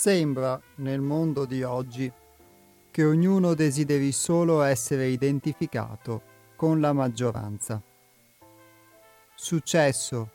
Sembra, 0.00 0.62
nel 0.76 1.00
mondo 1.00 1.44
di 1.44 1.64
oggi, 1.64 2.08
che 2.88 3.04
ognuno 3.04 3.54
desideri 3.54 4.12
solo 4.12 4.62
essere 4.62 5.08
identificato 5.08 6.22
con 6.54 6.78
la 6.78 6.92
maggioranza. 6.92 7.82
Successo, 9.34 10.30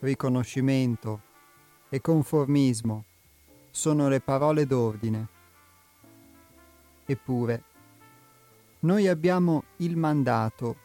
riconoscimento 0.00 1.20
e 1.88 2.00
conformismo 2.00 3.04
sono 3.70 4.08
le 4.08 4.20
parole 4.20 4.66
d'ordine. 4.66 5.28
Eppure, 7.06 7.62
noi 8.80 9.06
abbiamo 9.06 9.62
il 9.76 9.96
mandato 9.96 10.78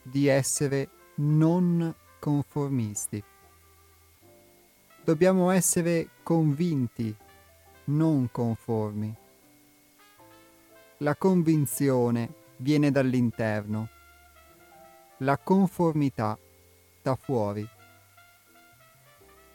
di 0.00 0.28
essere 0.28 0.88
non 1.16 1.94
conformisti. 2.18 3.22
Dobbiamo 5.04 5.50
essere 5.50 6.08
convinti 6.22 7.14
non 7.86 8.28
conformi. 8.32 9.14
La 10.98 11.14
convinzione 11.14 12.32
viene 12.56 12.90
dall'interno, 12.90 13.88
la 15.18 15.36
conformità 15.38 16.38
da 17.02 17.14
fuori. 17.14 17.66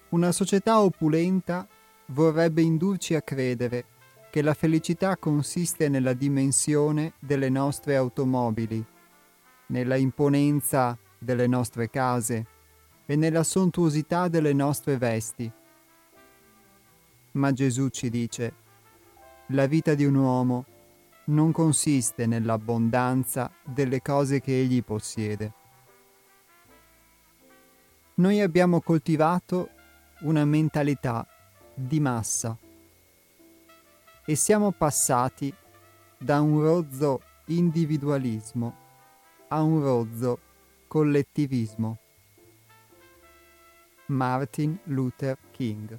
Una 0.10 0.32
società 0.32 0.82
opulenta 0.82 1.68
vorrebbe 2.08 2.62
indurci 2.62 3.16
a 3.16 3.22
credere 3.22 3.86
che 4.30 4.42
la 4.42 4.54
felicità 4.54 5.18
consiste 5.18 5.90
nella 5.90 6.14
dimensione 6.14 7.14
delle 7.20 7.50
nostre 7.50 7.96
automobili, 7.96 8.84
nella 9.68 9.96
imponenza 9.96 10.98
delle 11.18 11.48
nostre 11.48 11.90
case 11.90 12.46
e 13.06 13.16
nella 13.16 13.44
sontuosità 13.44 14.28
delle 14.28 14.54
nostre 14.54 14.98
vesti 14.98 15.52
ma 17.34 17.52
Gesù 17.54 17.90
ci 17.90 18.10
dice, 18.10 18.54
la 19.48 19.66
vita 19.66 19.94
di 19.94 20.06
un 20.06 20.16
uomo 20.16 20.66
non 21.26 21.52
consiste 21.52 22.26
nell'abbondanza 22.26 23.52
delle 23.64 24.02
cose 24.02 24.42
che 24.42 24.60
egli 24.60 24.84
possiede. 24.84 25.54
Noi 28.16 28.42
abbiamo 28.42 28.82
coltivato 28.82 29.70
una 30.22 30.46
mentalità 30.46 31.26
di 31.74 32.00
massa 32.00 32.58
e 34.26 34.36
siamo 34.36 34.72
passati 34.72 35.54
da 36.18 36.42
un 36.42 36.62
rozzo 36.62 37.22
individualismo 37.46 38.76
a 39.48 39.62
un 39.62 39.82
rozzo 39.82 40.40
collettivismo. 40.88 41.98
Martin 44.08 44.78
Luther 44.86 45.38
King 45.52 45.98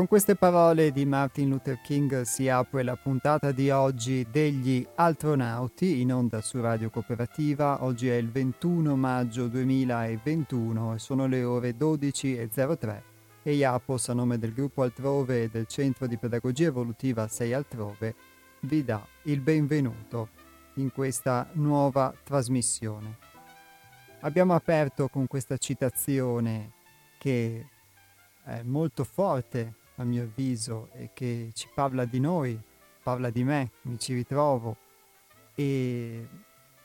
Con 0.00 0.08
queste 0.08 0.34
parole 0.34 0.92
di 0.92 1.04
Martin 1.04 1.50
Luther 1.50 1.78
King 1.82 2.22
si 2.22 2.48
apre 2.48 2.82
la 2.82 2.96
puntata 2.96 3.52
di 3.52 3.68
oggi 3.68 4.26
degli 4.30 4.84
Altronauti 4.94 6.00
in 6.00 6.10
onda 6.10 6.40
su 6.40 6.58
Radio 6.58 6.88
Cooperativa. 6.88 7.84
Oggi 7.84 8.08
è 8.08 8.14
il 8.14 8.30
21 8.30 8.96
maggio 8.96 9.46
2021 9.48 10.94
e 10.94 10.98
sono 10.98 11.26
le 11.26 11.44
ore 11.44 11.76
12.03 11.76 13.02
e 13.42 13.52
Iapos 13.52 14.08
a 14.08 14.14
nome 14.14 14.38
del 14.38 14.54
gruppo 14.54 14.80
Altrove 14.84 15.42
e 15.42 15.48
del 15.50 15.66
Centro 15.66 16.06
di 16.06 16.16
Pedagogia 16.16 16.68
Evolutiva 16.68 17.28
6 17.28 17.52
Altrove 17.52 18.14
vi 18.60 18.82
dà 18.82 19.06
il 19.24 19.40
benvenuto 19.40 20.30
in 20.76 20.90
questa 20.92 21.46
nuova 21.52 22.14
trasmissione. 22.24 23.18
Abbiamo 24.20 24.54
aperto 24.54 25.08
con 25.08 25.26
questa 25.26 25.58
citazione 25.58 26.70
che 27.18 27.66
è 28.42 28.62
molto 28.62 29.04
forte 29.04 29.74
a 30.00 30.04
mio 30.04 30.22
avviso, 30.22 30.88
e 30.92 31.10
che 31.12 31.50
ci 31.52 31.68
parla 31.74 32.06
di 32.06 32.20
noi, 32.20 32.58
parla 33.02 33.28
di 33.28 33.44
me, 33.44 33.70
mi 33.82 33.98
ci 33.98 34.14
ritrovo 34.14 34.76
e, 35.54 36.26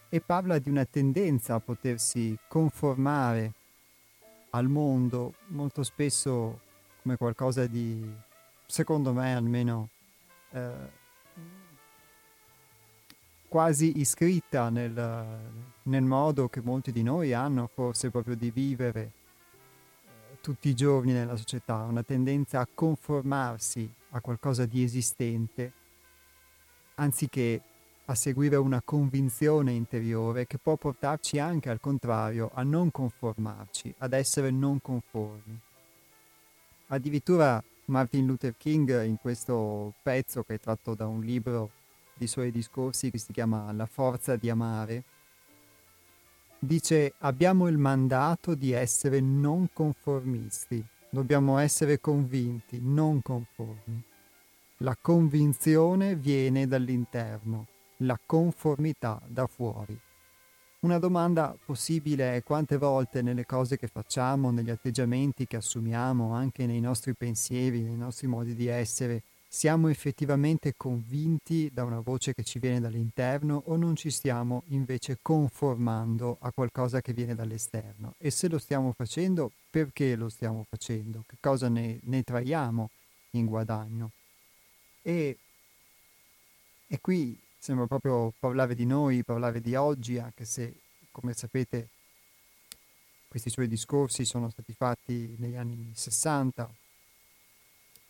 e 0.09 0.21
parla 0.21 0.59
di 0.59 0.69
una 0.69 0.85
tendenza 0.85 1.55
a 1.55 1.59
potersi 1.59 2.37
conformare 2.47 3.53
al 4.49 4.67
mondo, 4.67 5.35
molto 5.47 5.83
spesso 5.83 6.59
come 7.01 7.15
qualcosa 7.15 7.67
di, 7.67 8.05
secondo 8.65 9.13
me 9.13 9.33
almeno, 9.33 9.89
eh, 10.51 11.03
quasi 13.47 13.99
iscritta 13.99 14.69
nel, 14.69 15.27
nel 15.83 16.03
modo 16.03 16.49
che 16.49 16.61
molti 16.61 16.91
di 16.91 17.03
noi 17.03 17.31
hanno 17.31 17.69
forse 17.73 18.09
proprio 18.09 18.35
di 18.35 18.51
vivere 18.51 19.11
tutti 20.45 20.69
i 20.69 20.75
giorni 20.75 21.11
nella 21.11 21.35
società, 21.35 21.77
una 21.77 22.03
tendenza 22.03 22.59
a 22.59 22.67
conformarsi 22.71 23.91
a 24.11 24.21
qualcosa 24.21 24.67
di 24.67 24.83
esistente, 24.83 25.73
anziché 26.97 27.59
a 28.05 28.13
seguire 28.13 28.55
una 28.55 28.79
convinzione 28.85 29.71
interiore 29.71 30.45
che 30.45 30.59
può 30.59 30.75
portarci 30.75 31.39
anche 31.39 31.71
al 31.71 31.79
contrario 31.79 32.51
a 32.53 32.61
non 32.61 32.91
conformarci, 32.91 33.95
ad 33.97 34.13
essere 34.13 34.51
non 34.51 34.79
conformi. 34.79 35.59
Addirittura 36.89 37.63
Martin 37.85 38.27
Luther 38.27 38.53
King 38.55 39.03
in 39.03 39.17
questo 39.17 39.95
pezzo 40.03 40.43
che 40.43 40.53
è 40.53 40.59
tratto 40.59 40.93
da 40.93 41.07
un 41.07 41.21
libro 41.21 41.71
di 42.13 42.27
suoi 42.27 42.51
discorsi 42.51 43.09
che 43.09 43.17
si 43.17 43.33
chiama 43.33 43.71
La 43.71 43.87
forza 43.87 44.35
di 44.35 44.51
amare, 44.51 45.05
dice 46.65 47.13
abbiamo 47.19 47.67
il 47.67 47.77
mandato 47.77 48.55
di 48.55 48.71
essere 48.71 49.19
non 49.19 49.69
conformisti, 49.71 50.83
dobbiamo 51.09 51.57
essere 51.57 51.99
convinti, 51.99 52.79
non 52.81 53.21
conformi. 53.21 54.03
La 54.79 54.97
convinzione 54.99 56.15
viene 56.15 56.67
dall'interno, 56.67 57.67
la 57.97 58.19
conformità 58.23 59.21
da 59.25 59.47
fuori. 59.47 59.97
Una 60.81 60.99
domanda 60.99 61.57
possibile 61.65 62.35
è 62.35 62.43
quante 62.43 62.77
volte 62.77 63.21
nelle 63.21 63.45
cose 63.45 63.77
che 63.77 63.87
facciamo, 63.87 64.51
negli 64.51 64.69
atteggiamenti 64.69 65.47
che 65.47 65.55
assumiamo, 65.55 66.33
anche 66.33 66.65
nei 66.67 66.79
nostri 66.79 67.15
pensieri, 67.15 67.81
nei 67.81 67.97
nostri 67.97 68.27
modi 68.27 68.53
di 68.53 68.67
essere, 68.67 69.23
siamo 69.55 69.87
effettivamente 69.87 70.73
convinti 70.75 71.71
da 71.71 71.85
una 71.85 72.01
voce 72.01 72.33
che 72.33 72.43
ci 72.43 72.59
viene 72.59 72.81
dall'interno 72.81 73.63
o 73.67 73.77
non 73.77 73.95
ci 73.95 74.11
stiamo 74.11 74.63
invece 74.67 75.19
conformando 75.21 76.35
a 76.41 76.51
qualcosa 76.51 76.99
che 76.99 77.13
viene 77.13 77.35
dall'esterno? 77.35 78.15
E 78.17 78.31
se 78.31 78.49
lo 78.49 78.57
stiamo 78.57 78.91
facendo, 78.91 79.53
perché 79.69 80.17
lo 80.17 80.27
stiamo 80.27 80.65
facendo? 80.67 81.23
Che 81.25 81.37
cosa 81.39 81.69
ne, 81.69 81.99
ne 82.03 82.23
traiamo 82.23 82.89
in 83.31 83.45
guadagno? 83.45 84.11
E, 85.01 85.37
e 86.87 86.99
qui 86.99 87.39
sembra 87.57 87.87
proprio 87.87 88.33
parlare 88.37 88.75
di 88.75 88.85
noi, 88.85 89.23
parlare 89.23 89.61
di 89.61 89.73
oggi, 89.73 90.17
anche 90.17 90.43
se, 90.43 90.81
come 91.11 91.31
sapete, 91.31 91.87
questi 93.29 93.49
suoi 93.49 93.69
discorsi 93.69 94.25
sono 94.25 94.49
stati 94.49 94.73
fatti 94.73 95.33
negli 95.39 95.55
anni 95.55 95.93
60, 95.93 96.69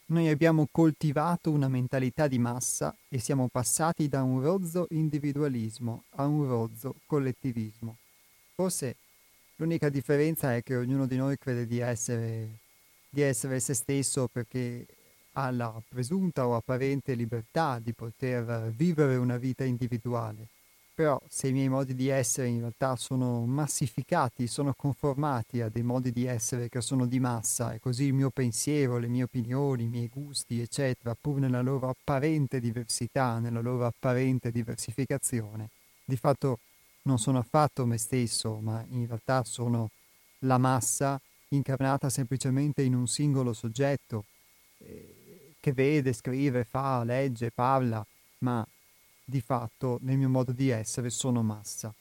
noi 0.07 0.29
abbiamo 0.29 0.67
coltivato 0.71 1.49
una 1.51 1.67
mentalità 1.67 2.27
di 2.27 2.37
massa 2.37 2.95
e 3.09 3.17
siamo 3.17 3.47
passati 3.47 4.07
da 4.07 4.21
un 4.21 4.39
rozzo 4.41 4.85
individualismo 4.91 6.03
a 6.15 6.25
un 6.25 6.45
rozzo 6.47 6.95
collettivismo. 7.07 7.97
Forse 8.53 8.97
l'unica 9.55 9.89
differenza 9.89 10.55
è 10.55 10.61
che 10.61 10.75
ognuno 10.75 11.07
di 11.07 11.15
noi 11.15 11.37
crede 11.37 11.65
di 11.65 11.79
essere, 11.79 12.59
di 13.09 13.21
essere 13.21 13.59
se 13.59 13.73
stesso 13.73 14.27
perché 14.27 14.85
ha 15.33 15.49
la 15.51 15.81
presunta 15.87 16.47
o 16.47 16.55
apparente 16.55 17.13
libertà 17.15 17.79
di 17.79 17.93
poter 17.93 18.71
vivere 18.75 19.15
una 19.15 19.37
vita 19.37 19.63
individuale. 19.63 20.49
Però 20.95 21.21
se 21.27 21.49
i 21.49 21.51
miei 21.51 21.67
modi 21.67 21.93
di 21.93 22.07
essere 22.07 22.47
in 22.47 22.59
realtà 22.59 22.95
sono 22.95 23.45
massificati, 23.45 24.47
sono 24.47 24.73
conformati 24.73 25.59
a 25.59 25.67
dei 25.67 25.83
modi 25.83 26.09
di 26.13 26.23
essere 26.25 26.69
che 26.69 26.79
sono 26.79 27.05
di 27.05 27.19
massa 27.19 27.73
e 27.73 27.81
così 27.81 28.05
il 28.05 28.13
mio 28.13 28.29
pensiero, 28.29 28.97
le 28.97 29.09
mie 29.09 29.23
opinioni, 29.23 29.83
i 29.83 29.89
miei 29.89 30.07
gusti, 30.07 30.61
eccetera, 30.61 31.13
pur 31.19 31.39
nella 31.39 31.61
loro 31.61 31.89
apparente 31.89 32.61
diversità, 32.61 33.39
nella 33.39 33.59
loro 33.59 33.85
apparente 33.85 34.51
diversificazione, 34.51 35.69
di 36.05 36.15
fatto 36.15 36.59
non 37.01 37.19
sono 37.19 37.39
affatto 37.39 37.85
me 37.85 37.97
stesso, 37.97 38.59
ma 38.61 38.81
in 38.87 39.05
realtà 39.05 39.43
sono 39.43 39.89
la 40.39 40.57
massa 40.57 41.19
incarnata 41.49 42.09
semplicemente 42.09 42.83
in 42.83 42.95
un 42.95 43.07
singolo 43.07 43.51
soggetto, 43.51 44.23
eh, 44.77 45.55
che 45.59 45.73
vede, 45.73 46.13
scrive, 46.13 46.63
fa, 46.63 47.03
legge, 47.03 47.51
parla, 47.51 48.05
ma 48.39 48.65
di 49.25 49.41
fatto 49.41 49.97
nel 50.01 50.17
mio 50.17 50.29
modo 50.29 50.51
di 50.51 50.69
essere 50.69 51.09
sono 51.09 51.41
massa. 51.41 51.93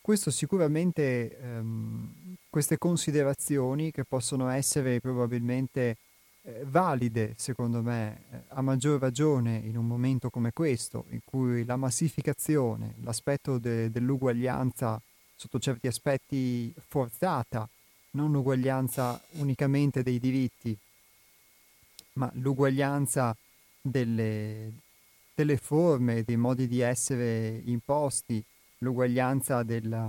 Questo 0.00 0.30
sicuramente, 0.30 1.38
ehm, 1.38 2.36
queste 2.50 2.76
considerazioni 2.76 3.90
che 3.90 4.04
possono 4.04 4.48
essere 4.48 5.00
probabilmente 5.00 5.96
eh, 6.42 6.64
valide, 6.66 7.34
secondo 7.36 7.82
me, 7.82 8.24
eh, 8.30 8.42
a 8.48 8.62
maggior 8.62 9.00
ragione 9.00 9.56
in 9.58 9.76
un 9.76 9.86
momento 9.86 10.28
come 10.28 10.52
questo, 10.52 11.04
in 11.10 11.20
cui 11.24 11.64
la 11.64 11.76
massificazione, 11.76 12.94
l'aspetto 13.02 13.58
de- 13.58 13.90
dell'uguaglianza 13.90 15.00
sotto 15.36 15.60
certi 15.60 15.86
aspetti 15.86 16.74
forzata, 16.88 17.68
non 18.12 18.32
l'uguaglianza 18.32 19.20
unicamente 19.34 20.02
dei 20.02 20.18
diritti, 20.18 20.76
ma 22.14 22.30
l'uguaglianza 22.34 23.36
delle, 23.80 24.72
delle 25.42 25.56
forme, 25.56 26.22
dei 26.22 26.36
modi 26.36 26.68
di 26.68 26.80
essere 26.80 27.60
imposti, 27.64 28.42
l'uguaglianza 28.78 29.64
della, 29.64 30.08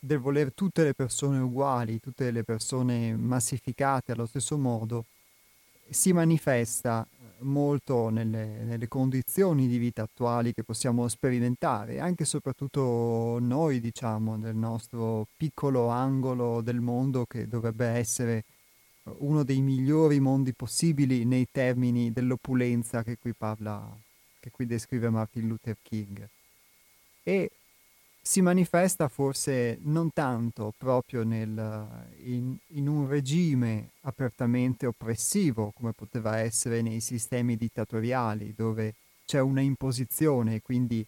del 0.00 0.18
voler 0.18 0.52
tutte 0.52 0.82
le 0.82 0.94
persone 0.94 1.38
uguali, 1.38 2.00
tutte 2.00 2.30
le 2.32 2.42
persone 2.42 3.16
massificate 3.16 4.12
allo 4.12 4.26
stesso 4.26 4.58
modo, 4.58 5.04
si 5.88 6.12
manifesta 6.12 7.06
molto 7.40 8.08
nelle, 8.08 8.64
nelle, 8.64 8.88
condizioni 8.88 9.68
di 9.68 9.76
vita 9.78 10.02
attuali 10.02 10.52
che 10.52 10.64
possiamo 10.64 11.06
sperimentare, 11.06 12.00
anche 12.00 12.24
e 12.24 12.26
soprattutto 12.26 13.38
noi, 13.40 13.80
diciamo, 13.80 14.36
nel 14.36 14.56
nostro 14.56 15.26
piccolo 15.36 15.88
angolo 15.88 16.62
del 16.62 16.80
mondo 16.80 17.26
che 17.26 17.46
dovrebbe 17.46 17.86
essere 17.86 18.44
uno 19.18 19.42
dei 19.44 19.60
migliori 19.60 20.20
mondi 20.20 20.52
possibili 20.54 21.24
nei 21.24 21.46
termini 21.50 22.12
dell'opulenza 22.12 23.02
che 23.02 23.18
qui 23.18 23.32
parla, 23.32 23.96
che 24.40 24.50
qui 24.50 24.66
descrive 24.66 25.10
Martin 25.10 25.46
Luther 25.46 25.76
King. 25.82 26.28
E 27.22 27.50
si 28.26 28.40
manifesta 28.40 29.08
forse 29.08 29.78
non 29.82 30.10
tanto 30.10 30.72
proprio 30.78 31.24
nel, 31.24 32.06
in, 32.24 32.56
in, 32.68 32.88
un 32.88 33.06
regime 33.06 33.90
apertamente 34.02 34.86
oppressivo 34.86 35.72
come 35.76 35.92
poteva 35.92 36.38
essere 36.38 36.80
nei 36.80 37.00
sistemi 37.00 37.56
dittatoriali 37.56 38.54
dove 38.56 38.94
c'è 39.26 39.40
una 39.40 39.60
imposizione 39.60 40.54
e 40.54 40.62
quindi 40.62 41.06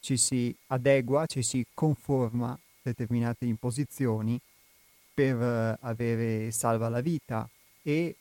ci 0.00 0.16
si 0.16 0.52
adegua, 0.68 1.26
ci 1.26 1.42
si 1.42 1.64
conforma 1.72 2.50
a 2.50 2.58
determinate 2.82 3.44
imposizioni 3.44 4.40
per 5.12 5.40
eh, 5.40 5.78
avere 5.80 6.50
salva 6.50 6.88
la 6.88 7.00
vita 7.00 7.48
e 7.82 8.16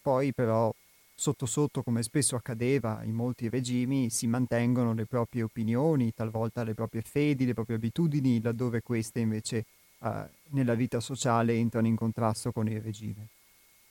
poi 0.00 0.32
però 0.32 0.72
sotto 1.14 1.46
sotto, 1.46 1.82
come 1.82 2.02
spesso 2.02 2.34
accadeva 2.34 3.02
in 3.04 3.14
molti 3.14 3.48
regimi, 3.48 4.10
si 4.10 4.26
mantengono 4.26 4.92
le 4.92 5.06
proprie 5.06 5.42
opinioni, 5.44 6.12
talvolta 6.12 6.64
le 6.64 6.74
proprie 6.74 7.02
fedi, 7.02 7.46
le 7.46 7.54
proprie 7.54 7.76
abitudini, 7.76 8.40
laddove 8.40 8.82
queste 8.82 9.20
invece 9.20 9.64
uh, 9.98 10.08
nella 10.48 10.74
vita 10.74 10.98
sociale 10.98 11.54
entrano 11.54 11.86
in 11.86 11.94
contrasto 11.94 12.50
con 12.50 12.66
il 12.66 12.80
regime. 12.80 13.28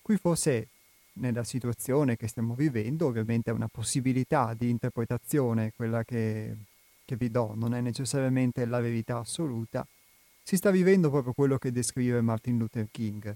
Qui 0.02 0.18
forse 0.18 0.68
nella 1.14 1.46
situazione 1.46 2.18
che 2.18 2.28
stiamo 2.28 2.54
vivendo, 2.54 3.06
ovviamente 3.06 3.50
è 3.50 3.54
una 3.54 3.70
possibilità 3.72 4.54
di 4.54 4.70
interpretazione 4.70 5.72
quella 5.74 6.04
che, 6.04 6.56
che 7.06 7.16
vi 7.16 7.30
do, 7.32 7.54
non 7.56 7.74
è 7.74 7.80
necessariamente 7.80 8.66
la 8.66 8.82
verità 8.82 9.20
assoluta, 9.20 9.86
si 10.52 10.58
sta 10.58 10.70
vivendo 10.70 11.10
proprio 11.10 11.32
quello 11.32 11.58
che 11.58 11.72
descrive 11.72 12.20
Martin 12.20 12.58
Luther 12.58 12.90
King, 12.92 13.34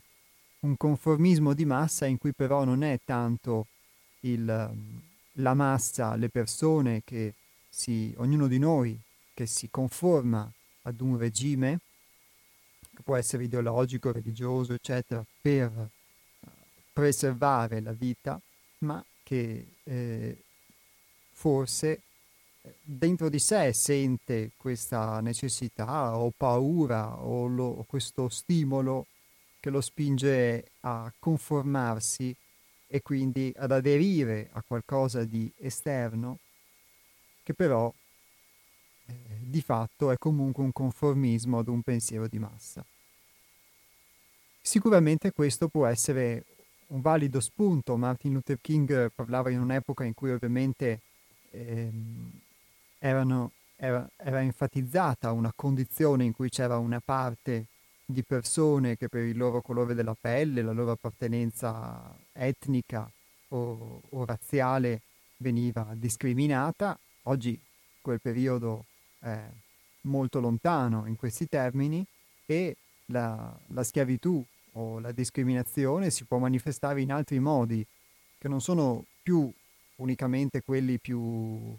un 0.59 0.75
conformismo 0.75 1.53
di 1.53 1.63
massa 1.63 2.05
in 2.05 2.17
cui 2.17 2.33
però 2.33 2.65
non 2.65 2.83
è 2.83 2.99
tanto 3.05 3.67
il, 4.23 4.75
la 5.31 5.53
massa, 5.53 6.17
le 6.17 6.27
persone 6.27 7.03
che 7.05 7.33
si, 7.69 8.13
ognuno 8.17 8.47
di 8.47 8.59
noi 8.59 8.99
che 9.33 9.45
si 9.45 9.69
conforma 9.71 10.51
ad 10.81 10.99
un 10.99 11.17
regime, 11.17 11.79
che 12.93 13.01
può 13.01 13.15
essere 13.15 13.45
ideologico, 13.45 14.11
religioso, 14.11 14.73
eccetera, 14.73 15.23
per 15.41 15.71
uh, 15.71 16.49
preservare 16.91 17.79
la 17.79 17.93
vita, 17.93 18.37
ma 18.79 19.01
che 19.23 19.67
eh, 19.85 20.37
forse 21.31 21.91
eh, 21.91 21.99
dentro 22.81 23.29
di 23.29 23.39
sé 23.39 23.73
sente 23.73 24.51
questa 24.57 25.19
necessità 25.19 26.17
o 26.17 26.31
paura 26.35 27.19
o, 27.21 27.47
lo, 27.47 27.65
o 27.65 27.83
questo 27.83 28.29
stimolo 28.29 29.07
che 29.59 29.69
lo 29.69 29.81
spinge 29.81 30.71
a 30.81 31.11
conformarsi 31.19 32.35
e 32.87 33.01
quindi 33.01 33.53
ad 33.57 33.71
aderire 33.71 34.49
a 34.53 34.63
qualcosa 34.65 35.23
di 35.23 35.51
esterno 35.57 36.39
che 37.43 37.53
però 37.53 37.91
eh, 39.07 39.13
di 39.39 39.61
fatto 39.61 40.11
è 40.11 40.17
comunque 40.17 40.63
un 40.63 40.71
conformismo 40.71 41.59
ad 41.59 41.67
un 41.67 41.81
pensiero 41.81 42.27
di 42.27 42.39
massa. 42.39 42.83
Sicuramente 44.61 45.31
questo 45.31 45.67
può 45.67 45.85
essere 45.85 46.45
un 46.87 47.01
valido 47.01 47.39
spunto. 47.39 47.97
Martin 47.97 48.33
Luther 48.33 48.57
King 48.59 49.11
parlava 49.13 49.51
in 49.51 49.59
un'epoca 49.59 50.03
in 50.03 50.15
cui 50.15 50.31
ovviamente 50.31 51.01
ehm, 51.51 52.31
erano, 53.05 53.51
era, 53.75 54.09
era 54.17 54.41
enfatizzata 54.41 55.31
una 55.31 55.53
condizione 55.55 56.23
in 56.23 56.33
cui 56.33 56.49
c'era 56.49 56.77
una 56.79 56.99
parte 56.99 57.67
di 58.03 58.23
persone 58.23 58.97
che 58.97 59.09
per 59.09 59.23
il 59.23 59.37
loro 59.37 59.61
colore 59.61 59.93
della 59.93 60.15
pelle, 60.19 60.63
la 60.63 60.71
loro 60.71 60.91
appartenenza 60.91 62.15
etnica 62.33 63.09
o, 63.49 64.01
o 64.09 64.25
razziale 64.25 65.01
veniva 65.37 65.87
discriminata. 65.93 66.97
Oggi 67.23 67.59
quel 68.01 68.19
periodo 68.19 68.85
è 69.19 69.39
molto 70.01 70.39
lontano 70.39 71.05
in 71.05 71.15
questi 71.15 71.47
termini 71.47 72.03
e 72.45 72.75
la, 73.07 73.55
la 73.67 73.83
schiavitù 73.83 74.43
o 74.73 74.99
la 74.99 75.11
discriminazione 75.11 76.09
si 76.09 76.25
può 76.25 76.37
manifestare 76.39 77.01
in 77.01 77.11
altri 77.11 77.39
modi 77.39 77.85
che 78.37 78.47
non 78.47 78.61
sono 78.61 79.05
più 79.21 79.51
unicamente 79.97 80.61
quelli 80.61 80.99
più 80.99 81.75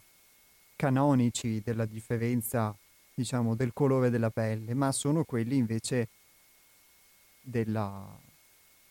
canonici 0.76 1.61
della 1.64 1.87
differenza, 1.87 2.76
diciamo, 3.14 3.54
del 3.54 3.73
colore 3.73 4.11
della 4.11 4.30
pelle, 4.30 4.75
ma 4.75 4.92
sono 4.92 5.25
quelli 5.25 5.56
invece 5.56 6.09
della 7.40 8.25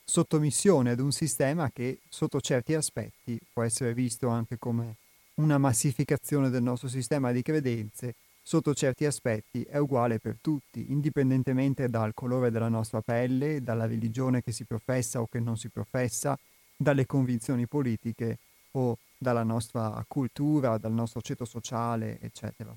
sottomissione 0.03 0.91
ad 0.91 0.99
un 0.99 1.11
sistema 1.11 1.71
che 1.71 1.99
sotto 2.09 2.39
certi 2.39 2.73
aspetti 2.73 3.39
può 3.51 3.63
essere 3.63 3.93
visto 3.93 4.27
anche 4.27 4.57
come 4.57 4.97
una 5.35 5.57
massificazione 5.57 6.49
del 6.49 6.63
nostro 6.63 6.87
sistema 6.87 7.31
di 7.31 7.41
credenze, 7.41 8.15
sotto 8.41 8.73
certi 8.73 9.05
aspetti 9.05 9.63
è 9.63 9.77
uguale 9.77 10.19
per 10.19 10.37
tutti, 10.39 10.91
indipendentemente 10.91 11.89
dal 11.89 12.13
colore 12.13 12.51
della 12.51 12.69
nostra 12.69 13.01
pelle, 13.01 13.61
dalla 13.61 13.87
religione 13.87 14.41
che 14.41 14.51
si 14.51 14.63
professa 14.63 15.19
o 15.19 15.27
che 15.27 15.39
non 15.39 15.57
si 15.57 15.69
professa, 15.69 16.37
dalle 16.77 17.05
convinzioni 17.05 17.67
politiche 17.67 18.37
o 18.71 18.97
dalla 19.25 19.41
nostra 19.41 20.05
cultura, 20.07 20.77
dal 20.77 20.91
nostro 20.91 21.19
ceto 21.19 21.45
sociale, 21.45 22.19
eccetera. 22.21 22.71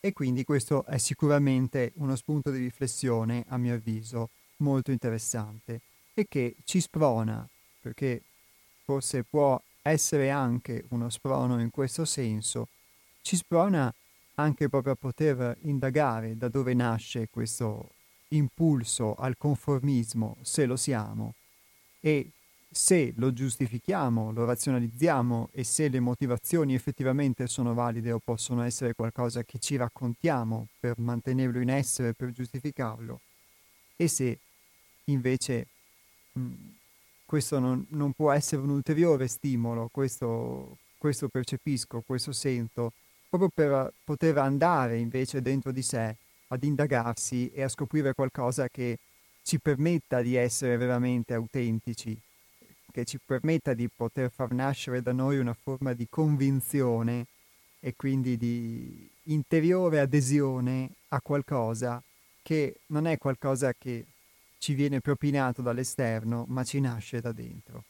E 0.00 0.12
quindi 0.14 0.42
questo 0.42 0.86
è 0.86 0.96
sicuramente 0.96 1.92
uno 1.96 2.16
spunto 2.16 2.50
di 2.50 2.58
riflessione, 2.58 3.44
a 3.48 3.58
mio 3.58 3.74
avviso, 3.74 4.30
molto 4.58 4.90
interessante 4.90 5.82
e 6.14 6.26
che 6.28 6.56
ci 6.64 6.80
sprona, 6.80 7.46
perché 7.82 8.22
forse 8.84 9.22
può 9.22 9.60
essere 9.82 10.30
anche 10.30 10.84
uno 10.88 11.10
sprono 11.10 11.60
in 11.60 11.70
questo 11.70 12.06
senso, 12.06 12.68
ci 13.20 13.36
sprona 13.36 13.92
anche 14.36 14.70
proprio 14.70 14.94
a 14.94 14.96
poter 14.96 15.58
indagare 15.64 16.38
da 16.38 16.48
dove 16.48 16.72
nasce 16.72 17.28
questo 17.28 17.90
impulso 18.28 19.14
al 19.14 19.36
conformismo, 19.36 20.38
se 20.40 20.64
lo 20.64 20.76
siamo, 20.76 21.34
e 22.00 22.30
se 22.72 23.12
lo 23.16 23.34
giustifichiamo, 23.34 24.32
lo 24.32 24.46
razionalizziamo 24.46 25.50
e 25.52 25.62
se 25.62 25.88
le 25.88 26.00
motivazioni 26.00 26.74
effettivamente 26.74 27.46
sono 27.46 27.74
valide 27.74 28.12
o 28.12 28.18
possono 28.18 28.62
essere 28.62 28.94
qualcosa 28.94 29.42
che 29.44 29.58
ci 29.58 29.76
raccontiamo 29.76 30.68
per 30.80 30.98
mantenerlo 30.98 31.60
in 31.60 31.68
essere, 31.68 32.14
per 32.14 32.30
giustificarlo, 32.30 33.20
e 33.94 34.08
se 34.08 34.38
invece 35.04 35.66
mh, 36.32 36.40
mm, 36.40 36.54
questo 37.26 37.58
non, 37.58 37.84
non, 37.90 38.12
può 38.12 38.32
essere 38.32 38.62
un 38.62 38.70
ulteriore 38.70 39.28
stimolo, 39.28 39.88
questo, 39.92 40.78
questo 40.96 41.28
percepisco, 41.28 42.02
questo 42.06 42.32
sento, 42.32 42.94
proprio 43.28 43.50
per 43.52 43.92
poter 44.02 44.38
andare 44.38 44.98
invece 44.98 45.42
dentro 45.42 45.72
di 45.72 45.82
sé 45.82 46.16
ad 46.48 46.64
indagarsi 46.64 47.50
e 47.52 47.62
a 47.62 47.68
scoprire 47.68 48.14
qualcosa 48.14 48.68
che 48.68 48.98
ci 49.42 49.58
permetta 49.58 50.22
di 50.22 50.36
essere 50.36 50.76
veramente 50.78 51.34
autentici 51.34 52.18
che 52.92 53.04
ci 53.04 53.18
permetta 53.24 53.74
di 53.74 53.88
poter 53.88 54.30
far 54.30 54.52
nascere 54.52 55.02
da 55.02 55.12
noi 55.12 55.38
una 55.38 55.54
forma 55.54 55.94
di 55.94 56.06
convinzione 56.08 57.26
e 57.80 57.94
quindi 57.96 58.36
di 58.36 59.10
interiore 59.24 59.98
adesione 59.98 60.90
a 61.08 61.20
qualcosa 61.20 62.00
che 62.42 62.80
non 62.86 63.06
è 63.06 63.18
qualcosa 63.18 63.72
che 63.72 64.06
ci 64.58 64.74
viene 64.74 65.00
propinato 65.00 65.62
dall'esterno, 65.62 66.44
ma 66.48 66.62
ci 66.62 66.78
nasce 66.78 67.20
da 67.20 67.32
dentro. 67.32 67.84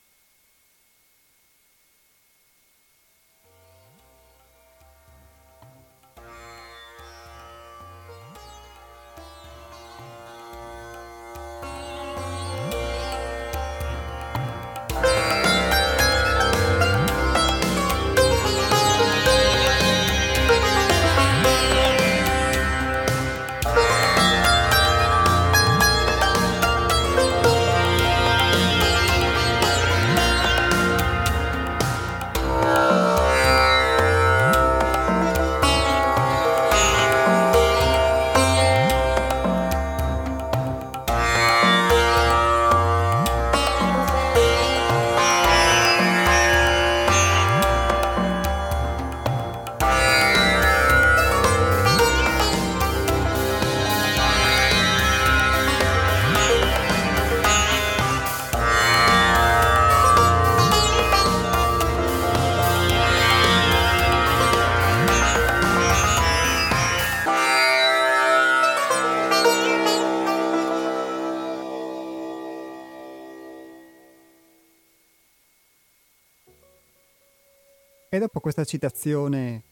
Questa 78.42 78.64
citazione, 78.64 79.62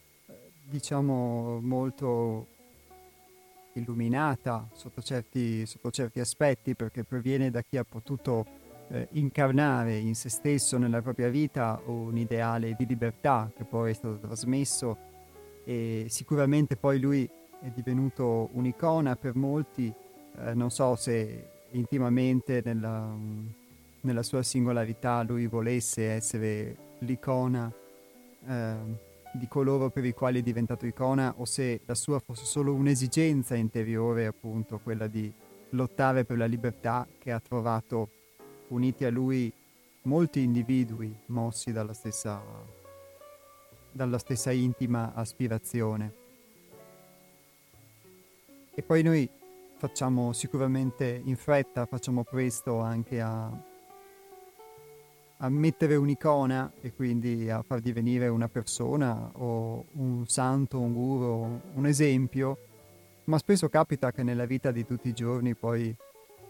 diciamo, 0.63 1.59
molto 1.61 2.47
illuminata 3.73 4.69
sotto 4.73 5.03
certi, 5.03 5.67
sotto 5.67 5.91
certi 5.91 6.21
aspetti, 6.21 6.77
perché 6.77 7.03
proviene 7.03 7.51
da 7.51 7.63
chi 7.63 7.79
ha 7.79 7.85
potuto 7.85 8.47
eh, 8.91 9.09
incarnare 9.13 9.97
in 9.97 10.15
se 10.15 10.29
stesso, 10.29 10.79
nella 10.79 11.03
propria 11.03 11.29
vita, 11.29 11.83
un 11.87 12.17
ideale 12.17 12.77
di 12.79 12.87
libertà 12.87 13.51
che 13.55 13.65
poi 13.65 13.91
è 13.91 13.95
stato 13.95 14.19
trasmesso 14.19 14.97
e 15.65 16.07
sicuramente 16.09 16.77
poi 16.77 17.01
lui 17.01 17.29
è 17.61 17.71
divenuto 17.75 18.51
un'icona 18.53 19.17
per 19.17 19.35
molti, 19.35 19.93
eh, 20.39 20.55
non 20.55 20.71
so 20.71 20.95
se 20.95 21.49
intimamente 21.73 22.63
nella, 22.65 23.13
nella, 24.03 24.23
sua 24.23 24.45
singolarità 24.45 25.23
lui 25.25 25.49
volesse 25.49 26.09
essere 26.09 26.77
l'icona 27.01 27.73
eh, 28.47 28.75
di 29.33 29.47
coloro 29.47 29.91
per 29.91 30.05
i 30.05 30.13
quali 30.13 30.41
è 30.41 30.43
diventato 30.43 30.87
icona 30.87 31.35
o 31.37 31.45
se 31.45 31.81
la 31.85 31.95
sua 31.95 32.19
fosse 32.19 32.45
solo 32.45 32.75
un'esigenza 32.75 33.55
interiore, 33.55 34.27
appunto, 34.27 34.81
quella 34.83 35.07
di 35.07 35.33
lottare 35.71 36.25
per 36.25 36.37
la 36.37 36.47
libertà 36.47 37.07
che 37.19 37.31
ha 37.31 37.41
trovato 37.41 38.09
uniti 38.69 39.05
a 39.05 39.11
lui 39.11 39.53
molti 40.03 40.43
individui 40.43 41.15
mossi 41.27 41.73
dalla 41.73 41.93
stessa, 41.93 42.43
dalla 43.93 44.19
stessa 44.19 44.51
intima 44.51 45.13
aspirazione. 45.15 46.15
E 48.75 48.83
poi 48.83 49.03
noi 49.03 49.29
facciamo 49.77 50.33
sicuramente 50.33 51.21
in 51.25 51.37
fretta, 51.37 51.87
facciamo 51.87 52.25
presto 52.25 52.81
anche 52.81 53.21
a, 53.21 53.51
a 55.43 55.49
mettere 55.49 55.97
un'icona 55.97 56.73
e 56.81 56.93
quindi 56.93 57.49
a 57.49 57.63
far 57.63 57.81
divenire 57.81 58.29
una 58.29 58.49
persona 58.49 59.31
o 59.35 59.87
un 59.93 60.27
santo, 60.27 60.79
un 60.79 60.93
guru, 60.93 61.61
un 61.75 61.87
esempio, 61.87 62.59
ma 63.25 63.39
spesso 63.39 63.69
capita 63.69 64.13
che 64.13 64.23
nella 64.23 64.45
vita 64.45 64.71
di 64.71 64.85
tutti 64.85 65.09
i 65.09 65.15
giorni 65.15 65.55
poi 65.55 65.95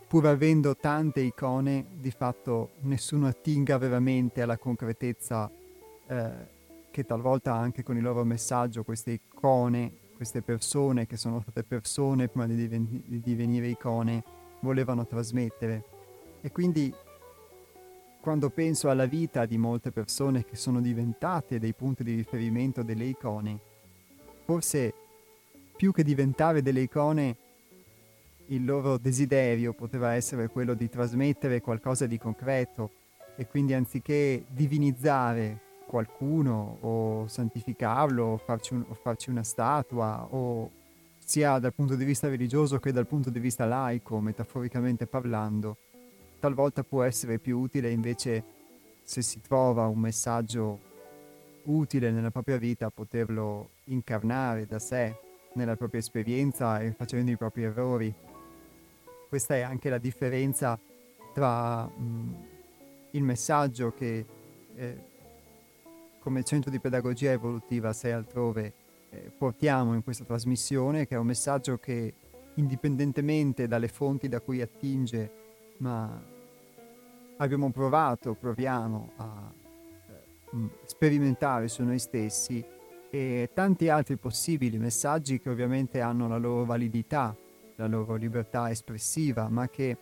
pur 0.09 0.27
avendo 0.27 0.75
tante 0.75 1.21
icone, 1.21 1.87
di 2.01 2.11
fatto 2.11 2.71
nessuno 2.81 3.29
attinga 3.29 3.79
veramente 3.79 4.43
alla 4.43 4.57
concretezza 4.57 5.49
eh, 6.09 6.31
che 6.91 7.05
talvolta 7.05 7.55
anche 7.55 7.85
con 7.85 7.97
il 7.97 8.03
loro 8.03 8.25
messaggio 8.25 8.83
queste 8.83 9.13
icone, 9.13 9.93
queste 10.17 10.43
persone 10.43 11.07
che 11.07 11.17
sono 11.17 11.41
state 11.41 11.63
persone 11.63 12.27
prima 12.27 12.49
di, 12.49 12.57
diven- 12.57 13.03
di 13.07 13.21
divenire 13.21 13.69
icone, 13.69 14.25
volevano 14.61 15.07
trasmettere. 15.07 15.85
E 16.41 16.51
quindi 16.51 16.93
quando 18.21 18.51
penso 18.51 18.91
alla 18.91 19.07
vita 19.07 19.47
di 19.47 19.57
molte 19.57 19.91
persone 19.91 20.45
che 20.45 20.57
sono 20.57 20.81
diventate 20.81 21.59
dei 21.59 21.73
punti 21.73 22.05
di 22.05 22.15
riferimento 22.15 22.83
delle 22.83 23.05
icone, 23.05 23.59
forse 24.45 24.93
più 25.77 25.93
che 25.93 26.05
diventare 26.05 26.61
delle 26.61 26.81
icone, 26.81 27.37
il 28.47 28.65
loro 28.65 28.99
desiderio 28.99 29.73
poteva 29.73 30.13
essere 30.13 30.49
quello 30.49 30.75
di 30.75 30.89
trasmettere 30.89 31.61
qualcosa 31.61 32.07
di 32.07 32.19
concreto 32.19 32.91
e 33.37 33.47
quindi 33.47 33.73
anziché 33.73 34.45
divinizzare 34.49 35.69
qualcuno 35.87 36.77
o 36.81 37.27
santificarlo 37.27 38.25
o 38.25 38.37
farci, 38.37 38.75
un, 38.75 38.85
o 38.87 38.95
farci 38.95 39.31
una 39.31 39.43
statua 39.43 40.27
o 40.31 40.71
sia 41.19 41.59
dal 41.59 41.73
punto 41.73 41.95
di 41.95 42.05
vista 42.05 42.29
religioso 42.29 42.79
che 42.79 42.93
dal 42.93 43.07
punto 43.07 43.31
di 43.31 43.39
vista 43.39 43.65
laico, 43.65 44.21
metaforicamente 44.21 45.07
parlando, 45.07 45.79
talvolta 46.41 46.83
può 46.83 47.05
essere 47.05 47.39
più 47.39 47.61
utile 47.61 47.91
invece 47.91 48.43
se 49.05 49.23
si 49.23 49.41
trova 49.41 49.87
un 49.87 49.99
messaggio 49.99 50.89
utile 51.65 52.11
nella 52.11 52.31
propria 52.31 52.57
vita 52.57 52.91
poterlo 52.91 53.71
incarnare 53.85 54.67
da 54.67 54.79
sé 54.79 55.15
nella 55.55 55.77
propria 55.77 56.01
esperienza 56.01 56.81
e 56.81 56.93
facendo 56.93 57.31
i 57.31 57.37
propri 57.37 57.65
errori. 57.65 58.13
Questa 59.29 59.55
è 59.55 59.61
anche 59.61 59.91
la 59.91 59.99
differenza 59.99 60.79
tra 61.33 61.85
mh, 61.85 62.35
il 63.13 63.23
messaggio 63.23 63.93
che 63.93 64.25
eh, 64.75 65.05
come 66.21 66.43
centro 66.43 66.71
di 66.71 66.81
pedagogia 66.81 67.31
evolutiva 67.31 67.93
sei 67.93 68.13
altrove 68.13 68.73
eh, 69.11 69.31
portiamo 69.37 69.95
in 69.95 70.03
questa 70.03 70.25
trasmissione, 70.25 71.07
che 71.07 71.15
è 71.15 71.19
un 71.19 71.27
messaggio 71.27 71.79
che 71.79 72.15
indipendentemente 72.55 73.67
dalle 73.67 73.89
fonti 73.89 74.29
da 74.29 74.41
cui 74.41 74.61
attinge, 74.61 75.40
ma 75.81 76.23
abbiamo 77.37 77.71
provato, 77.71 78.35
proviamo 78.35 79.11
a 79.17 79.53
eh, 80.09 80.69
sperimentare 80.87 81.69
su 81.69 81.83
noi 81.83 81.99
stessi 81.99 82.65
e 83.11 83.51
tanti 83.53 83.89
altri 83.89 84.17
possibili 84.17 84.79
messaggi 84.79 85.41
che 85.41 85.51
ovviamente 85.51 86.01
hanno 86.01 86.29
la 86.29 86.39
loro 86.39 86.65
validità 86.65 87.37
la 87.81 87.87
loro 87.87 88.15
libertà 88.15 88.71
espressiva, 88.71 89.49
ma 89.49 89.69
che 89.69 89.97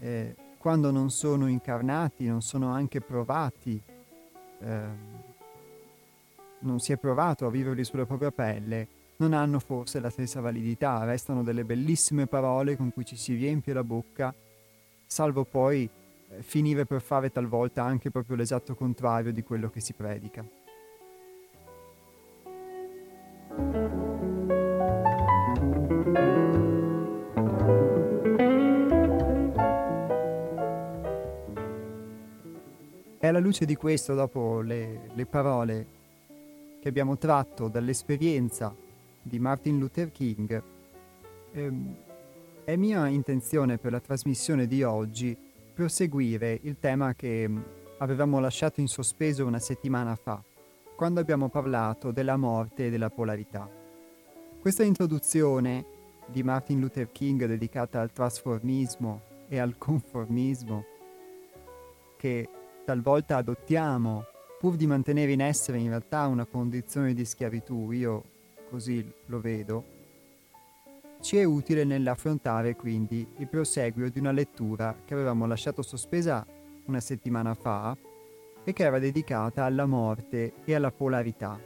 eh, 0.00 0.34
quando 0.56 0.90
non 0.90 1.10
sono 1.10 1.46
incarnati, 1.46 2.26
non 2.26 2.40
sono 2.40 2.72
anche 2.72 3.00
provati, 3.02 3.80
eh, 4.60 4.80
non 6.60 6.78
si 6.78 6.92
è 6.92 6.96
provato 6.96 7.46
a 7.46 7.50
viverli 7.50 7.84
sulla 7.84 8.06
propria 8.06 8.30
pelle, 8.30 8.88
non 9.16 9.34
hanno 9.34 9.58
forse 9.58 10.00
la 10.00 10.08
stessa 10.08 10.40
validità, 10.40 11.04
restano 11.04 11.42
delle 11.42 11.64
bellissime 11.64 12.26
parole 12.26 12.76
con 12.76 12.92
cui 12.92 13.04
ci 13.04 13.16
si 13.16 13.34
riempie 13.34 13.74
la 13.74 13.84
bocca, 13.84 14.34
salvo 15.12 15.44
poi 15.44 15.86
eh, 16.30 16.42
finire 16.42 16.86
per 16.86 17.02
fare 17.02 17.30
talvolta 17.30 17.84
anche 17.84 18.10
proprio 18.10 18.34
l'esatto 18.34 18.74
contrario 18.74 19.30
di 19.30 19.42
quello 19.42 19.68
che 19.68 19.80
si 19.80 19.92
predica. 19.92 20.42
E 33.18 33.26
alla 33.26 33.38
luce 33.38 33.66
di 33.66 33.76
questo, 33.76 34.14
dopo 34.14 34.60
le, 34.62 35.10
le 35.12 35.26
parole 35.26 35.86
che 36.80 36.88
abbiamo 36.88 37.18
tratto 37.18 37.68
dall'esperienza 37.68 38.74
di 39.20 39.38
Martin 39.38 39.78
Luther 39.78 40.10
King, 40.10 40.62
ehm, 41.52 41.96
è 42.64 42.76
mia 42.76 43.08
intenzione 43.08 43.76
per 43.76 43.90
la 43.90 44.00
trasmissione 44.00 44.68
di 44.68 44.84
oggi 44.84 45.36
proseguire 45.74 46.58
il 46.62 46.76
tema 46.78 47.12
che 47.14 47.48
mm, 47.48 47.58
avevamo 47.98 48.38
lasciato 48.38 48.80
in 48.80 48.86
sospeso 48.86 49.44
una 49.44 49.58
settimana 49.58 50.14
fa, 50.14 50.40
quando 50.94 51.18
abbiamo 51.18 51.48
parlato 51.48 52.12
della 52.12 52.36
morte 52.36 52.86
e 52.86 52.90
della 52.90 53.10
polarità. 53.10 53.68
Questa 54.60 54.84
introduzione 54.84 55.84
di 56.26 56.44
Martin 56.44 56.78
Luther 56.78 57.10
King 57.10 57.46
dedicata 57.46 58.00
al 58.00 58.12
trasformismo 58.12 59.22
e 59.48 59.58
al 59.58 59.76
conformismo, 59.76 60.84
che 62.16 62.48
talvolta 62.84 63.38
adottiamo 63.38 64.24
pur 64.60 64.76
di 64.76 64.86
mantenere 64.86 65.32
in 65.32 65.40
essere 65.40 65.78
in 65.78 65.88
realtà 65.88 66.26
una 66.26 66.44
condizione 66.44 67.12
di 67.12 67.24
schiavitù, 67.24 67.90
io 67.90 68.22
così 68.70 69.04
lo 69.26 69.40
vedo, 69.40 70.00
ci 71.22 71.36
è 71.36 71.44
utile 71.44 71.84
nell'affrontare 71.84 72.74
quindi 72.74 73.26
il 73.38 73.46
proseguio 73.46 74.10
di 74.10 74.18
una 74.18 74.32
lettura 74.32 74.94
che 75.04 75.14
avevamo 75.14 75.46
lasciato 75.46 75.80
sospesa 75.80 76.44
una 76.86 76.98
settimana 76.98 77.54
fa 77.54 77.96
e 78.64 78.72
che 78.72 78.82
era 78.82 78.98
dedicata 78.98 79.64
alla 79.64 79.86
morte 79.86 80.52
e 80.64 80.74
alla 80.74 80.90
polarità. 80.90 81.58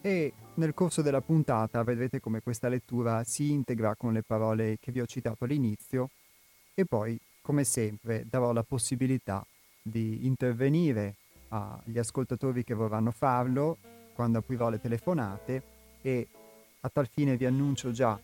E 0.00 0.32
nel 0.54 0.72
corso 0.72 1.02
della 1.02 1.20
puntata 1.20 1.82
vedrete 1.82 2.20
come 2.20 2.40
questa 2.40 2.68
lettura 2.68 3.22
si 3.22 3.50
integra 3.50 3.94
con 3.96 4.14
le 4.14 4.22
parole 4.22 4.78
che 4.80 4.90
vi 4.90 5.00
ho 5.00 5.06
citato 5.06 5.44
all'inizio 5.44 6.08
e 6.74 6.86
poi 6.86 7.18
come 7.42 7.64
sempre 7.64 8.24
darò 8.28 8.52
la 8.52 8.62
possibilità 8.62 9.46
di 9.82 10.24
intervenire 10.24 11.16
agli 11.48 11.98
ascoltatori 11.98 12.64
che 12.64 12.72
vorranno 12.72 13.10
farlo 13.10 13.76
quando 14.14 14.38
aprirò 14.38 14.70
le 14.70 14.80
telefonate 14.80 15.62
e 16.00 16.28
a 16.84 16.90
tal 16.90 17.08
fine 17.08 17.36
vi 17.36 17.46
annuncio 17.46 17.90
già 17.92 18.20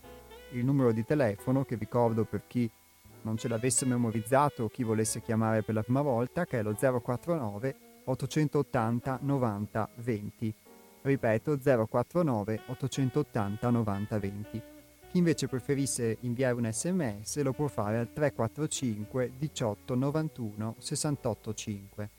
il 0.51 0.63
numero 0.63 0.91
di 0.91 1.03
telefono 1.03 1.63
che 1.63 1.75
ricordo 1.75 2.25
per 2.25 2.43
chi 2.45 2.69
non 3.23 3.35
ce 3.37 3.47
l'avesse 3.47 3.85
memorizzato 3.85 4.63
o 4.63 4.67
chi 4.67 4.83
volesse 4.83 5.21
chiamare 5.21 5.63
per 5.63 5.73
la 5.75 5.81
prima 5.83 6.01
volta 6.01 6.45
che 6.45 6.59
è 6.59 6.63
lo 6.63 6.75
049 6.75 7.75
880 8.03 9.19
90 9.21 9.89
20. 9.95 10.53
Ripeto 11.01 11.57
049 11.57 12.61
880 12.67 13.69
90 13.69 14.19
20. 14.19 14.61
Chi 15.09 15.17
invece 15.17 15.47
preferisse 15.47 16.17
inviare 16.21 16.53
un 16.53 16.69
sms 16.71 17.41
lo 17.41 17.53
può 17.53 17.67
fare 17.67 17.97
al 17.97 18.13
345 18.13 19.31
18 19.37 19.95
91 19.95 20.75
68 20.77 21.53
5. 21.53 22.09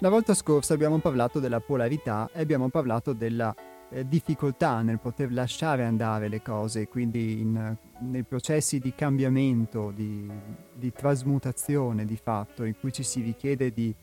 La 0.00 0.10
volta 0.10 0.34
scorsa 0.34 0.74
abbiamo 0.74 0.98
parlato 0.98 1.40
della 1.40 1.60
polarità 1.60 2.28
e 2.34 2.42
abbiamo 2.42 2.68
parlato 2.68 3.14
della 3.14 3.54
eh, 3.88 4.06
difficoltà 4.06 4.82
nel 4.82 4.98
poter 4.98 5.32
lasciare 5.32 5.84
andare 5.84 6.28
le 6.28 6.42
cose, 6.42 6.86
quindi 6.86 7.40
in, 7.40 7.74
nei 8.00 8.22
processi 8.22 8.78
di 8.78 8.92
cambiamento, 8.94 9.90
di, 9.94 10.30
di, 10.74 10.92
trasmutazione 10.92 12.04
di 12.04 12.18
fatto, 12.22 12.64
in 12.64 12.78
cui 12.78 12.92
ci 12.92 13.02
si 13.02 13.22
richiede 13.22 13.72
di 13.72 13.94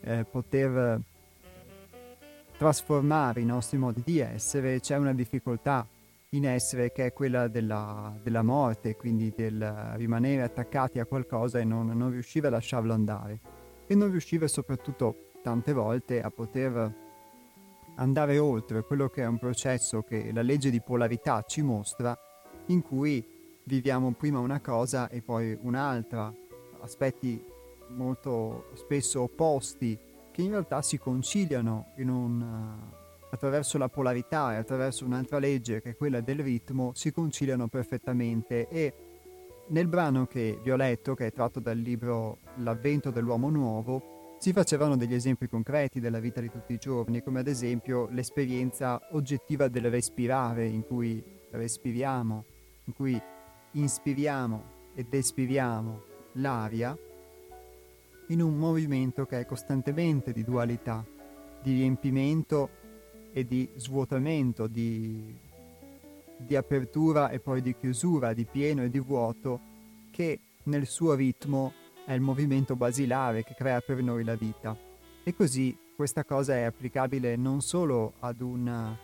eh, 0.00 0.24
poter 0.24 0.98
trasformare 2.56 3.42
i 3.42 3.44
nostri 3.44 3.76
modi 3.76 4.00
di 4.02 4.20
essere, 4.20 4.80
c'è 4.80 4.96
una 4.96 5.12
difficoltà 5.12 5.86
in 6.30 6.46
essere 6.46 6.92
che 6.92 7.04
è 7.04 7.12
quella 7.12 7.48
della, 7.48 8.10
della 8.22 8.42
morte, 8.42 8.96
quindi 8.96 9.30
del 9.36 9.92
rimanere 9.96 10.40
attaccati 10.40 10.98
a 10.98 11.04
qualcosa 11.04 11.58
e 11.58 11.64
non, 11.64 11.88
non 11.88 12.10
riuscire 12.10 12.46
a 12.46 12.50
lasciarlo 12.50 12.94
andare. 12.94 13.38
E 13.86 13.94
non 13.94 14.10
riuscire 14.10 14.48
soprattutto 14.48 15.31
tante 15.42 15.72
volte 15.72 16.22
a 16.22 16.30
poter 16.30 16.94
andare 17.96 18.38
oltre 18.38 18.82
quello 18.84 19.08
che 19.08 19.22
è 19.22 19.26
un 19.26 19.38
processo 19.38 20.02
che 20.02 20.32
la 20.32 20.42
legge 20.42 20.70
di 20.70 20.80
polarità 20.80 21.44
ci 21.46 21.62
mostra, 21.62 22.16
in 22.66 22.82
cui 22.82 23.24
viviamo 23.64 24.12
prima 24.12 24.38
una 24.38 24.60
cosa 24.60 25.08
e 25.08 25.20
poi 25.20 25.56
un'altra, 25.60 26.32
aspetti 26.80 27.44
molto 27.88 28.70
spesso 28.74 29.22
opposti 29.22 29.98
che 30.30 30.42
in 30.42 30.50
realtà 30.50 30.80
si 30.80 30.98
conciliano 30.98 31.92
un, 31.96 32.78
attraverso 33.30 33.76
la 33.78 33.88
polarità 33.88 34.54
e 34.54 34.56
attraverso 34.56 35.04
un'altra 35.04 35.38
legge 35.38 35.82
che 35.82 35.90
è 35.90 35.96
quella 35.96 36.20
del 36.20 36.40
ritmo, 36.40 36.92
si 36.94 37.12
conciliano 37.12 37.68
perfettamente. 37.68 38.68
E 38.68 38.92
nel 39.68 39.86
brano 39.86 40.26
che 40.26 40.58
vi 40.62 40.70
ho 40.70 40.76
letto, 40.76 41.14
che 41.14 41.26
è 41.26 41.32
tratto 41.32 41.60
dal 41.60 41.78
libro 41.78 42.38
L'avvento 42.56 43.10
dell'uomo 43.10 43.50
nuovo, 43.50 44.21
si 44.42 44.52
facevano 44.52 44.96
degli 44.96 45.14
esempi 45.14 45.46
concreti 45.46 46.00
della 46.00 46.18
vita 46.18 46.40
di 46.40 46.50
tutti 46.50 46.72
i 46.72 46.78
giorni, 46.78 47.22
come 47.22 47.38
ad 47.38 47.46
esempio 47.46 48.08
l'esperienza 48.10 49.00
oggettiva 49.12 49.68
del 49.68 49.88
respirare, 49.88 50.66
in 50.66 50.84
cui 50.84 51.22
respiriamo, 51.50 52.44
in 52.86 52.92
cui 52.92 53.22
inspiriamo 53.70 54.64
ed 54.96 55.14
espiriamo 55.14 56.02
l'aria, 56.32 56.98
in 58.30 58.42
un 58.42 58.56
movimento 58.56 59.26
che 59.26 59.38
è 59.38 59.46
costantemente 59.46 60.32
di 60.32 60.42
dualità, 60.42 61.06
di 61.62 61.74
riempimento 61.74 62.68
e 63.32 63.46
di 63.46 63.68
svuotamento, 63.76 64.66
di, 64.66 65.38
di 66.36 66.56
apertura 66.56 67.30
e 67.30 67.38
poi 67.38 67.62
di 67.62 67.76
chiusura, 67.76 68.32
di 68.32 68.44
pieno 68.44 68.82
e 68.82 68.90
di 68.90 68.98
vuoto, 68.98 69.60
che 70.10 70.40
nel 70.64 70.88
suo 70.88 71.14
ritmo 71.14 71.74
è 72.04 72.12
il 72.12 72.20
movimento 72.20 72.76
basilare 72.76 73.44
che 73.44 73.54
crea 73.54 73.80
per 73.80 74.02
noi 74.02 74.24
la 74.24 74.34
vita. 74.34 74.76
E 75.24 75.34
così 75.34 75.76
questa 75.94 76.24
cosa 76.24 76.54
è 76.54 76.62
applicabile 76.62 77.36
non 77.36 77.60
solo 77.60 78.14
ad 78.20 78.40
una 78.40 78.96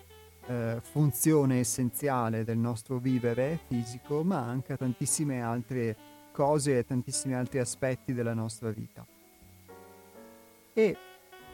eh, 0.47 0.79
funzione 0.81 1.61
essenziale 1.61 2.45
del 2.45 2.59
nostro 2.59 2.99
vivere 2.99 3.61
fisico, 3.69 4.25
ma 4.25 4.39
anche 4.39 4.73
a 4.73 4.77
tantissime 4.77 5.43
altre 5.43 5.97
cose 6.33 6.79
e 6.79 6.85
tantissimi 6.85 7.35
altri 7.35 7.59
aspetti 7.59 8.15
della 8.15 8.35
nostra 8.35 8.71
vita. 8.71 9.07
E 10.73 10.97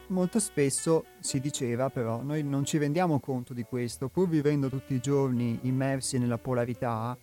molto 0.07 0.39
spesso 0.39 1.05
si 1.19 1.39
diceva 1.39 1.89
però, 1.89 2.21
noi 2.21 2.43
non 2.43 2.63
ci 2.63 2.77
rendiamo 2.77 3.19
conto 3.19 3.53
di 3.53 3.63
questo, 3.63 4.07
pur 4.07 4.29
vivendo 4.29 4.69
tutti 4.69 4.93
i 4.93 4.99
giorni 4.99 5.59
immersi 5.63 6.17
nella 6.17 6.37
polarità, 6.37 7.17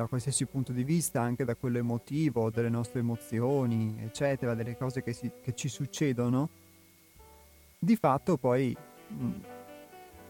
da 0.00 0.06
qualsiasi 0.06 0.46
punto 0.46 0.72
di 0.72 0.82
vista, 0.82 1.20
anche 1.20 1.44
da 1.44 1.54
quello 1.54 1.76
emotivo, 1.76 2.48
delle 2.48 2.70
nostre 2.70 3.00
emozioni, 3.00 3.96
eccetera, 4.00 4.54
delle 4.54 4.74
cose 4.74 5.02
che, 5.02 5.12
si, 5.12 5.30
che 5.42 5.54
ci 5.54 5.68
succedono, 5.68 6.48
di 7.78 7.96
fatto 7.96 8.38
poi 8.38 8.74
mh, 9.08 9.30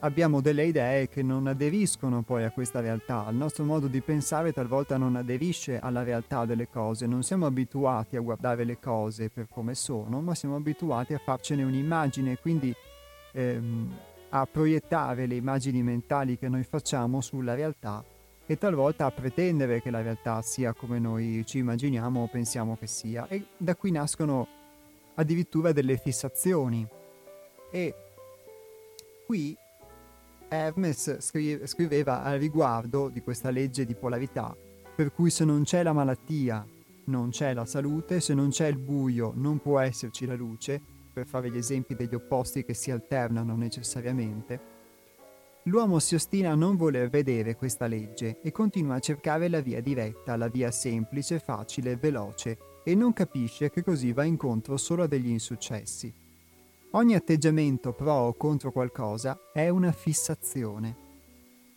abbiamo 0.00 0.40
delle 0.40 0.64
idee 0.64 1.08
che 1.08 1.22
non 1.22 1.46
aderiscono 1.46 2.22
poi 2.22 2.42
a 2.42 2.50
questa 2.50 2.80
realtà. 2.80 3.28
Il 3.30 3.36
nostro 3.36 3.62
modo 3.64 3.86
di 3.86 4.00
pensare 4.00 4.52
talvolta 4.52 4.96
non 4.96 5.14
aderisce 5.14 5.78
alla 5.78 6.02
realtà 6.02 6.44
delle 6.44 6.68
cose, 6.68 7.06
non 7.06 7.22
siamo 7.22 7.46
abituati 7.46 8.16
a 8.16 8.20
guardare 8.20 8.64
le 8.64 8.80
cose 8.80 9.30
per 9.30 9.46
come 9.48 9.76
sono, 9.76 10.20
ma 10.20 10.34
siamo 10.34 10.56
abituati 10.56 11.14
a 11.14 11.18
farcene 11.18 11.62
un'immagine, 11.62 12.38
quindi 12.38 12.74
ehm, 13.32 13.98
a 14.30 14.46
proiettare 14.46 15.26
le 15.26 15.36
immagini 15.36 15.80
mentali 15.80 16.36
che 16.36 16.48
noi 16.48 16.64
facciamo 16.64 17.20
sulla 17.20 17.54
realtà 17.54 18.04
e 18.50 18.58
talvolta 18.58 19.06
a 19.06 19.12
pretendere 19.12 19.80
che 19.80 19.92
la 19.92 20.02
realtà 20.02 20.42
sia 20.42 20.72
come 20.72 20.98
noi 20.98 21.44
ci 21.46 21.58
immaginiamo 21.58 22.24
o 22.24 22.26
pensiamo 22.26 22.76
che 22.76 22.88
sia. 22.88 23.28
E 23.28 23.46
da 23.56 23.76
qui 23.76 23.92
nascono 23.92 24.48
addirittura 25.14 25.70
delle 25.70 25.96
fissazioni. 25.96 26.84
E 27.70 27.94
qui 29.24 29.56
Hermes 30.48 31.18
scri- 31.20 31.64
scriveva 31.64 32.24
al 32.24 32.40
riguardo 32.40 33.08
di 33.08 33.20
questa 33.20 33.50
legge 33.50 33.86
di 33.86 33.94
polarità, 33.94 34.52
per 34.96 35.12
cui 35.12 35.30
se 35.30 35.44
non 35.44 35.62
c'è 35.62 35.84
la 35.84 35.92
malattia 35.92 36.66
non 37.04 37.30
c'è 37.30 37.54
la 37.54 37.64
salute, 37.64 38.18
se 38.18 38.34
non 38.34 38.48
c'è 38.48 38.66
il 38.66 38.78
buio 38.78 39.32
non 39.32 39.60
può 39.60 39.78
esserci 39.78 40.26
la 40.26 40.34
luce, 40.34 40.82
per 41.12 41.24
fare 41.24 41.52
gli 41.52 41.56
esempi 41.56 41.94
degli 41.94 42.16
opposti 42.16 42.64
che 42.64 42.74
si 42.74 42.90
alternano 42.90 43.54
necessariamente, 43.54 44.69
L'uomo 45.64 45.98
si 45.98 46.14
ostina 46.14 46.52
a 46.52 46.54
non 46.54 46.76
voler 46.76 47.10
vedere 47.10 47.54
questa 47.54 47.86
legge 47.86 48.40
e 48.40 48.50
continua 48.50 48.94
a 48.94 49.00
cercare 49.00 49.48
la 49.48 49.60
via 49.60 49.82
diretta, 49.82 50.36
la 50.36 50.48
via 50.48 50.70
semplice, 50.70 51.38
facile, 51.38 51.96
veloce 51.96 52.58
e 52.82 52.94
non 52.94 53.12
capisce 53.12 53.70
che 53.70 53.82
così 53.82 54.12
va 54.12 54.24
incontro 54.24 54.78
solo 54.78 55.02
a 55.02 55.06
degli 55.06 55.28
insuccessi. 55.28 56.12
Ogni 56.92 57.14
atteggiamento 57.14 57.92
pro 57.92 58.12
o 58.12 58.34
contro 58.34 58.72
qualcosa 58.72 59.38
è 59.52 59.68
una 59.68 59.92
fissazione. 59.92 61.08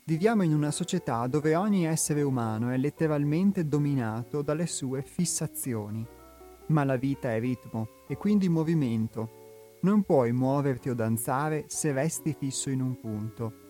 Viviamo 0.06 0.44
in 0.44 0.54
una 0.54 0.72
società 0.72 1.28
dove 1.28 1.54
ogni 1.54 1.86
essere 1.86 2.22
umano 2.22 2.70
è 2.70 2.78
letteralmente 2.78 3.68
dominato 3.68 4.42
dalle 4.42 4.66
sue 4.66 5.02
fissazioni. 5.02 6.06
Ma 6.68 6.86
la 6.86 6.96
vita 6.96 7.34
è 7.34 7.40
ritmo 7.40 7.90
e 8.08 8.16
quindi 8.16 8.48
movimento. 8.48 9.42
Non 9.82 10.04
puoi 10.04 10.32
muoverti 10.32 10.90
o 10.90 10.96
danzare 10.96 11.66
se 11.68 11.92
resti 11.92 12.34
fisso 12.38 12.70
in 12.70 12.82
un 12.82 12.98
punto 13.00 13.63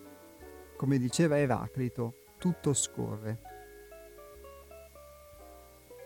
come 0.76 0.98
diceva 0.98 1.38
Eraclito, 1.38 2.14
tutto 2.38 2.72
scorre. 2.74 3.52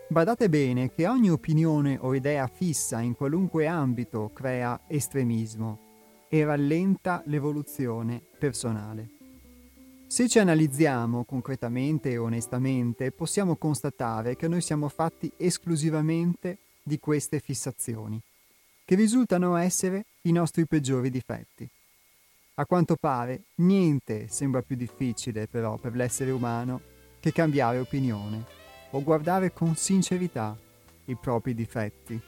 Badate 0.07 0.49
bene 0.49 0.91
che 0.91 1.07
ogni 1.07 1.29
opinione 1.29 1.97
o 2.01 2.15
idea 2.15 2.47
fissa 2.47 2.99
in 2.99 3.15
qualunque 3.15 3.67
ambito 3.67 4.31
crea 4.33 4.81
estremismo 4.87 6.25
e 6.29 6.43
rallenta 6.43 7.21
l'evoluzione 7.25 8.21
personale. 8.39 9.09
Se 10.07 10.27
ci 10.27 10.39
analizziamo 10.39 11.25
concretamente 11.25 12.09
e 12.09 12.17
onestamente, 12.17 13.11
possiamo 13.11 13.55
constatare 13.57 14.35
che 14.35 14.47
noi 14.47 14.61
siamo 14.61 14.89
fatti 14.89 15.31
esclusivamente 15.37 16.57
di 16.81 16.97
queste 16.97 17.39
fissazioni, 17.39 18.19
che 18.85 18.95
risultano 18.95 19.55
essere 19.57 20.05
i 20.21 20.31
nostri 20.31 20.65
peggiori 20.65 21.11
difetti. 21.11 21.69
A 22.59 22.65
quanto 22.65 22.97
pare, 22.99 23.45
niente 23.61 24.27
sembra 24.27 24.61
più 24.61 24.75
difficile 24.75 25.47
però 25.47 25.77
per 25.77 25.95
l'essere 25.95 26.31
umano 26.31 26.81
che 27.21 27.31
cambiare 27.31 27.79
opinione 27.79 28.43
o 28.89 29.01
guardare 29.01 29.53
con 29.53 29.75
sincerità 29.75 30.57
i 31.05 31.15
propri 31.15 31.53
difetti. 31.53 32.21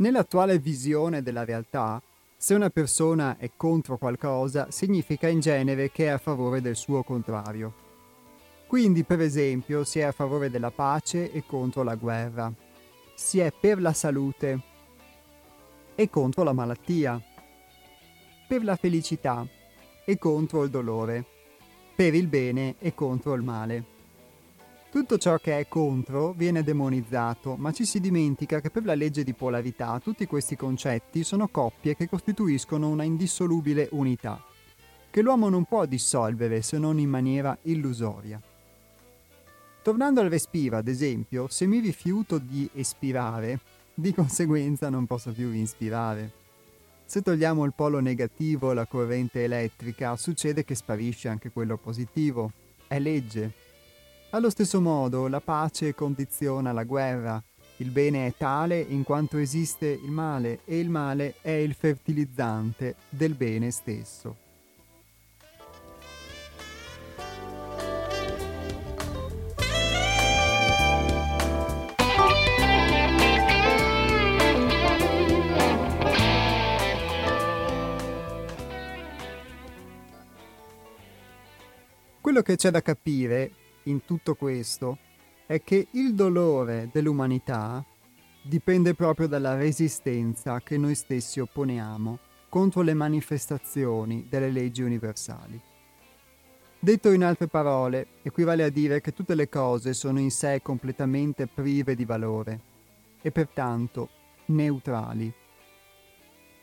Nell'attuale 0.00 0.58
visione 0.58 1.22
della 1.22 1.44
realtà, 1.44 2.00
se 2.34 2.54
una 2.54 2.70
persona 2.70 3.36
è 3.36 3.50
contro 3.54 3.98
qualcosa, 3.98 4.70
significa 4.70 5.28
in 5.28 5.40
genere 5.40 5.90
che 5.90 6.06
è 6.06 6.08
a 6.08 6.16
favore 6.16 6.62
del 6.62 6.74
suo 6.74 7.02
contrario. 7.02 7.74
Quindi, 8.66 9.04
per 9.04 9.20
esempio, 9.20 9.84
si 9.84 9.98
è 9.98 10.04
a 10.04 10.12
favore 10.12 10.48
della 10.48 10.70
pace 10.70 11.30
e 11.30 11.44
contro 11.44 11.82
la 11.82 11.96
guerra. 11.96 12.50
Si 13.14 13.40
è 13.40 13.52
per 13.52 13.78
la 13.78 13.92
salute 13.92 14.60
e 15.94 16.08
contro 16.08 16.44
la 16.44 16.54
malattia. 16.54 17.20
Per 18.48 18.64
la 18.64 18.76
felicità 18.76 19.46
e 20.06 20.16
contro 20.16 20.62
il 20.62 20.70
dolore. 20.70 21.26
Per 21.94 22.14
il 22.14 22.26
bene 22.26 22.76
e 22.78 22.94
contro 22.94 23.34
il 23.34 23.42
male. 23.42 23.99
Tutto 24.90 25.18
ciò 25.18 25.36
che 25.36 25.56
è 25.56 25.68
contro 25.68 26.32
viene 26.32 26.64
demonizzato, 26.64 27.54
ma 27.54 27.70
ci 27.70 27.84
si 27.84 28.00
dimentica 28.00 28.60
che 28.60 28.70
per 28.70 28.84
la 28.84 28.96
legge 28.96 29.22
di 29.22 29.34
polarità 29.34 30.00
tutti 30.02 30.26
questi 30.26 30.56
concetti 30.56 31.22
sono 31.22 31.46
coppie 31.46 31.94
che 31.94 32.08
costituiscono 32.08 32.88
una 32.88 33.04
indissolubile 33.04 33.86
unità, 33.92 34.42
che 35.08 35.22
l'uomo 35.22 35.48
non 35.48 35.62
può 35.62 35.86
dissolvere 35.86 36.60
se 36.62 36.76
non 36.78 36.98
in 36.98 37.08
maniera 37.08 37.56
illusoria. 37.62 38.42
Tornando 39.80 40.22
al 40.22 40.28
respiro, 40.28 40.76
ad 40.76 40.88
esempio, 40.88 41.46
se 41.46 41.66
mi 41.66 41.78
rifiuto 41.78 42.38
di 42.38 42.68
espirare, 42.74 43.60
di 43.94 44.12
conseguenza 44.12 44.88
non 44.90 45.06
posso 45.06 45.30
più 45.30 45.52
inspirare. 45.52 46.32
Se 47.04 47.22
togliamo 47.22 47.64
il 47.64 47.74
polo 47.76 48.00
negativo, 48.00 48.72
la 48.72 48.86
corrente 48.86 49.44
elettrica, 49.44 50.16
succede 50.16 50.64
che 50.64 50.74
sparisce 50.74 51.28
anche 51.28 51.52
quello 51.52 51.76
positivo. 51.76 52.50
È 52.88 52.98
legge. 52.98 53.68
Allo 54.32 54.48
stesso 54.48 54.80
modo, 54.80 55.26
la 55.26 55.40
pace 55.40 55.92
condiziona 55.92 56.70
la 56.70 56.84
guerra. 56.84 57.42
Il 57.78 57.90
bene 57.90 58.28
è 58.28 58.34
tale 58.36 58.78
in 58.78 59.02
quanto 59.02 59.38
esiste 59.38 59.86
il 59.88 60.12
male 60.12 60.60
e 60.66 60.78
il 60.78 60.88
male 60.88 61.34
è 61.40 61.50
il 61.50 61.74
fertilizzante 61.74 62.94
del 63.08 63.34
bene 63.34 63.72
stesso. 63.72 64.36
Quello 82.20 82.42
che 82.42 82.54
c'è 82.54 82.70
da 82.70 82.80
capire 82.80 83.59
in 83.84 84.04
tutto 84.04 84.34
questo 84.34 84.98
è 85.46 85.62
che 85.62 85.88
il 85.92 86.14
dolore 86.14 86.88
dell'umanità 86.92 87.84
dipende 88.42 88.94
proprio 88.94 89.26
dalla 89.26 89.56
resistenza 89.56 90.60
che 90.60 90.78
noi 90.78 90.94
stessi 90.94 91.40
opponiamo 91.40 92.18
contro 92.48 92.82
le 92.82 92.94
manifestazioni 92.94 94.26
delle 94.28 94.50
leggi 94.50 94.82
universali. 94.82 95.60
Detto 96.78 97.10
in 97.10 97.24
altre 97.24 97.46
parole, 97.46 98.06
equivale 98.22 98.64
a 98.64 98.70
dire 98.70 99.00
che 99.00 99.12
tutte 99.12 99.34
le 99.34 99.48
cose 99.48 99.92
sono 99.92 100.18
in 100.18 100.30
sé 100.30 100.60
completamente 100.62 101.46
prive 101.46 101.94
di 101.94 102.04
valore 102.04 102.60
e 103.20 103.30
pertanto 103.30 104.08
neutrali. 104.46 105.32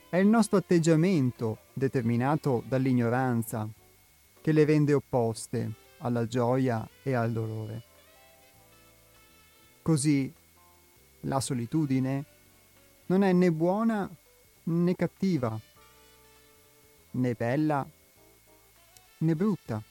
È 0.10 0.18
il 0.18 0.28
nostro 0.28 0.58
atteggiamento, 0.58 1.60
determinato 1.74 2.64
dall'ignoranza, 2.68 3.68
che 4.42 4.52
le 4.52 4.66
rende 4.66 4.94
opposte 4.94 5.86
alla 6.00 6.28
gioia 6.28 6.88
e 7.04 7.14
al 7.14 7.32
dolore. 7.32 7.84
Così 9.82 10.34
la 11.22 11.40
solitudine 11.40 12.26
non 13.08 13.24
è 13.24 13.32
né 13.32 13.52
buona 13.52 14.10
né 14.64 14.96
cattiva, 14.96 15.60
né 17.12 17.34
bella 17.34 17.88
né 19.20 19.36
brutta. 19.36 19.82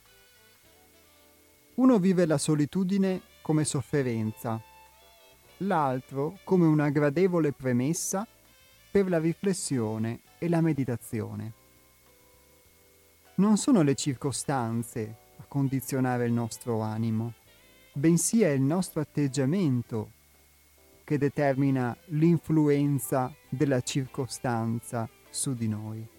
Uno 1.74 1.98
vive 1.98 2.26
la 2.26 2.38
solitudine 2.38 3.20
come 3.42 3.64
sofferenza, 3.64 4.60
l'altro 5.58 6.38
come 6.44 6.66
una 6.66 6.88
gradevole 6.90 7.52
premessa 7.52 8.26
per 8.90 9.08
la 9.08 9.18
riflessione 9.18 10.20
e 10.38 10.48
la 10.48 10.60
meditazione. 10.60 11.52
Non 13.36 13.56
sono 13.58 13.82
le 13.82 13.94
circostanze 13.94 15.24
a 15.36 15.44
condizionare 15.46 16.26
il 16.26 16.32
nostro 16.32 16.80
animo, 16.80 17.34
bensì 17.92 18.42
è 18.42 18.48
il 18.48 18.62
nostro 18.62 19.00
atteggiamento 19.00 20.10
che 21.04 21.18
determina 21.18 21.96
l'influenza 22.06 23.32
della 23.48 23.80
circostanza 23.80 25.08
su 25.30 25.54
di 25.54 25.68
noi. 25.68 26.15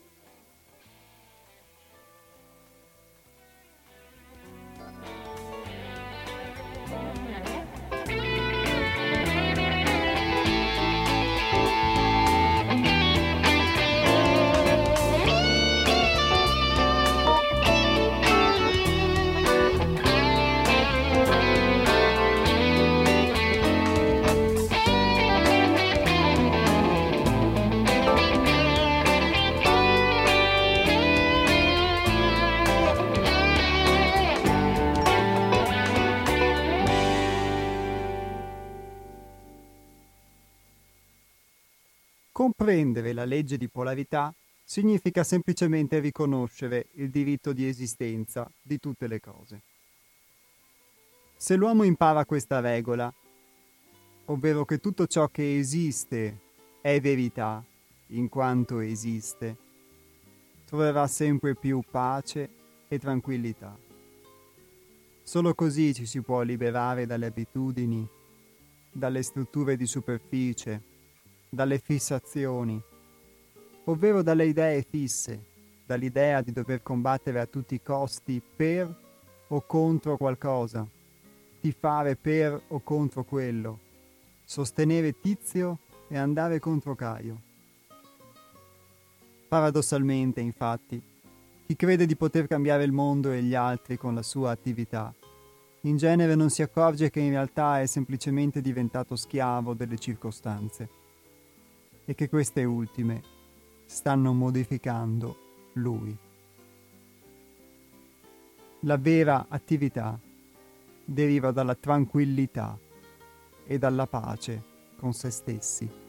Comprendere 42.68 43.14
la 43.14 43.24
legge 43.24 43.56
di 43.56 43.70
polarità 43.70 44.36
significa 44.66 45.24
semplicemente 45.24 46.00
riconoscere 46.00 46.88
il 46.96 47.10
diritto 47.10 47.54
di 47.54 47.66
esistenza 47.66 48.52
di 48.62 48.78
tutte 48.78 49.08
le 49.08 49.22
cose. 49.22 49.62
Se 51.38 51.56
l'uomo 51.56 51.84
impara 51.84 52.26
questa 52.26 52.60
regola, 52.60 53.10
ovvero 54.26 54.66
che 54.66 54.80
tutto 54.80 55.08
ciò 55.08 55.30
che 55.30 55.58
esiste 55.58 56.40
è 56.82 57.00
verità 57.00 57.64
in 58.08 58.28
quanto 58.28 58.82
esiste, 58.82 59.56
troverà 60.66 61.08
sempre 61.08 61.56
più 61.56 61.82
pace 61.90 62.50
e 62.90 63.00
tranquillità. 63.00 63.80
Solo 65.24 65.56
così 65.56 65.94
ci 65.94 66.06
si 66.06 66.20
può 66.20 66.42
liberare 66.42 67.06
dalle 67.06 67.28
abitudini, 67.28 68.06
dalle 68.92 69.24
strutture 69.24 69.78
di 69.78 69.86
superficie, 69.86 70.87
dalle 71.50 71.80
fissazioni, 71.80 72.82
ovvero 73.86 74.22
dalle 74.22 74.46
idee 74.46 74.82
fisse, 74.82 75.40
dall'idea 75.86 76.42
di 76.42 76.52
dover 76.52 76.84
combattere 76.84 77.40
a 77.40 77.46
tutti 77.46 77.76
i 77.76 77.82
costi 77.82 78.42
per 78.42 79.06
o 79.48 79.62
contro 79.66 80.18
qualcosa, 80.18 80.86
di 81.60 81.72
fare 81.72 82.16
per 82.16 82.62
o 82.68 82.82
contro 82.82 83.24
quello, 83.24 83.80
sostenere 84.44 85.20
Tizio 85.20 85.80
e 86.10 86.18
andare 86.18 86.60
contro 86.60 86.96
Caio. 86.96 87.42
Paradossalmente, 89.48 90.42
infatti, 90.42 91.02
chi 91.66 91.76
crede 91.76 92.06
di 92.06 92.18
poter 92.18 92.48
cambiare 92.48 92.84
il 92.84 92.92
mondo 92.92 93.32
e 93.32 93.42
gli 93.42 93.56
altri 93.56 93.98
con 93.98 94.14
la 94.14 94.22
sua 94.22 94.52
attività, 94.52 95.14
in 95.82 95.96
genere 95.96 96.36
non 96.36 96.50
si 96.50 96.62
accorge 96.62 97.10
che 97.10 97.22
in 97.22 97.30
realtà 97.30 97.80
è 97.80 97.86
semplicemente 97.86 98.60
diventato 98.60 99.16
schiavo 99.16 99.74
delle 99.74 99.98
circostanze 99.98 101.06
e 102.10 102.16
che 102.16 102.30
queste 102.30 102.64
ultime 102.64 103.22
stanno 103.86 104.32
modificando 104.32 105.72
lui. 105.74 106.18
La 108.82 108.96
vera 108.96 109.48
attività 109.50 110.18
deriva 111.04 111.52
dalla 111.52 111.76
tranquillità 111.76 112.80
e 113.66 113.78
dalla 113.78 114.08
pace 114.08 114.64
con 114.96 115.12
se 115.12 115.30
stessi. 115.32 116.07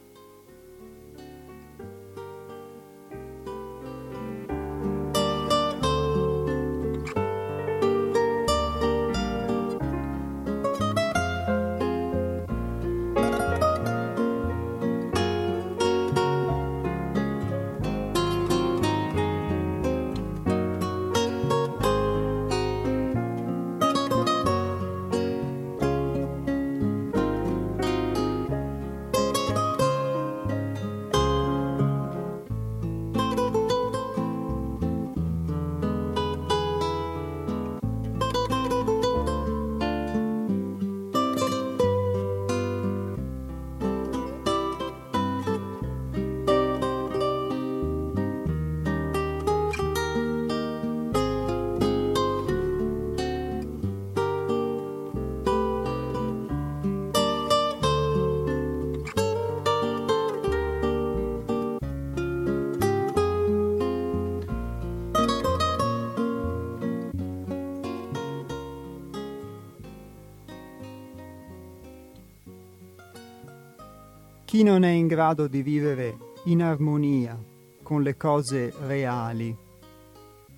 Chi 74.58 74.64
non 74.64 74.82
è 74.82 74.90
in 74.90 75.06
grado 75.06 75.46
di 75.46 75.62
vivere 75.62 76.18
in 76.46 76.64
armonia 76.64 77.40
con 77.80 78.02
le 78.02 78.16
cose 78.16 78.74
reali, 78.88 79.56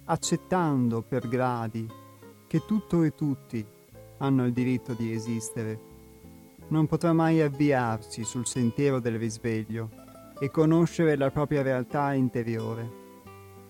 accettando 0.05 1.03
per 1.03 1.29
gradi 1.29 1.87
che 2.47 2.65
tutto 2.65 3.03
e 3.03 3.15
tutti 3.15 3.63
hanno 4.17 4.47
il 4.47 4.55
diritto 4.55 4.95
di 4.95 5.13
esistere, 5.13 5.79
non 6.69 6.87
potrà 6.87 7.13
mai 7.13 7.43
avviarsi 7.43 8.25
sul 8.25 8.47
sentiero 8.47 9.01
del 9.01 9.19
risveglio 9.19 9.91
e 10.39 10.51
conoscere 10.51 11.15
la 11.19 11.31
propria 11.31 11.61
realtà 11.61 12.15
interiore, 12.15 12.91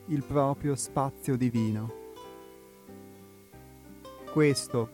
il 0.06 0.22
proprio 0.22 0.76
spazio 0.76 1.36
divino. 1.36 1.92
Questo 4.32 4.88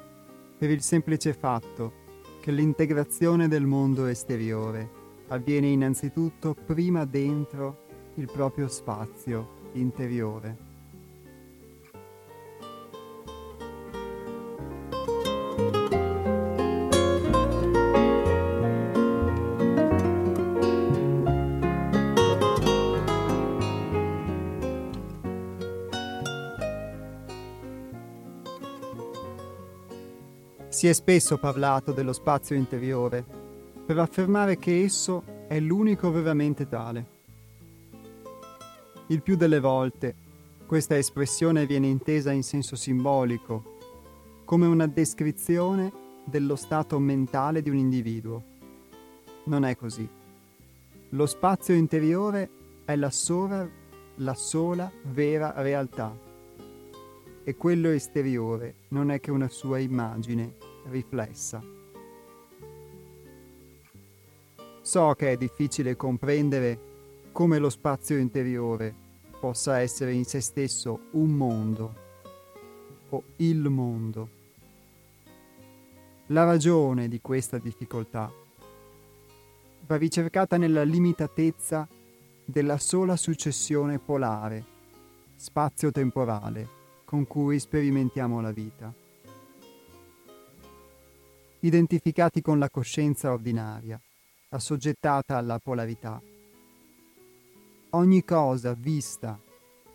per 0.56 0.70
il 0.70 0.80
semplice 0.80 1.34
fatto 1.34 1.92
che 2.40 2.50
l'integrazione 2.52 3.48
del 3.48 3.66
mondo 3.66 4.06
esteriore 4.06 4.95
avviene 5.28 5.68
innanzitutto 5.68 6.54
prima 6.54 7.04
dentro 7.04 7.84
il 8.14 8.30
proprio 8.30 8.68
spazio 8.68 9.70
interiore. 9.72 10.74
Si 30.68 30.88
è 30.88 30.92
spesso 30.92 31.38
parlato 31.38 31.92
dello 31.92 32.12
spazio 32.12 32.54
interiore 32.54 33.35
per 33.86 33.98
affermare 33.98 34.58
che 34.58 34.82
esso 34.82 35.22
è 35.46 35.60
l'unico 35.60 36.10
veramente 36.10 36.68
tale. 36.68 37.14
Il 39.06 39.22
più 39.22 39.36
delle 39.36 39.60
volte 39.60 40.14
questa 40.66 40.96
espressione 40.96 41.64
viene 41.64 41.86
intesa 41.86 42.32
in 42.32 42.42
senso 42.42 42.74
simbolico, 42.74 43.76
come 44.44 44.66
una 44.66 44.88
descrizione 44.88 45.92
dello 46.24 46.56
stato 46.56 46.98
mentale 46.98 47.62
di 47.62 47.70
un 47.70 47.76
individuo. 47.76 48.42
Non 49.44 49.64
è 49.64 49.76
così. 49.76 50.08
Lo 51.10 51.26
spazio 51.26 51.74
interiore 51.74 52.50
è 52.84 52.96
la 52.96 53.10
sola, 53.10 53.68
la 54.16 54.34
sola 54.34 54.90
vera 55.04 55.52
realtà 55.62 56.24
e 57.44 57.54
quello 57.54 57.90
esteriore 57.90 58.74
non 58.88 59.12
è 59.12 59.20
che 59.20 59.30
una 59.30 59.48
sua 59.48 59.78
immagine 59.78 60.56
riflessa. 60.90 61.62
So 64.96 65.12
che 65.12 65.32
è 65.32 65.36
difficile 65.36 65.94
comprendere 65.94 66.78
come 67.30 67.58
lo 67.58 67.68
spazio 67.68 68.16
interiore 68.16 68.94
possa 69.38 69.78
essere 69.78 70.14
in 70.14 70.24
se 70.24 70.40
stesso 70.40 71.08
un 71.10 71.32
mondo 71.32 71.94
o 73.10 73.22
il 73.36 73.68
mondo. 73.68 74.28
La 76.28 76.44
ragione 76.44 77.08
di 77.08 77.20
questa 77.20 77.58
difficoltà 77.58 78.32
va 79.86 79.96
ricercata 79.96 80.56
nella 80.56 80.82
limitatezza 80.82 81.86
della 82.46 82.78
sola 82.78 83.16
successione 83.16 83.98
polare, 83.98 84.64
spazio-temporale, 85.34 86.68
con 87.04 87.26
cui 87.26 87.58
sperimentiamo 87.58 88.40
la 88.40 88.50
vita. 88.50 88.90
Identificati 91.60 92.40
con 92.40 92.58
la 92.58 92.70
coscienza 92.70 93.30
ordinaria, 93.30 94.00
assoggettata 94.56 95.36
alla 95.36 95.58
polarità. 95.58 96.20
Ogni 97.90 98.24
cosa 98.24 98.74
vista, 98.74 99.38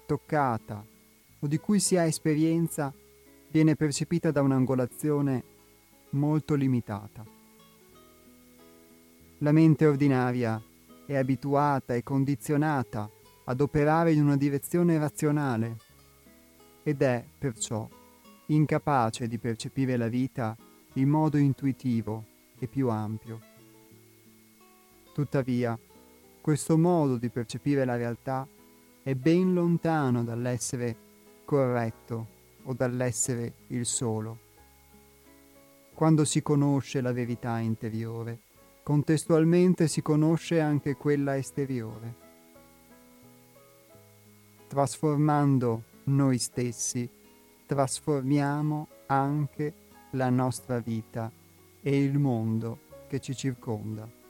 toccata 0.05 0.85
o 1.39 1.47
di 1.47 1.57
cui 1.57 1.79
si 1.79 1.97
ha 1.97 2.05
esperienza 2.05 2.93
viene 3.49 3.75
percepita 3.75 4.31
da 4.31 4.41
un'angolazione 4.41 5.43
molto 6.11 6.55
limitata. 6.55 7.25
La 9.39 9.51
mente 9.51 9.85
ordinaria 9.85 10.61
è 11.05 11.15
abituata 11.15 11.95
e 11.95 12.03
condizionata 12.03 13.09
ad 13.45 13.59
operare 13.59 14.13
in 14.13 14.21
una 14.21 14.37
direzione 14.37 14.97
razionale 14.97 15.77
ed 16.83 17.01
è, 17.01 17.25
perciò, 17.37 17.87
incapace 18.47 19.27
di 19.27 19.39
percepire 19.39 19.97
la 19.97 20.07
vita 20.07 20.55
in 20.93 21.09
modo 21.09 21.37
intuitivo 21.37 22.25
e 22.59 22.67
più 22.67 22.89
ampio. 22.89 23.50
Tuttavia, 25.21 25.77
questo 26.41 26.79
modo 26.79 27.15
di 27.15 27.29
percepire 27.29 27.85
la 27.85 27.95
realtà 27.95 28.47
è 29.03 29.13
ben 29.13 29.53
lontano 29.53 30.23
dall'essere 30.23 30.95
corretto 31.45 32.27
o 32.63 32.73
dall'essere 32.73 33.53
il 33.67 33.85
solo. 33.85 34.39
Quando 35.93 36.25
si 36.25 36.41
conosce 36.41 37.01
la 37.01 37.11
verità 37.11 37.59
interiore, 37.59 38.39
contestualmente 38.81 39.87
si 39.87 40.01
conosce 40.01 40.59
anche 40.59 40.95
quella 40.95 41.37
esteriore. 41.37 42.15
Trasformando 44.65 45.83
noi 46.05 46.39
stessi 46.39 47.07
trasformiamo 47.67 48.87
anche 49.05 49.73
la 50.13 50.31
nostra 50.31 50.79
vita 50.79 51.31
e 51.79 52.03
il 52.03 52.17
mondo 52.17 52.79
che 53.07 53.19
ci 53.19 53.35
circonda. 53.35 54.20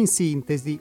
In 0.00 0.06
sintesi, 0.06 0.80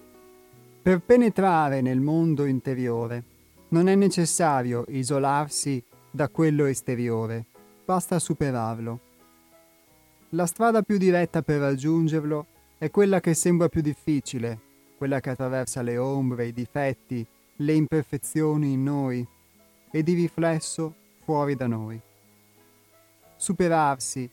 per 0.82 1.02
penetrare 1.02 1.82
nel 1.82 2.00
mondo 2.00 2.46
interiore 2.46 3.22
non 3.70 3.90
è 3.90 3.96
necessario 3.96 4.86
isolarsi 4.88 5.84
da 6.10 6.30
quello 6.30 6.64
esteriore, 6.64 7.46
basta 7.84 8.18
superarlo. 8.18 9.00
La 10.30 10.46
strada 10.46 10.84
più 10.84 10.98
diretta 10.98 11.42
per 11.42 11.60
raggiungerlo 11.60 12.46
è 12.78 12.90
quella 12.90 13.20
che 13.20 13.34
sembra 13.34 13.68
più 13.68 13.82
difficile, 13.82 14.58
quella 14.98 15.20
che 15.20 15.32
attraversa 15.32 15.82
le 15.82 15.98
ombre, 15.98 16.48
i 16.48 16.54
difetti, 16.54 17.28
le 17.58 17.74
imperfezioni 17.74 18.72
in 18.72 18.84
noi 18.84 19.28
e 19.92 20.02
di 20.02 20.14
riflesso 20.14 20.94
fuori 21.26 21.56
da 21.56 21.68
noi. 21.68 22.00
Superarsi 23.36 24.32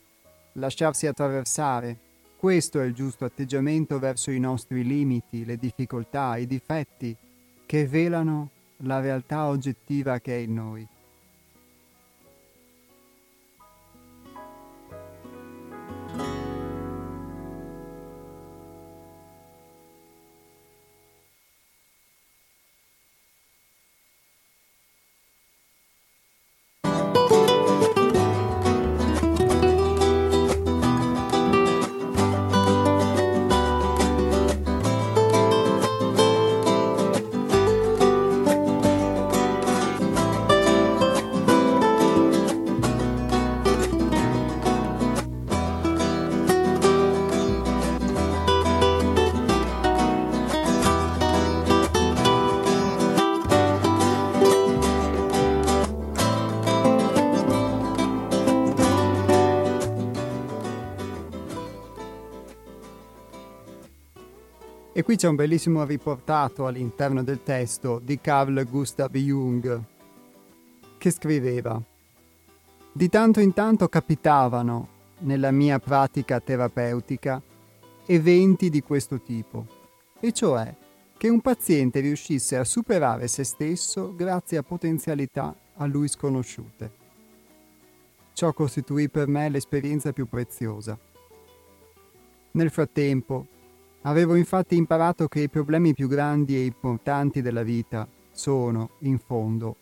lasciarsi 0.52 1.08
attraversare. 1.08 1.98
Questo 2.36 2.80
è 2.80 2.84
il 2.84 2.92
giusto 2.92 3.24
atteggiamento 3.24 3.98
verso 3.98 4.30
i 4.30 4.38
nostri 4.38 4.84
limiti, 4.84 5.44
le 5.44 5.56
difficoltà, 5.56 6.36
i 6.36 6.46
difetti 6.46 7.16
che 7.64 7.86
velano 7.86 8.50
la 8.80 9.00
realtà 9.00 9.46
oggettiva 9.46 10.18
che 10.20 10.36
è 10.36 10.40
in 10.40 10.54
noi. 10.54 10.86
Qui 65.16 65.24
c'è 65.24 65.28
un 65.28 65.34
bellissimo 65.36 65.82
riportato 65.84 66.66
all'interno 66.66 67.22
del 67.22 67.42
testo 67.42 67.98
di 67.98 68.20
Carl 68.20 68.68
Gustav 68.68 69.10
Jung 69.16 69.82
che 70.98 71.10
scriveva 71.10 71.80
Di 72.92 73.08
tanto 73.08 73.40
in 73.40 73.54
tanto 73.54 73.88
capitavano 73.88 74.88
nella 75.20 75.50
mia 75.52 75.78
pratica 75.78 76.38
terapeutica 76.40 77.40
eventi 78.04 78.68
di 78.68 78.82
questo 78.82 79.20
tipo, 79.22 79.66
e 80.20 80.32
cioè 80.32 80.74
che 81.16 81.28
un 81.30 81.40
paziente 81.40 82.00
riuscisse 82.00 82.58
a 82.58 82.64
superare 82.64 83.26
se 83.26 83.42
stesso 83.42 84.14
grazie 84.14 84.58
a 84.58 84.62
potenzialità 84.62 85.54
a 85.76 85.86
lui 85.86 86.08
sconosciute. 86.08 86.90
Ciò 88.34 88.52
costituì 88.52 89.08
per 89.08 89.28
me 89.28 89.48
l'esperienza 89.48 90.12
più 90.12 90.28
preziosa. 90.28 90.98
Nel 92.50 92.70
frattempo, 92.70 93.46
Avevo 94.06 94.36
infatti 94.36 94.76
imparato 94.76 95.26
che 95.26 95.40
i 95.40 95.48
problemi 95.48 95.92
più 95.92 96.06
grandi 96.06 96.54
e 96.54 96.64
importanti 96.64 97.42
della 97.42 97.64
vita 97.64 98.06
sono, 98.30 98.90
in 99.00 99.18
fondo, 99.18 99.74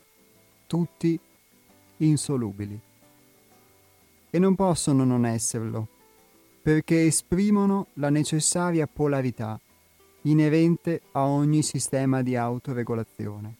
tutti 0.66 1.20
insolubili. 1.98 2.80
E 4.30 4.38
non 4.38 4.54
possono 4.54 5.04
non 5.04 5.26
esserlo, 5.26 5.88
perché 6.62 7.04
esprimono 7.04 7.88
la 7.94 8.08
necessaria 8.08 8.86
polarità 8.86 9.60
inerente 10.22 11.02
a 11.12 11.26
ogni 11.26 11.62
sistema 11.62 12.22
di 12.22 12.34
autoregolazione. 12.34 13.56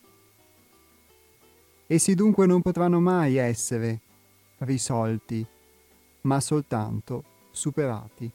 Essi 1.86 2.14
dunque 2.14 2.46
non 2.46 2.62
potranno 2.62 3.00
mai 3.00 3.36
essere 3.36 4.00
risolti, 4.60 5.46
ma 6.22 6.40
soltanto 6.40 7.22
superati. 7.50 8.32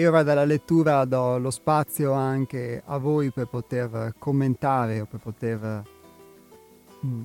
E 0.00 0.08
ora 0.08 0.22
dalla 0.22 0.46
lettura 0.46 1.04
do 1.04 1.36
lo 1.36 1.50
spazio 1.50 2.12
anche 2.12 2.82
a 2.86 2.96
voi 2.96 3.30
per 3.30 3.48
poter 3.48 4.14
commentare 4.18 5.02
o 5.02 5.04
per 5.04 5.20
poter 5.20 5.82
mh, 7.00 7.06
mm, 7.06 7.22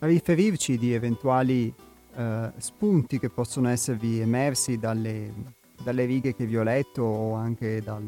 riferirci 0.00 0.76
di 0.76 0.92
eventuali 0.92 1.72
uh, 2.14 2.50
spunti 2.56 3.20
che 3.20 3.30
possono 3.30 3.68
esservi 3.68 4.18
emersi 4.18 4.76
dalle, 4.76 5.32
dalle, 5.80 6.04
righe 6.04 6.34
che 6.34 6.46
vi 6.46 6.56
ho 6.56 6.64
letto 6.64 7.02
o 7.02 7.34
anche 7.34 7.80
dal, 7.80 8.02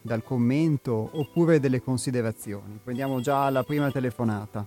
dal 0.00 0.24
commento 0.24 1.10
oppure 1.12 1.60
delle 1.60 1.80
considerazioni. 1.80 2.80
Prendiamo 2.82 3.20
già 3.20 3.48
la 3.50 3.62
prima 3.62 3.88
telefonata. 3.88 4.66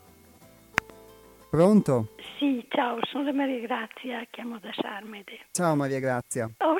Pronto? 1.49 2.11
Sì, 2.39 2.65
ciao, 2.69 2.99
sono 3.11 3.33
Maria 3.33 3.59
Grazia, 3.59 4.25
chiamo 4.29 4.59
da 4.59 4.69
Sarmede. 4.73 5.47
Ciao 5.51 5.75
Maria 5.75 5.99
Grazia. 5.99 6.49
Ho 6.59 6.75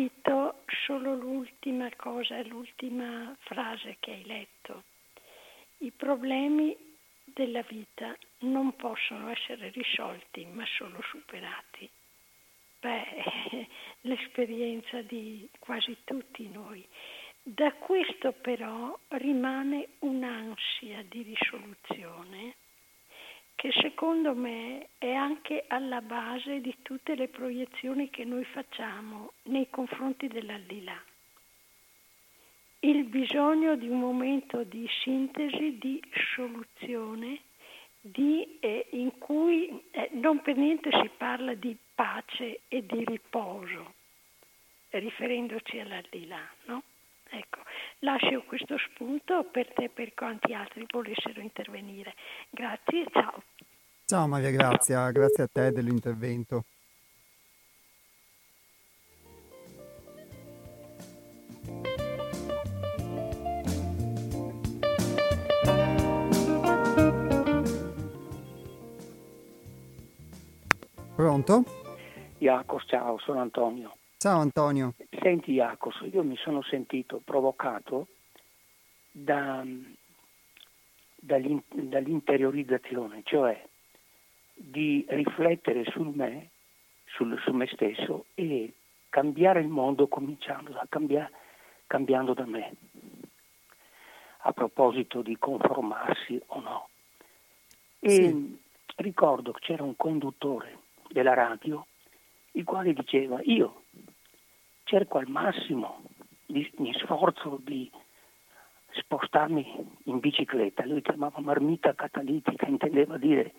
sentito 0.00 0.62
solo 0.86 1.14
l'ultima 1.14 1.90
cosa, 1.96 2.42
l'ultima 2.44 3.36
frase 3.40 3.96
che 4.00 4.12
hai 4.12 4.24
letto. 4.24 4.84
I 5.78 5.90
problemi 5.90 6.74
della 7.24 7.62
vita 7.62 8.16
non 8.40 8.74
possono 8.76 9.28
essere 9.28 9.68
risolti, 9.70 10.46
ma 10.46 10.64
solo 10.66 11.00
superati. 11.02 11.88
Beh, 12.80 13.68
l'esperienza 14.02 15.02
di 15.02 15.46
quasi 15.58 15.94
tutti 16.04 16.48
noi. 16.48 16.86
Da 17.42 17.72
questo 17.74 18.32
però 18.32 18.98
rimane 19.08 19.88
un'ansia 20.00 21.02
di 21.08 21.22
risoluzione 21.22 22.54
che 23.60 23.72
secondo 23.72 24.34
me 24.34 24.88
è 24.96 25.12
anche 25.12 25.64
alla 25.68 26.00
base 26.00 26.62
di 26.62 26.74
tutte 26.80 27.14
le 27.14 27.28
proiezioni 27.28 28.08
che 28.08 28.24
noi 28.24 28.42
facciamo 28.42 29.32
nei 29.42 29.68
confronti 29.68 30.28
dell'aldilà. 30.28 30.98
Il 32.78 33.04
bisogno 33.04 33.76
di 33.76 33.86
un 33.86 33.98
momento 33.98 34.64
di 34.64 34.88
sintesi, 35.02 35.76
di 35.76 36.02
soluzione, 36.34 37.40
di, 38.00 38.56
eh, 38.60 38.86
in 38.92 39.18
cui 39.18 39.68
eh, 39.90 40.08
non 40.12 40.40
per 40.40 40.56
niente 40.56 40.88
si 40.90 41.10
parla 41.14 41.52
di 41.52 41.76
pace 41.94 42.60
e 42.66 42.86
di 42.86 43.04
riposo, 43.04 43.92
riferendoci 44.88 45.78
all'aldilà, 45.80 46.50
no? 46.64 46.82
Ecco, 47.28 47.60
lascio 48.00 48.42
questo 48.46 48.76
spunto 48.78 49.44
per 49.50 49.72
te 49.72 49.84
e 49.84 49.88
per 49.88 50.14
quanti 50.14 50.52
altri 50.52 50.86
volessero 50.90 51.40
intervenire. 51.40 52.14
Grazie, 52.50 53.06
ciao. 53.10 53.42
Ciao 54.04 54.26
Maria 54.26 54.50
Grazia, 54.50 55.10
grazie 55.10 55.44
a 55.44 55.48
te 55.50 55.70
dell'intervento. 55.70 56.64
Pronto? 71.14 71.64
Iacos, 72.38 72.84
ciao, 72.86 73.18
sono 73.18 73.40
Antonio. 73.40 73.99
Ciao 74.22 74.40
Antonio. 74.40 74.92
Senti 75.22 75.52
Iacos, 75.52 76.04
io 76.12 76.22
mi 76.22 76.36
sono 76.36 76.60
sentito 76.60 77.22
provocato 77.24 78.08
da, 79.10 79.64
dall'interiorizzazione, 81.16 83.22
cioè 83.24 83.66
di 84.52 85.06
riflettere 85.08 85.84
sul 85.84 86.14
me, 86.14 86.50
sul, 87.06 87.40
su 87.40 87.52
me 87.52 87.66
stesso 87.68 88.26
e 88.34 88.74
cambiare 89.08 89.60
il 89.60 89.68
mondo 89.68 90.06
cominciando 90.06 90.72
da 90.72 90.84
cambiare, 90.86 91.32
cambiando 91.86 92.34
da 92.34 92.44
me. 92.44 92.74
A 94.40 94.52
proposito 94.52 95.22
di 95.22 95.38
conformarsi 95.38 96.38
o 96.48 96.60
no. 96.60 96.88
E 98.00 98.10
sì. 98.10 98.60
ricordo 98.96 99.52
che 99.52 99.60
c'era 99.60 99.82
un 99.82 99.96
conduttore 99.96 100.76
della 101.08 101.32
radio 101.32 101.86
il 102.52 102.64
quale 102.64 102.92
diceva 102.92 103.40
io 103.44 103.84
cerco 104.90 105.18
al 105.18 105.28
massimo, 105.28 106.02
mi 106.46 106.92
sforzo 106.94 107.60
di 107.62 107.88
spostarmi 108.90 109.86
in 110.06 110.18
bicicletta, 110.18 110.84
lui 110.84 111.00
chiamava 111.00 111.38
marmita 111.38 111.94
catalitica, 111.94 112.66
intendeva 112.66 113.16
dire 113.16 113.54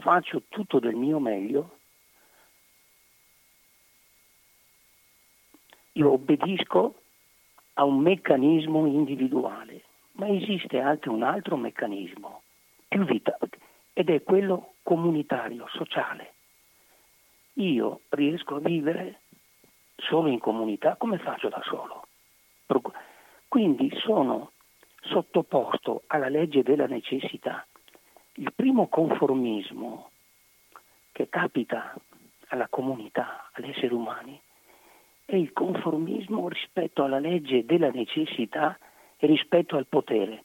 faccio 0.00 0.42
tutto 0.48 0.78
del 0.78 0.96
mio 0.96 1.18
meglio, 1.18 1.78
io 5.92 6.12
obbedisco 6.12 7.00
a 7.74 7.84
un 7.84 8.00
meccanismo 8.00 8.84
individuale, 8.84 9.84
ma 10.12 10.28
esiste 10.28 10.78
anche 10.78 11.08
un 11.08 11.22
altro 11.22 11.56
meccanismo 11.56 12.42
più 12.86 13.06
vitale 13.06 13.48
ed 13.94 14.10
è 14.10 14.22
quello 14.22 14.74
comunitario, 14.82 15.66
sociale. 15.68 16.34
Io 17.54 18.02
riesco 18.10 18.56
a 18.56 18.60
vivere 18.60 19.20
solo 20.00 20.28
in 20.28 20.38
comunità 20.38 20.96
come 20.96 21.18
faccio 21.18 21.48
da 21.48 21.60
solo. 21.64 22.04
Quindi 23.48 23.92
sono 24.04 24.52
sottoposto 25.02 26.02
alla 26.06 26.28
legge 26.28 26.62
della 26.62 26.86
necessità. 26.86 27.66
Il 28.34 28.52
primo 28.54 28.86
conformismo 28.86 30.10
che 31.10 31.28
capita 31.28 31.94
alla 32.48 32.68
comunità, 32.68 33.50
agli 33.52 33.70
esseri 33.70 33.92
umani, 33.92 34.40
è 35.24 35.34
il 35.34 35.52
conformismo 35.52 36.48
rispetto 36.48 37.02
alla 37.02 37.18
legge 37.18 37.64
della 37.64 37.90
necessità 37.90 38.78
e 39.16 39.26
rispetto 39.26 39.76
al 39.76 39.86
potere. 39.86 40.44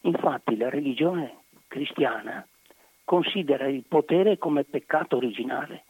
Infatti 0.00 0.56
la 0.56 0.70
religione 0.70 1.40
cristiana 1.68 2.46
considera 3.04 3.66
il 3.66 3.84
potere 3.86 4.38
come 4.38 4.64
peccato 4.64 5.16
originale, 5.16 5.84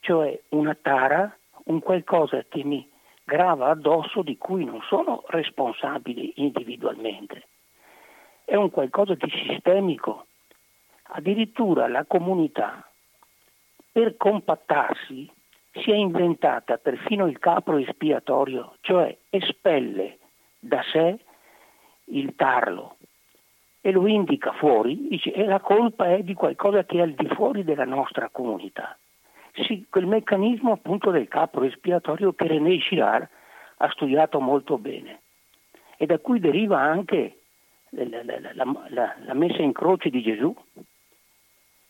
cioè 0.00 0.38
una 0.50 0.74
tara, 0.74 1.34
un 1.64 1.80
qualcosa 1.80 2.44
che 2.48 2.64
mi 2.64 2.88
grava 3.24 3.68
addosso 3.68 4.22
di 4.22 4.38
cui 4.38 4.64
non 4.64 4.80
sono 4.82 5.24
responsabile 5.28 6.32
individualmente. 6.36 7.46
È 8.44 8.54
un 8.54 8.70
qualcosa 8.70 9.14
di 9.14 9.30
sistemico. 9.46 10.26
Addirittura 11.10 11.88
la 11.88 12.04
comunità, 12.04 12.88
per 13.92 14.16
compattarsi, 14.16 15.30
si 15.72 15.90
è 15.90 15.94
inventata 15.94 16.78
perfino 16.78 17.26
il 17.26 17.38
capro 17.38 17.76
espiatorio, 17.76 18.76
cioè 18.80 19.16
espelle 19.30 20.18
da 20.58 20.82
sé 20.90 21.18
il 22.04 22.34
tarlo 22.34 22.96
e 23.80 23.90
lo 23.90 24.06
indica 24.06 24.52
fuori, 24.52 25.08
dice 25.08 25.32
e 25.32 25.44
la 25.44 25.60
colpa 25.60 26.12
è 26.14 26.22
di 26.22 26.34
qualcosa 26.34 26.84
che 26.84 26.98
è 26.98 27.02
al 27.02 27.12
di 27.12 27.28
fuori 27.28 27.64
della 27.64 27.84
nostra 27.84 28.28
comunità. 28.30 28.96
Sì, 29.66 29.86
quel 29.90 30.06
meccanismo 30.06 30.72
appunto 30.72 31.10
del 31.10 31.26
capro 31.26 31.64
espiatorio 31.64 32.32
che 32.32 32.46
René 32.46 32.76
Girard 32.78 33.28
ha 33.78 33.90
studiato 33.90 34.40
molto 34.40 34.78
bene 34.78 35.22
e 35.96 36.06
da 36.06 36.18
cui 36.18 36.38
deriva 36.38 36.80
anche 36.80 37.40
la, 37.90 38.22
la, 38.22 38.52
la, 38.88 39.16
la 39.18 39.34
messa 39.34 39.62
in 39.62 39.72
croce 39.72 40.10
di 40.10 40.22
Gesù. 40.22 40.54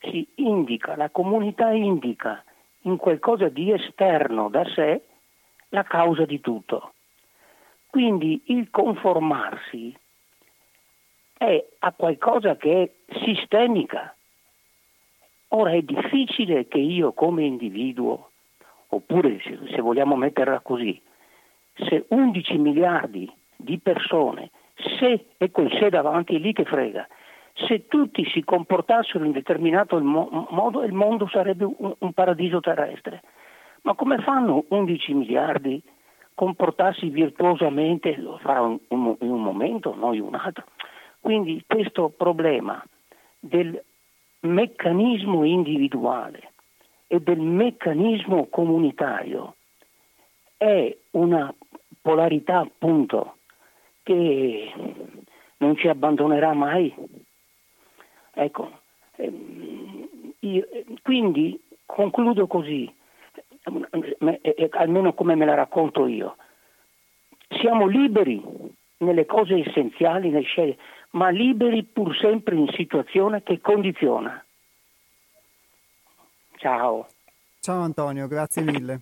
Si 0.00 0.26
indica, 0.36 0.96
la 0.96 1.10
comunità 1.10 1.70
indica 1.70 2.42
in 2.82 2.96
qualcosa 2.96 3.48
di 3.48 3.72
esterno 3.72 4.48
da 4.48 4.64
sé 4.74 5.02
la 5.70 5.82
causa 5.82 6.24
di 6.24 6.40
tutto. 6.40 6.94
Quindi 7.86 8.44
il 8.46 8.70
conformarsi 8.70 9.94
è 11.36 11.66
a 11.80 11.92
qualcosa 11.92 12.56
che 12.56 12.82
è 12.82 13.14
sistemica. 13.24 14.14
Ora 15.48 15.72
è 15.72 15.82
difficile 15.82 16.68
che 16.68 16.78
io 16.78 17.12
come 17.12 17.44
individuo, 17.44 18.30
oppure 18.88 19.40
se 19.40 19.80
vogliamo 19.80 20.14
metterla 20.16 20.60
così, 20.60 21.00
se 21.74 22.04
11 22.08 22.58
miliardi 22.58 23.30
di 23.56 23.78
persone, 23.78 24.50
se 24.98 25.26
e 25.36 25.50
quel 25.50 25.70
se 25.78 25.88
davanti 25.88 26.36
è 26.36 26.38
lì 26.38 26.52
che 26.52 26.64
frega, 26.64 27.06
se 27.66 27.86
tutti 27.86 28.24
si 28.30 28.44
comportassero 28.44 29.24
in 29.24 29.32
determinato 29.32 29.98
modo 30.00 30.84
il 30.84 30.92
mondo 30.92 31.26
sarebbe 31.28 31.64
un, 31.64 32.12
paradiso 32.12 32.60
terrestre. 32.60 33.22
Ma 33.82 33.94
come 33.94 34.18
fanno 34.18 34.64
11 34.68 35.14
miliardi 35.14 35.82
comportarsi 36.34 37.08
virtuosamente? 37.08 38.16
Lo 38.16 38.38
farà 38.38 38.60
in 38.60 38.78
un, 38.88 39.42
momento, 39.42 39.94
non 39.94 40.14
in 40.14 40.22
un 40.22 40.34
altro. 40.34 40.64
Quindi 41.20 41.64
questo 41.66 42.10
problema 42.10 42.82
del 43.40 43.82
meccanismo 44.40 45.44
individuale 45.44 46.52
e 47.06 47.20
del 47.20 47.40
meccanismo 47.40 48.46
comunitario 48.46 49.56
è 50.56 50.96
una 51.12 51.52
polarità 52.00 52.58
appunto 52.58 53.36
che 54.02 54.72
non 55.58 55.76
ci 55.76 55.88
abbandonerà 55.88 56.52
mai 56.52 56.94
Ecco, 58.40 58.70
ehm, 59.16 60.08
io, 60.40 60.68
quindi 61.02 61.60
concludo 61.84 62.46
così, 62.46 62.88
almeno 64.70 65.12
come 65.12 65.34
me 65.34 65.44
la 65.44 65.54
racconto 65.54 66.06
io. 66.06 66.36
Siamo 67.60 67.88
liberi 67.88 68.40
nelle 68.98 69.26
cose 69.26 69.56
essenziali, 69.58 70.30
nel 70.30 70.44
scegliere, 70.44 70.78
ma 71.10 71.30
liberi 71.30 71.84
pur 71.84 72.16
sempre 72.16 72.56
in 72.56 72.68
situazione 72.74 73.42
che 73.42 73.60
condiziona. 73.60 74.44
Ciao. 76.56 77.06
Ciao 77.60 77.80
Antonio, 77.80 78.26
grazie 78.26 78.62
mille. 78.62 79.00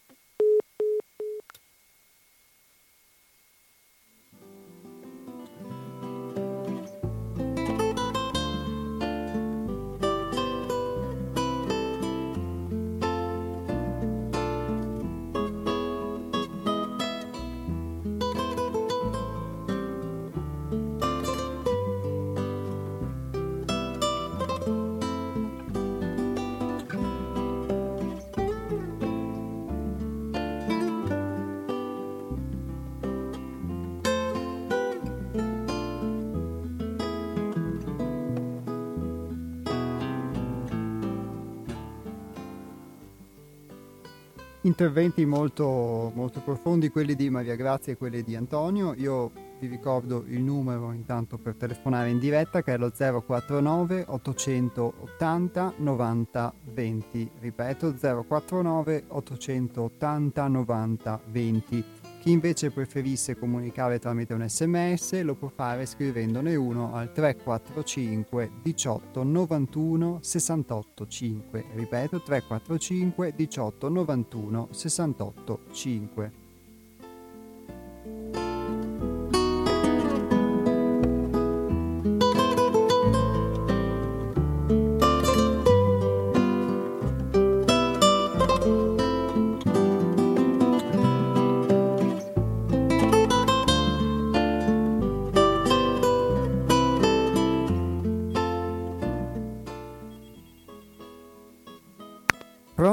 Interventi 44.67 45.25
molto, 45.25 46.11
molto 46.15 46.41
profondi, 46.41 46.91
quelli 46.91 47.15
di 47.15 47.31
Maria 47.31 47.55
Grazia 47.55 47.93
e 47.93 47.97
quelli 47.97 48.23
di 48.23 48.35
Antonio. 48.35 48.95
Io 48.95 49.31
vi 49.59 49.69
ricordo 49.69 50.25
il 50.27 50.43
numero 50.43 50.93
intanto 50.93 51.39
per 51.39 51.55
telefonare 51.55 52.11
in 52.11 52.19
diretta 52.19 52.63
che 52.63 52.75
è 52.75 52.77
lo 52.77 52.91
049 52.91 54.05
880 54.09 55.75
90 55.77 56.55
20. 56.65 57.31
Ripeto 57.39 57.95
049 57.95 59.05
880 59.09 60.49
90 60.49 61.21
20. 61.27 61.85
Chi 62.27 62.33
invece 62.33 62.73
preferisse 62.73 63.39
comunicare 63.39 64.01
tramite 64.01 64.35
un 64.35 64.45
sms 64.49 65.23
lo 65.23 65.37
può 65.37 65.47
fare 65.47 65.87
scrivendone 65.87 66.57
uno 66.57 66.93
al 66.93 67.13
345 67.13 68.51
18 68.63 69.23
91 69.23 70.19
68 70.23 71.07
5. 71.07 71.65
Ripeto 71.75 72.23
345 72.23 73.33
18 73.37 73.89
91 73.89 74.69
68 74.73 75.61
5. 75.71 76.33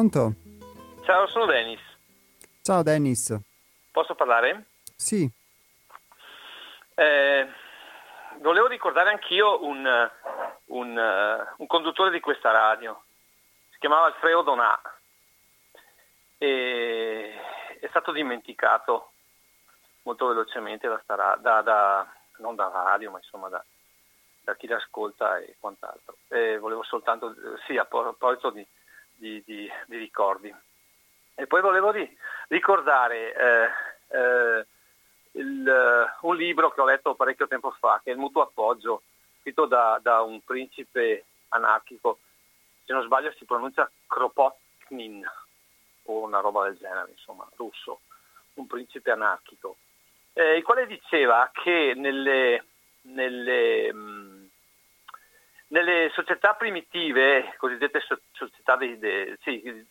Pronto? 0.04 0.34
Ciao, 1.06 1.28
sono 1.28 1.46
Dennis. 1.46 1.80
Ciao 2.62 2.84
Dennis. 2.84 3.40
Posso 3.90 4.16
parlare? 4.16 4.66
Sì. 4.98 5.30
Eh, 6.94 7.48
volevo 8.40 8.68
ricordare 8.68 9.12
anch'io 9.12 9.64
un, 9.64 10.12
un, 10.66 10.98
uh, 10.98 11.54
un, 11.56 11.68
conduttore 11.68 12.12
di 12.12 12.20
questa 12.20 12.52
radio. 12.52 13.02
Si 13.72 13.80
chiamava 13.80 14.08
Alfredo 14.08 14.42
Donà. 14.42 14.82
e 16.38 17.34
è 17.80 17.88
stato 17.88 18.12
dimenticato 18.12 19.12
molto 20.02 20.28
velocemente 20.28 20.90
da, 20.90 21.00
sta, 21.02 21.38
da, 21.40 21.62
da 21.62 22.14
non 22.40 22.56
da 22.56 22.70
radio, 22.74 23.10
ma 23.10 23.20
insomma 23.20 23.48
da, 23.48 23.64
da 24.42 24.54
chi 24.58 24.68
l'ascolta 24.68 25.38
e 25.38 25.56
quant'altro. 25.62 26.18
E 26.28 26.58
volevo 26.58 26.84
soltanto, 26.84 27.34
sì, 27.66 27.78
a 27.78 27.86
proposito 27.86 28.50
di, 28.50 28.68
di, 29.16 29.42
di, 29.46 29.70
di 29.88 29.98
ricordi. 29.98 30.54
E 31.36 31.48
poi 31.48 31.62
volevo 31.62 31.92
ricordare 32.48 33.34
eh, 33.34 34.18
eh, 34.18 34.66
il, 35.32 36.16
un 36.22 36.36
libro 36.36 36.72
che 36.72 36.82
ho 36.82 36.86
letto 36.86 37.16
parecchio 37.16 37.48
tempo 37.48 37.72
fa, 37.72 38.00
che 38.04 38.12
è 38.12 38.14
Il 38.14 38.20
mutuo 38.20 38.44
appoggio, 38.44 39.04
scritto 39.42 39.66
da, 39.66 40.00
da 40.02 40.22
un 40.22 40.42
principe 40.44 41.26
anarchico, 41.50 42.20
se 42.86 42.94
non 42.94 43.04
sbaglio 43.04 43.34
si 43.38 43.46
pronuncia 43.46 43.90
Kropotkin 44.08 45.26
o 46.04 46.20
una 46.20 46.40
roba 46.40 46.66
del 46.66 46.78
genere, 46.78 47.12
insomma, 47.12 47.48
russo, 47.56 48.02
un 48.56 48.68
principe 48.68 49.12
anarchico, 49.12 49.78
eh, 50.34 50.58
il 50.58 50.64
quale 50.64 50.86
diceva 50.86 51.50
che 51.54 51.94
nelle, 51.96 52.66
nelle, 53.02 53.94
mh, 53.94 54.00
mm, 54.00 54.43
nelle 55.74 56.12
società 56.14 56.54
primitive, 56.54 57.56
cosiddette 57.58 58.00
so- 58.02 58.22
società, 58.32 58.76
dei, 58.76 58.98
de, 59.00 59.38
sì, 59.42 59.86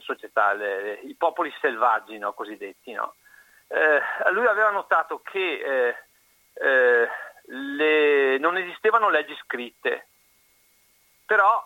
società 0.00 0.52
le, 0.52 1.00
i 1.04 1.14
popoli 1.14 1.54
selvaggi 1.60 2.18
no, 2.18 2.32
cosiddetti, 2.32 2.92
no? 2.92 3.14
Eh, 3.68 4.00
lui 4.32 4.46
aveva 4.46 4.70
notato 4.70 5.20
che 5.22 5.38
eh, 5.38 5.96
eh, 6.54 7.08
le, 7.46 8.38
non 8.38 8.56
esistevano 8.56 9.08
leggi 9.08 9.36
scritte, 9.44 10.08
però 11.24 11.62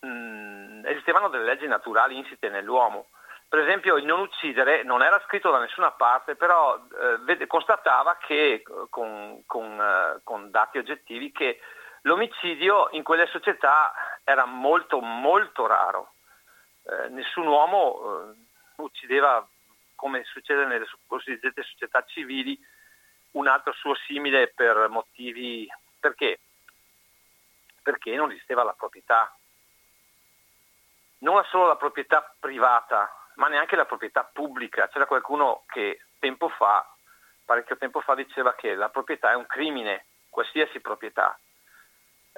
mh, 0.00 0.08
mm, 0.08 0.86
esistevano 0.86 1.28
delle 1.28 1.44
leggi 1.44 1.66
naturali 1.66 2.16
insite 2.16 2.50
nell'uomo. 2.50 3.08
Per 3.48 3.60
esempio 3.60 3.96
il 3.96 4.04
non 4.04 4.20
uccidere 4.20 4.82
non 4.82 5.02
era 5.02 5.22
scritto 5.24 5.50
da 5.50 5.60
nessuna 5.60 5.92
parte, 5.92 6.34
però 6.34 6.76
eh, 6.76 7.16
vede, 7.20 7.46
constatava 7.46 8.18
che 8.20 8.62
con, 8.90 9.42
con, 9.46 9.80
eh, 9.80 10.20
con 10.24 10.50
dati 10.50 10.78
oggettivi 10.78 11.32
che 11.32 11.60
l'omicidio 12.06 12.88
in 12.92 13.02
quelle 13.02 13.26
società 13.26 13.92
era 14.24 14.44
molto 14.44 15.00
molto 15.00 15.66
raro. 15.66 16.14
Eh, 16.84 17.08
nessun 17.08 17.46
uomo 17.46 18.00
eh, 18.32 18.82
uccideva, 18.82 19.46
come 19.96 20.24
succede 20.24 20.66
nelle 20.66 20.86
cosiddette 21.06 21.62
società 21.62 22.04
civili, 22.06 22.58
un 23.32 23.46
altro 23.48 23.72
suo 23.72 23.94
simile 23.94 24.48
per 24.48 24.88
motivi... 24.88 25.68
Perché? 25.98 26.38
Perché 27.82 28.14
non 28.14 28.30
esisteva 28.30 28.62
la 28.62 28.72
proprietà. 28.72 29.34
Non 31.18 31.44
solo 31.46 31.66
la 31.66 31.76
proprietà 31.76 32.34
privata, 32.38 33.10
ma 33.34 33.48
neanche 33.48 33.74
la 33.74 33.84
proprietà 33.84 34.22
pubblica. 34.22 34.88
C'era 34.88 35.06
qualcuno 35.06 35.64
che 35.66 36.02
tempo 36.20 36.48
fa, 36.50 36.88
parecchio 37.44 37.76
tempo 37.76 38.00
fa, 38.00 38.14
diceva 38.14 38.54
che 38.54 38.74
la 38.74 38.90
proprietà 38.90 39.32
è 39.32 39.34
un 39.34 39.46
crimine, 39.46 40.04
qualsiasi 40.30 40.78
proprietà. 40.80 41.36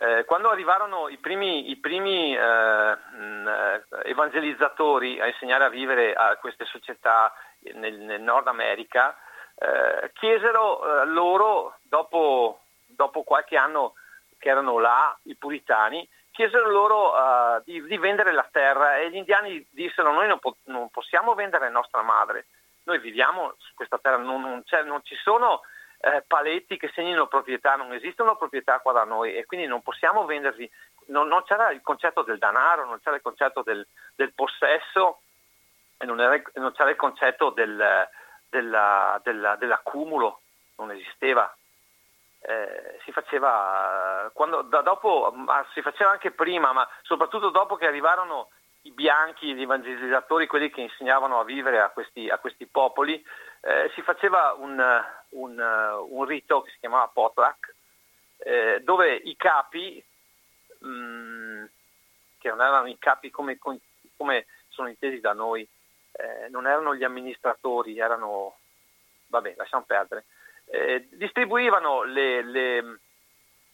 Eh, 0.00 0.24
quando 0.26 0.48
arrivarono 0.48 1.08
i 1.08 1.16
primi, 1.16 1.70
i 1.70 1.76
primi 1.76 2.32
eh, 2.32 2.38
mh, 2.40 3.48
eh, 3.48 4.10
evangelizzatori 4.10 5.20
a 5.20 5.26
insegnare 5.26 5.64
a 5.64 5.68
vivere 5.68 6.14
a 6.14 6.36
queste 6.36 6.64
società 6.66 7.32
nel, 7.74 7.98
nel 7.98 8.20
Nord 8.20 8.46
America, 8.46 9.16
eh, 9.56 10.12
chiesero 10.14 11.02
eh, 11.02 11.06
loro, 11.06 11.78
dopo, 11.82 12.60
dopo, 12.86 13.24
qualche 13.24 13.56
anno 13.56 13.94
che 14.38 14.50
erano 14.50 14.78
là, 14.78 15.18
i 15.22 15.34
puritani, 15.34 16.08
chiesero 16.30 16.70
loro 16.70 17.14
uh, 17.14 17.60
di, 17.64 17.82
di, 17.82 17.98
vendere 17.98 18.30
la 18.30 18.48
terra 18.48 18.98
e 18.98 19.10
gli 19.10 19.16
indiani 19.16 19.66
dissero 19.70 20.12
noi 20.12 20.28
non, 20.28 20.38
po- 20.38 20.58
non, 20.66 20.88
possiamo 20.90 21.34
vendere 21.34 21.68
nostra 21.70 22.02
madre, 22.02 22.46
noi 22.84 23.00
viviamo 23.00 23.54
su 23.58 23.74
questa 23.74 23.98
terra, 23.98 24.18
non, 24.18 24.40
non, 24.42 24.62
non 24.84 25.00
ci 25.02 25.16
sono 25.16 25.62
eh, 26.00 26.22
paletti 26.26 26.76
che 26.76 26.90
segnino 26.94 27.26
proprietà, 27.26 27.74
non 27.76 27.92
esistono 27.92 28.36
proprietà 28.36 28.78
qua 28.78 28.92
da 28.92 29.04
noi 29.04 29.34
e 29.34 29.46
quindi 29.46 29.66
non 29.66 29.82
possiamo 29.82 30.24
vendervi, 30.24 30.70
non, 31.06 31.26
non 31.26 31.42
c'era 31.44 31.70
il 31.70 31.80
concetto 31.82 32.22
del 32.22 32.38
denaro, 32.38 32.84
non 32.84 33.00
c'era 33.02 33.16
il 33.16 33.22
concetto 33.22 33.62
del, 33.62 33.86
del 34.14 34.32
possesso 34.32 35.20
e 35.98 36.06
non, 36.06 36.20
era, 36.20 36.40
non, 36.54 36.72
c'era 36.72 36.90
il 36.90 36.96
concetto 36.96 37.50
del, 37.50 38.08
della, 38.48 39.20
della, 39.22 39.56
dell'accumulo, 39.56 40.40
non 40.76 40.92
esisteva. 40.92 41.52
Eh, 42.40 43.00
si 43.02 43.10
faceva 43.10 44.30
quando, 44.32 44.62
da, 44.62 44.80
dopo, 44.80 45.34
si 45.74 45.82
faceva 45.82 46.10
anche 46.10 46.30
prima, 46.30 46.72
ma 46.72 46.88
soprattutto 47.02 47.50
dopo 47.50 47.74
che 47.74 47.86
arrivarono 47.86 48.50
i 48.82 48.92
bianchi, 48.92 49.54
gli 49.54 49.62
evangelizzatori, 49.62 50.46
quelli 50.46 50.70
che 50.70 50.82
insegnavano 50.82 51.40
a 51.40 51.44
vivere 51.44 51.80
a 51.80 51.90
questi, 51.90 52.28
a 52.28 52.38
questi 52.38 52.66
popoli, 52.66 53.22
eh, 53.60 53.90
si 53.94 54.02
faceva 54.02 54.54
un, 54.56 54.82
un, 55.30 56.06
un, 56.10 56.24
rito 56.24 56.62
che 56.62 56.70
si 56.70 56.78
chiamava 56.78 57.08
potluck, 57.08 57.74
eh, 58.38 58.80
dove 58.82 59.14
i 59.14 59.36
capi, 59.36 60.02
mh, 60.78 60.88
mm, 60.88 61.64
che 62.38 62.48
non 62.48 62.60
erano 62.60 62.86
i 62.86 62.98
capi 62.98 63.30
come, 63.30 63.58
come 64.16 64.46
sono 64.68 64.88
intesi 64.88 65.20
da 65.20 65.32
noi, 65.32 65.66
eh, 66.12 66.48
non 66.48 66.66
erano 66.66 66.94
gli 66.94 67.04
amministratori, 67.04 67.98
erano, 67.98 68.58
vabbè, 69.26 69.54
lasciamo 69.56 69.84
perdere, 69.84 70.26
eh, 70.66 71.08
distribuivano 71.10 72.02
le, 72.02 72.42
le, 72.42 72.80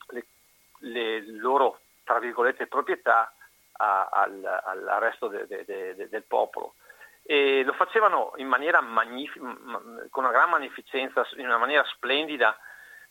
le, 0.09 0.25
le, 0.79 1.21
loro, 1.33 1.81
tra 2.05 2.19
virgolette, 2.19 2.67
proprietà 2.67 3.33
a, 3.73 4.09
al, 4.11 4.45
al, 4.45 5.01
resto 5.01 5.29
de, 5.29 5.47
de, 5.47 5.65
de, 5.65 6.09
del 6.09 6.23
popolo 6.23 6.75
e 7.27 7.63
lo 7.65 7.73
facevano 7.73 8.35
in 8.37 8.47
maniera 8.47 8.81
magnifica, 8.83 9.45
con 10.11 10.25
una 10.25 10.33
gran 10.33 10.51
magnificenza, 10.51 11.27
in 11.37 11.47
una 11.47 11.57
maniera 11.57 11.83
splendida, 11.85 12.57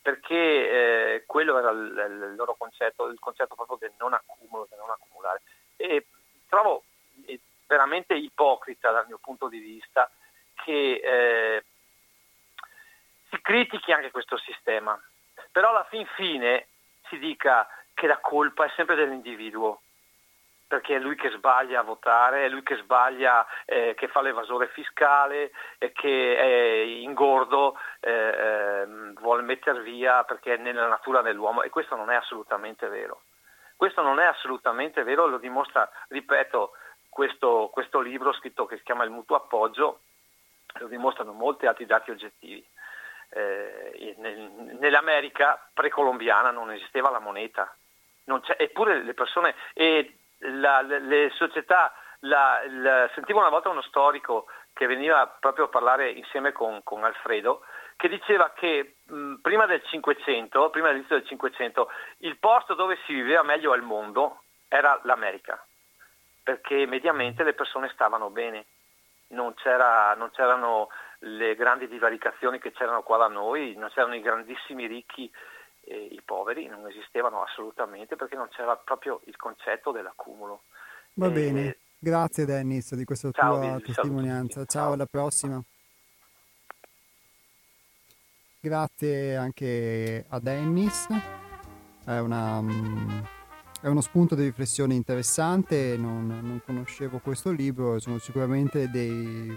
perché 0.02 0.36
eh, 0.36 1.24
quello 1.26 1.58
era 1.58 1.72
il, 1.72 1.80
il, 1.80 2.36
loro 2.36 2.56
concetto, 2.56 3.08
il 3.08 3.20
concetto 3.20 3.56
proprio 3.56 3.78
del 3.78 3.94
non 3.98 4.14
accumulo, 4.14 4.68
del 4.70 4.78
non 4.78 4.92
accumulare. 4.92 5.42
E 5.78 6.06
trovo 6.48 6.84
eh, 7.26 7.40
veramente 7.66 8.14
ipocrita 8.14 8.92
dal 8.92 9.08
mio 9.08 9.18
punto 9.20 9.48
di 9.48 9.58
vista 9.58 10.10
che 10.64 11.02
eh, 11.04 11.64
si 13.30 13.42
critichi 13.42 13.92
anche 13.92 14.12
questo 14.12 14.38
sistema, 14.38 15.02
però 15.52 15.70
alla 15.70 15.88
fin 15.90 16.06
fine 16.16 16.68
si 17.08 17.18
dica 17.18 17.68
che 17.96 18.06
la 18.06 18.20
colpa 18.20 18.66
è 18.66 18.72
sempre 18.76 18.96
dell'individuo 18.96 19.82
perché 20.74 20.96
è 20.96 21.00
lui 21.00 21.16
che 21.16 21.30
sbaglia 21.30 21.82
a 21.82 21.84
votare, 21.84 22.46
è 22.46 22.50
lui 22.50 22.64
che 22.64 22.78
sbaglia, 22.78 23.46
eh, 23.66 23.94
che 23.96 24.08
fa 24.08 24.22
l'evasore 24.22 24.70
fiscale, 24.70 25.52
e 25.78 25.92
che 25.92 26.36
è 26.36 26.82
ingordo, 26.82 27.78
eh, 28.00 28.12
ehm, 28.12 29.14
vuole 29.20 29.44
mettere 29.44 29.84
via 29.84 30.24
perché 30.24 30.56
è 30.56 30.58
nella 30.58 30.88
natura 30.88 31.22
dell'uomo 31.22 31.62
e 31.62 31.70
questo 31.70 31.96
non 31.96 32.10
è 32.10 32.16
assolutamente 32.16 32.88
vero. 32.88 33.22
Questo 33.76 34.02
non 34.02 34.20
è 34.20 34.26
assolutamente 34.26 35.04
vero, 35.04 35.28
lo 35.28 35.38
dimostra, 35.38 35.88
ripeto, 36.08 36.72
questo, 37.08 37.70
questo 37.72 38.00
libro 38.00 38.34
scritto 38.34 38.66
che 38.66 38.78
si 38.78 38.84
chiama 38.84 39.04
Il 39.04 39.12
mutuo 39.12 39.36
appoggio, 39.36 40.00
lo 40.80 40.88
dimostrano 40.88 41.34
molti 41.34 41.68
altri 41.68 41.86
dati 41.86 42.10
oggettivi. 42.10 42.66
Eh, 43.30 44.16
nel, 44.18 44.40
nell'America 44.80 45.70
precolombiana 45.72 46.50
non 46.50 46.72
esisteva 46.72 47.12
la 47.12 47.20
moneta, 47.20 47.72
eppure 48.58 49.04
le 49.04 49.14
persone, 49.14 49.54
e 49.74 50.18
la, 50.52 50.82
le, 50.82 51.30
società, 51.32 51.94
la, 52.22 52.62
la, 52.68 53.10
sentivo 53.14 53.40
una 53.40 53.50
volta 53.50 53.70
uno 53.70 53.82
storico 53.82 54.48
che 54.74 54.88
veniva 54.88 55.28
proprio 55.40 55.66
a 55.66 55.70
parlare 55.70 56.10
insieme 56.10 56.52
con, 56.52 56.82
con 56.84 57.04
Alfredo, 57.04 57.64
che 57.96 58.10
diceva 58.10 58.52
che 58.54 58.96
mh, 59.06 59.36
prima 59.36 59.66
del 59.66 59.84
500, 59.84 60.70
prima 60.70 60.88
dell'inizio 60.88 61.18
del 61.18 61.28
500, 61.28 61.90
il 62.20 62.38
posto 62.38 62.74
dove 62.74 62.98
si 63.06 63.14
viveva 63.14 63.44
meglio 63.44 63.72
al 63.72 63.82
mondo 63.82 64.42
era 64.68 65.00
l'America, 65.04 65.64
perché 66.44 66.86
mediamente 66.88 67.44
le 67.44 67.54
persone 67.54 67.90
stavano 67.94 68.30
bene, 68.30 68.66
non, 69.28 69.54
c'era, 69.54 70.14
non 70.16 70.32
c'erano 70.32 70.90
le 71.20 71.56
grandi 71.56 71.88
divaricazioni 71.88 72.60
che 72.60 72.72
c'erano 72.72 73.04
qua 73.04 73.18
da 73.18 73.28
noi, 73.28 73.76
non 73.78 73.90
c'erano 73.90 74.16
i 74.16 74.22
grandissimi 74.22 74.88
ricchi 74.88 75.32
e 75.86 75.96
i 76.12 76.22
poveri 76.24 76.68
non 76.68 76.88
esistevano 76.88 77.44
assolutamente 77.44 78.16
perché 78.16 78.36
non 78.36 78.48
c'era 78.50 78.76
proprio 78.76 79.22
il 79.26 79.36
concetto 79.36 79.92
dell'accumulo. 79.92 80.64
Va 81.16 81.30
bene, 81.30 81.78
grazie 82.00 82.46
Dennis 82.46 82.96
di 82.96 83.04
questa 83.04 83.32
ciao, 83.32 83.60
tua 83.60 83.80
testimonianza. 83.80 84.66
Ciao, 84.66 84.84
ciao, 84.84 84.94
alla 84.94 85.06
prossima. 85.06 85.62
Grazie 88.60 89.36
anche 89.36 90.26
a 90.30 90.40
Dennis, 90.40 91.08
è, 92.06 92.18
una, 92.20 92.62
mm, 92.62 93.20
è 93.82 93.88
uno 93.88 94.00
spunto 94.00 94.36
di 94.36 94.44
riflessione 94.44 94.94
interessante, 94.94 95.98
non, 95.98 96.28
non 96.28 96.62
conoscevo 96.66 97.20
questo 97.20 97.52
libro, 97.52 98.00
sono 98.00 98.20
sicuramente 98.20 98.90
dei, 98.90 99.54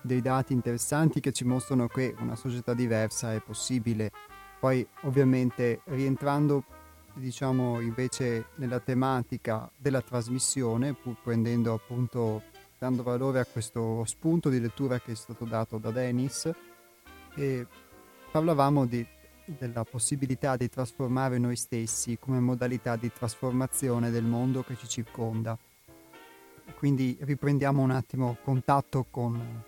dei 0.00 0.22
dati 0.22 0.54
interessanti 0.54 1.20
che 1.20 1.32
ci 1.32 1.44
mostrano 1.44 1.88
che 1.88 2.14
una 2.20 2.36
società 2.36 2.72
diversa 2.72 3.34
è 3.34 3.40
possibile 3.40 4.10
poi 4.58 4.86
ovviamente 5.02 5.80
rientrando 5.84 6.64
diciamo 7.14 7.80
invece 7.80 8.46
nella 8.56 8.80
tematica 8.80 9.70
della 9.76 10.00
trasmissione, 10.00 10.94
pur 10.94 11.16
prendendo 11.22 11.74
appunto 11.74 12.42
dando 12.78 13.02
valore 13.02 13.40
a 13.40 13.44
questo 13.44 14.04
spunto 14.04 14.48
di 14.48 14.60
lettura 14.60 15.00
che 15.00 15.12
è 15.12 15.14
stato 15.16 15.44
dato 15.44 15.78
da 15.78 15.90
Dennis 15.90 16.50
e 17.34 17.66
parlavamo 18.30 18.86
di, 18.86 19.04
della 19.44 19.84
possibilità 19.84 20.56
di 20.56 20.68
trasformare 20.68 21.38
noi 21.38 21.56
stessi 21.56 22.18
come 22.18 22.38
modalità 22.38 22.96
di 22.96 23.12
trasformazione 23.12 24.10
del 24.10 24.24
mondo 24.24 24.62
che 24.62 24.76
ci 24.76 24.88
circonda. 24.88 25.58
Quindi 26.76 27.16
riprendiamo 27.20 27.82
un 27.82 27.90
attimo 27.90 28.36
contatto 28.42 29.06
con, 29.10 29.62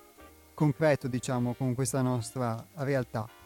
concreto, 0.55 1.09
diciamo, 1.09 1.55
con 1.55 1.74
questa 1.74 2.03
nostra 2.03 2.64
realtà. 2.74 3.39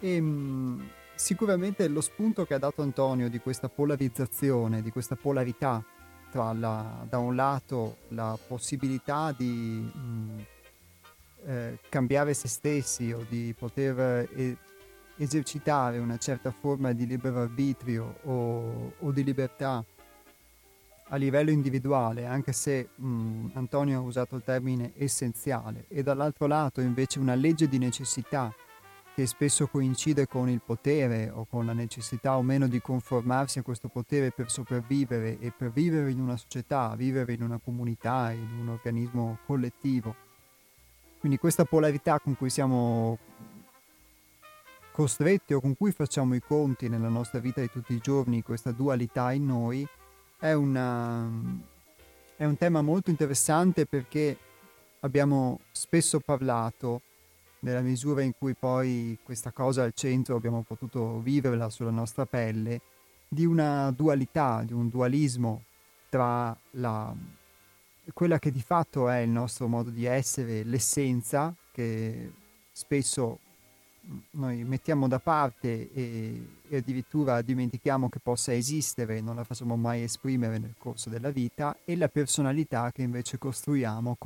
E, 0.00 0.20
mh, 0.20 0.88
sicuramente 1.14 1.86
lo 1.88 2.00
spunto 2.00 2.44
che 2.44 2.54
ha 2.54 2.58
dato 2.58 2.82
Antonio 2.82 3.28
di 3.28 3.38
questa 3.38 3.68
polarizzazione, 3.68 4.82
di 4.82 4.90
questa 4.90 5.16
polarità 5.16 5.84
tra 6.30 6.52
la, 6.52 7.04
da 7.08 7.18
un 7.18 7.34
lato 7.34 7.98
la 8.08 8.38
possibilità 8.46 9.34
di 9.36 9.44
mh, 9.46 10.44
eh, 11.44 11.78
cambiare 11.88 12.34
se 12.34 12.48
stessi 12.48 13.12
o 13.12 13.24
di 13.28 13.54
poter 13.56 14.28
eh, 14.32 14.56
esercitare 15.16 15.98
una 15.98 16.16
certa 16.16 16.50
forma 16.50 16.92
di 16.92 17.06
libero 17.06 17.40
arbitrio 17.40 18.16
o, 18.22 18.92
o 18.98 19.10
di 19.12 19.22
libertà 19.22 19.84
a 21.12 21.16
livello 21.16 21.50
individuale, 21.50 22.24
anche 22.24 22.52
se 22.52 22.90
mh, 22.94 23.48
Antonio 23.54 23.98
ha 23.98 24.02
usato 24.02 24.36
il 24.36 24.42
termine 24.44 24.92
essenziale, 24.96 25.84
e 25.88 26.02
dall'altro 26.02 26.46
lato 26.46 26.80
invece 26.80 27.18
una 27.18 27.34
legge 27.34 27.68
di 27.68 27.78
necessità 27.78 28.54
che 29.20 29.26
spesso 29.26 29.66
coincide 29.66 30.26
con 30.26 30.48
il 30.48 30.62
potere 30.64 31.28
o 31.28 31.44
con 31.44 31.66
la 31.66 31.74
necessità 31.74 32.38
o 32.38 32.42
meno 32.42 32.66
di 32.66 32.80
conformarsi 32.80 33.58
a 33.58 33.62
questo 33.62 33.88
potere 33.88 34.30
per 34.30 34.50
sopravvivere 34.50 35.38
e 35.40 35.52
per 35.54 35.70
vivere 35.70 36.10
in 36.10 36.20
una 36.20 36.38
società, 36.38 36.94
vivere 36.96 37.34
in 37.34 37.42
una 37.42 37.60
comunità, 37.62 38.30
in 38.30 38.48
un 38.60 38.70
organismo 38.70 39.40
collettivo. 39.44 40.14
Quindi 41.18 41.36
questa 41.36 41.66
polarità 41.66 42.18
con 42.18 42.34
cui 42.34 42.48
siamo 42.48 43.18
costretti 44.90 45.52
o 45.52 45.60
con 45.60 45.76
cui 45.76 45.92
facciamo 45.92 46.34
i 46.34 46.40
conti 46.40 46.88
nella 46.88 47.10
nostra 47.10 47.40
vita 47.40 47.60
di 47.60 47.70
tutti 47.70 47.92
i 47.92 48.00
giorni, 48.00 48.42
questa 48.42 48.72
dualità 48.72 49.32
in 49.32 49.44
noi, 49.44 49.86
è, 50.38 50.54
una, 50.54 51.30
è 52.36 52.46
un 52.46 52.56
tema 52.56 52.80
molto 52.80 53.10
interessante 53.10 53.84
perché 53.84 54.34
abbiamo 55.00 55.60
spesso 55.72 56.20
parlato, 56.20 57.02
nella 57.60 57.80
misura 57.80 58.22
in 58.22 58.32
cui 58.36 58.54
poi 58.54 59.18
questa 59.22 59.52
cosa 59.52 59.82
al 59.82 59.92
centro 59.94 60.36
abbiamo 60.36 60.62
potuto 60.62 61.20
viverla 61.20 61.70
sulla 61.70 61.90
nostra 61.90 62.26
pelle, 62.26 62.80
di 63.28 63.44
una 63.44 63.90
dualità, 63.92 64.62
di 64.64 64.72
un 64.72 64.88
dualismo 64.88 65.62
tra 66.08 66.56
la, 66.72 67.14
quella 68.12 68.38
che 68.38 68.50
di 68.50 68.62
fatto 68.62 69.08
è 69.08 69.18
il 69.18 69.30
nostro 69.30 69.68
modo 69.68 69.90
di 69.90 70.04
essere, 70.04 70.64
l'essenza, 70.64 71.54
che 71.72 72.32
spesso 72.72 73.38
noi 74.30 74.64
mettiamo 74.64 75.06
da 75.06 75.20
parte 75.20 75.92
e, 75.92 76.46
e, 76.68 76.76
addirittura 76.76 77.42
dimentichiamo 77.42 78.08
che 78.08 78.18
possa 78.18 78.52
esistere, 78.54 79.20
non 79.20 79.36
la 79.36 79.44
facciamo 79.44 79.76
mai 79.76 80.02
esprimere 80.02 80.58
nel 80.58 80.74
corso 80.78 81.10
della 81.10 81.30
vita, 81.30 81.76
e 81.84 81.96
la 81.96 82.08
personalità 82.08 82.90
che 82.90 83.02
invece 83.02 83.38
costruiamo 83.38 84.16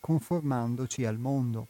conformandoci 0.00 1.04
al 1.04 1.18
mondo. 1.18 1.68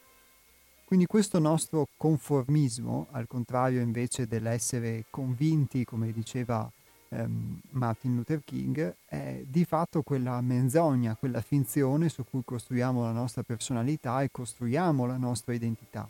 Quindi 0.88 1.04
questo 1.04 1.38
nostro 1.38 1.86
conformismo, 1.98 3.08
al 3.10 3.26
contrario 3.26 3.82
invece 3.82 4.26
dell'essere 4.26 5.04
convinti, 5.10 5.84
come 5.84 6.12
diceva 6.12 6.66
ehm, 7.10 7.60
Martin 7.72 8.16
Luther 8.16 8.40
King, 8.42 8.96
è 9.04 9.42
di 9.46 9.66
fatto 9.66 10.00
quella 10.00 10.40
menzogna, 10.40 11.14
quella 11.14 11.42
finzione 11.42 12.08
su 12.08 12.24
cui 12.24 12.40
costruiamo 12.42 13.02
la 13.02 13.12
nostra 13.12 13.42
personalità 13.42 14.22
e 14.22 14.30
costruiamo 14.32 15.04
la 15.04 15.18
nostra 15.18 15.52
identità. 15.52 16.08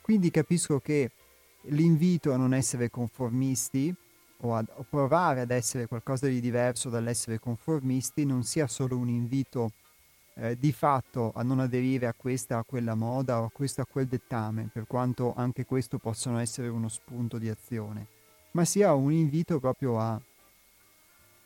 Quindi 0.00 0.30
capisco 0.30 0.80
che 0.80 1.10
l'invito 1.64 2.32
a 2.32 2.38
non 2.38 2.54
essere 2.54 2.88
conformisti 2.88 3.94
o 4.44 4.56
a 4.56 4.64
provare 4.88 5.42
ad 5.42 5.50
essere 5.50 5.86
qualcosa 5.86 6.26
di 6.26 6.40
diverso 6.40 6.88
dall'essere 6.88 7.38
conformisti 7.38 8.24
non 8.24 8.44
sia 8.44 8.66
solo 8.66 8.96
un 8.96 9.10
invito 9.10 9.72
eh, 10.40 10.58
di 10.58 10.72
fatto 10.72 11.32
a 11.34 11.42
non 11.42 11.60
aderire 11.60 12.06
a 12.06 12.14
questa 12.16 12.58
a 12.58 12.64
quella 12.64 12.94
moda 12.94 13.40
o 13.40 13.44
a 13.44 13.50
questo 13.50 13.82
a 13.82 13.86
quel 13.86 14.06
dettame, 14.06 14.70
per 14.72 14.86
quanto 14.86 15.34
anche 15.36 15.66
questo 15.66 15.98
possano 15.98 16.38
essere 16.38 16.68
uno 16.68 16.88
spunto 16.88 17.38
di 17.38 17.48
azione, 17.48 18.06
ma 18.52 18.64
sia 18.64 18.94
un 18.94 19.12
invito 19.12 19.60
proprio 19.60 19.98
a 19.98 20.20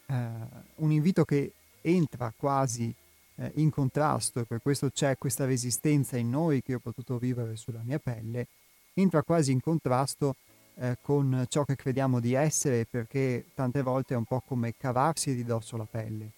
eh, 0.06 0.28
un 0.76 0.92
invito 0.92 1.24
che 1.24 1.52
entra 1.80 2.32
quasi 2.36 2.94
eh, 3.36 3.52
in 3.56 3.70
contrasto 3.70 4.40
e 4.40 4.44
per 4.44 4.62
questo 4.62 4.90
c'è 4.90 5.18
questa 5.18 5.44
resistenza 5.44 6.16
in 6.16 6.30
noi 6.30 6.62
che 6.62 6.74
ho 6.74 6.78
potuto 6.78 7.18
vivere 7.18 7.56
sulla 7.56 7.82
mia 7.82 7.98
pelle, 7.98 8.46
entra 8.94 9.22
quasi 9.22 9.50
in 9.50 9.60
contrasto 9.60 10.36
eh, 10.76 10.98
con 11.02 11.44
ciò 11.48 11.64
che 11.64 11.74
crediamo 11.74 12.20
di 12.20 12.34
essere 12.34 12.86
perché 12.86 13.46
tante 13.54 13.82
volte 13.82 14.14
è 14.14 14.16
un 14.16 14.24
po' 14.24 14.42
come 14.46 14.74
cavarsi 14.76 15.34
di 15.34 15.44
dosso 15.44 15.76
la 15.76 15.86
pelle. 15.88 16.30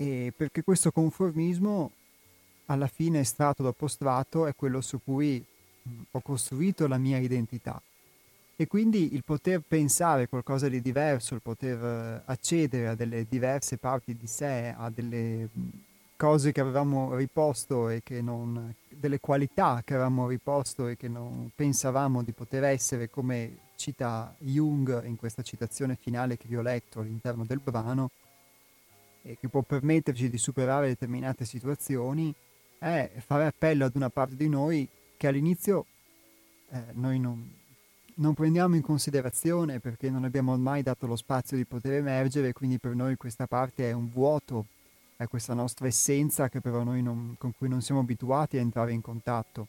E 0.00 0.32
perché 0.36 0.62
questo 0.62 0.92
conformismo 0.92 1.90
alla 2.66 2.86
fine 2.86 3.24
strato 3.24 3.64
dopo 3.64 3.88
strato 3.88 4.46
è 4.46 4.54
quello 4.54 4.80
su 4.80 5.00
cui 5.02 5.44
ho 6.10 6.20
costruito 6.20 6.86
la 6.86 6.98
mia 6.98 7.18
identità. 7.18 7.82
E 8.54 8.66
quindi 8.66 9.14
il 9.14 9.24
poter 9.24 9.60
pensare 9.66 10.28
qualcosa 10.28 10.68
di 10.68 10.80
diverso, 10.80 11.34
il 11.34 11.42
poter 11.42 11.84
eh, 11.84 12.22
accedere 12.24 12.88
a 12.88 12.94
delle 12.94 13.26
diverse 13.28 13.76
parti 13.76 14.16
di 14.16 14.26
sé, 14.26 14.74
a 14.76 14.90
delle 14.90 15.48
cose 16.16 16.50
che 16.50 16.60
avevamo 16.60 17.14
riposto 17.14 17.88
e 17.88 18.02
che 18.02 18.20
non, 18.20 18.74
delle 18.88 19.20
qualità 19.20 19.82
che 19.84 19.94
avevamo 19.94 20.28
riposto 20.28 20.88
e 20.88 20.96
che 20.96 21.06
non 21.06 21.50
pensavamo 21.54 22.22
di 22.24 22.32
poter 22.32 22.64
essere, 22.64 23.08
come 23.10 23.66
cita 23.76 24.34
Jung 24.38 25.04
in 25.04 25.16
questa 25.16 25.42
citazione 25.42 25.94
finale 25.94 26.36
che 26.36 26.48
vi 26.48 26.56
ho 26.56 26.62
letto 26.62 26.98
all'interno 27.00 27.44
del 27.44 27.60
brano, 27.62 28.10
e 29.28 29.36
che 29.36 29.48
può 29.48 29.60
permetterci 29.60 30.30
di 30.30 30.38
superare 30.38 30.88
determinate 30.88 31.44
situazioni, 31.44 32.34
è 32.78 33.10
fare 33.18 33.44
appello 33.44 33.84
ad 33.84 33.94
una 33.94 34.08
parte 34.08 34.36
di 34.36 34.48
noi 34.48 34.88
che 35.18 35.26
all'inizio 35.26 35.84
eh, 36.70 36.82
noi 36.92 37.18
non, 37.18 37.46
non 38.14 38.32
prendiamo 38.32 38.74
in 38.74 38.80
considerazione 38.80 39.80
perché 39.80 40.08
non 40.08 40.24
abbiamo 40.24 40.56
mai 40.56 40.82
dato 40.82 41.06
lo 41.06 41.16
spazio 41.16 41.58
di 41.58 41.66
poter 41.66 41.94
emergere, 41.94 42.54
quindi 42.54 42.78
per 42.78 42.94
noi 42.94 43.16
questa 43.16 43.46
parte 43.46 43.90
è 43.90 43.92
un 43.92 44.10
vuoto, 44.10 44.64
è 45.18 45.26
questa 45.26 45.52
nostra 45.52 45.86
essenza 45.86 46.48
che 46.48 46.62
però 46.62 46.82
noi 46.82 47.02
non, 47.02 47.34
con 47.36 47.52
cui 47.54 47.68
non 47.68 47.82
siamo 47.82 48.00
abituati 48.00 48.56
a 48.56 48.60
entrare 48.60 48.92
in 48.92 49.02
contatto. 49.02 49.68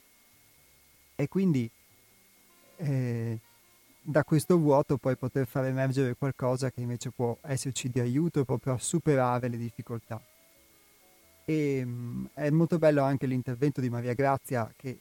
E 1.16 1.28
quindi 1.28 1.70
eh, 2.78 3.38
da 4.02 4.24
questo 4.24 4.58
vuoto 4.58 4.96
poi 4.96 5.16
poter 5.16 5.46
far 5.46 5.66
emergere 5.66 6.14
qualcosa 6.14 6.70
che 6.70 6.80
invece 6.80 7.10
può 7.10 7.36
esserci 7.42 7.90
di 7.90 8.00
aiuto 8.00 8.44
proprio 8.44 8.74
a 8.74 8.78
superare 8.78 9.48
le 9.48 9.56
difficoltà. 9.56 10.20
E 11.44 11.84
mh, 11.84 11.90
mm, 11.90 12.24
è 12.34 12.50
molto 12.50 12.78
bello 12.78 13.02
anche 13.02 13.26
l'intervento 13.26 13.80
di 13.80 13.90
Maria 13.90 14.14
Grazia 14.14 14.72
che 14.76 15.00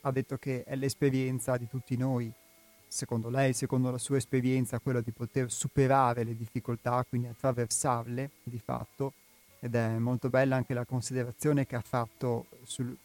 ha 0.00 0.10
detto 0.10 0.36
che 0.36 0.64
è 0.64 0.76
l'esperienza 0.76 1.56
di 1.56 1.68
tutti 1.68 1.96
noi 1.96 2.32
secondo 2.94 3.28
lei, 3.28 3.52
secondo 3.52 3.90
la 3.90 3.98
sua 3.98 4.18
esperienza, 4.18 4.78
quello 4.78 5.00
di 5.00 5.10
poter 5.10 5.50
superare 5.50 6.22
le 6.22 6.36
difficoltà, 6.36 7.04
quindi 7.08 7.26
attraversarle 7.26 8.30
di 8.44 8.60
fatto, 8.60 9.14
ed 9.58 9.74
è 9.74 9.98
molto 9.98 10.28
bella 10.28 10.54
anche 10.54 10.74
la 10.74 10.84
considerazione 10.84 11.66
che 11.66 11.74
ha 11.74 11.80
fatto 11.80 12.46
sul, 12.62 12.96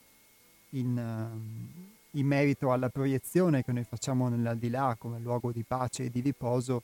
in, 0.72 0.96
uh, 0.96 1.99
in, 2.12 2.26
merito 2.26 2.72
alla 2.72 2.90
proiezione 2.90 3.64
che 3.64 3.72
noi 3.72 3.84
facciamo 3.84 4.30
nell'aldilà 4.30 4.96
come 4.98 5.20
luogo 5.20 5.52
di 5.52 5.64
pace 5.64 6.06
e 6.06 6.10
di 6.10 6.20
riposo 6.20 6.84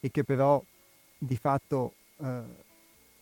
e 0.00 0.10
che 0.10 0.24
però 0.24 0.62
di 1.18 1.36
fatto 1.36 1.94
uh, 2.16 2.26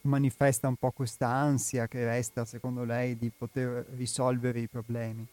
manifesta 0.02 0.68
un 0.68 0.76
po' 0.76 0.90
questa 0.90 1.28
ansia 1.28 1.86
che 1.86 2.04
resta, 2.04 2.44
secondo 2.44 2.84
lei, 2.84 3.16
di 3.16 3.30
poter 3.36 3.86
risolvere 3.96 4.60
i 4.60 4.68
problemi. 4.68 5.26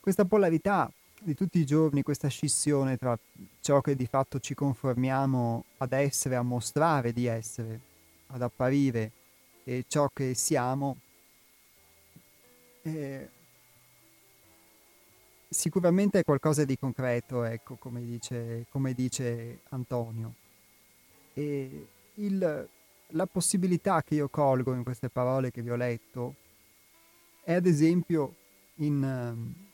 Questa 0.00 0.24
polarità 0.24 0.90
di 1.20 1.34
tutti 1.34 1.58
i 1.58 1.66
giorni 1.66 2.02
questa 2.02 2.28
scissione 2.28 2.96
tra 2.96 3.18
ciò 3.60 3.80
che 3.80 3.96
di 3.96 4.06
fatto 4.06 4.38
ci 4.38 4.54
conformiamo 4.54 5.64
ad 5.78 5.92
essere, 5.92 6.36
a 6.36 6.42
mostrare 6.42 7.12
di 7.12 7.26
essere, 7.26 7.80
ad 8.28 8.42
apparire 8.42 9.12
e 9.64 9.84
ciò 9.86 10.08
che 10.12 10.34
siamo, 10.34 10.96
eh, 12.82 13.28
sicuramente 15.48 16.20
è 16.20 16.24
qualcosa 16.24 16.64
di 16.64 16.78
concreto, 16.78 17.44
ecco, 17.44 17.76
come 17.76 18.04
dice, 18.04 18.66
come 18.70 18.92
dice 18.94 19.60
Antonio. 19.70 20.34
E 21.34 21.86
il, 22.14 22.68
la 23.08 23.26
possibilità 23.26 24.02
che 24.02 24.16
io 24.16 24.28
colgo 24.28 24.74
in 24.74 24.82
queste 24.82 25.08
parole 25.08 25.50
che 25.50 25.62
vi 25.62 25.70
ho 25.70 25.76
letto 25.76 26.34
è 27.42 27.54
ad 27.54 27.66
esempio 27.66 28.34
in 28.76 29.66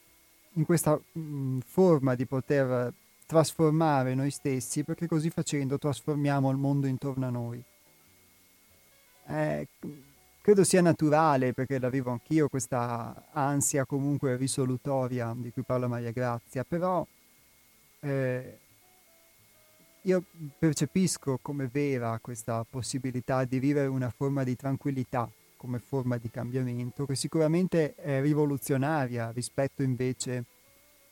in 0.55 0.65
questa 0.65 0.97
mh, 1.13 1.21
mm, 1.21 1.59
forma 1.65 2.15
di 2.15 2.27
poter 2.27 2.93
trasformare 3.27 4.15
noi 4.15 4.31
stessi, 4.31 4.85
perché 4.85 5.07
così 5.07 5.31
facendo 5.31 5.79
trasformiamo 5.79 6.51
il 6.51 6.57
mondo 6.57 6.87
intorno 6.87 7.27
a 7.27 7.31
noi. 7.31 7.63
È, 9.25 9.67
credo 10.45 10.63
sia 10.63 10.83
naturale, 10.83 11.55
perché 11.55 11.79
la 11.79 11.89
vivo 11.89 12.11
anch'io, 12.11 12.51
questa 12.51 13.29
ansia 13.33 13.87
comunque 13.87 14.37
risolutoria 14.37 15.35
di 15.35 15.51
cui 15.51 15.63
parla 15.63 15.89
Maria 15.89 16.11
Grazia, 16.11 16.65
però 16.65 17.07
eh, 18.01 18.59
io 20.03 20.23
percepisco 20.59 21.39
come 21.41 21.67
vera 21.73 22.19
questa 22.21 22.63
possibilità 22.69 23.45
di 23.45 23.59
vivere 23.59 23.87
una 23.87 24.11
forma 24.11 24.45
di 24.45 24.55
tranquillità 24.55 25.27
come 25.57 25.79
forma 25.79 26.19
di 26.19 26.29
cambiamento, 26.29 27.07
che 27.07 27.15
sicuramente 27.15 27.95
è 27.95 28.21
rivoluzionaria 28.21 29.31
rispetto 29.31 29.83
invece 29.83 30.45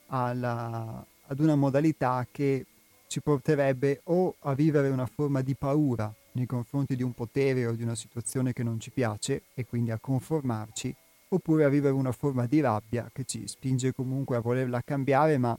alla, 0.08 1.02
ad 1.28 1.40
una 1.40 1.56
modalità 1.56 2.26
che 2.30 2.66
ci 3.06 3.22
porterebbe 3.22 4.02
o 4.04 4.34
a 4.40 4.52
vivere 4.52 4.90
una 4.90 5.06
forma 5.06 5.40
di 5.40 5.54
paura 5.54 6.14
nei 6.32 6.46
confronti 6.46 6.96
di 6.96 7.02
un 7.02 7.12
potere 7.12 7.66
o 7.66 7.72
di 7.72 7.82
una 7.82 7.94
situazione 7.94 8.52
che 8.52 8.62
non 8.62 8.80
ci 8.80 8.90
piace 8.90 9.42
e 9.54 9.66
quindi 9.66 9.90
a 9.90 9.98
conformarci, 9.98 10.94
oppure 11.28 11.64
a 11.64 11.68
vivere 11.68 11.94
una 11.94 12.12
forma 12.12 12.46
di 12.46 12.60
rabbia 12.60 13.10
che 13.12 13.24
ci 13.24 13.46
spinge 13.46 13.92
comunque 13.92 14.36
a 14.36 14.40
volerla 14.40 14.82
cambiare, 14.82 15.38
ma 15.38 15.58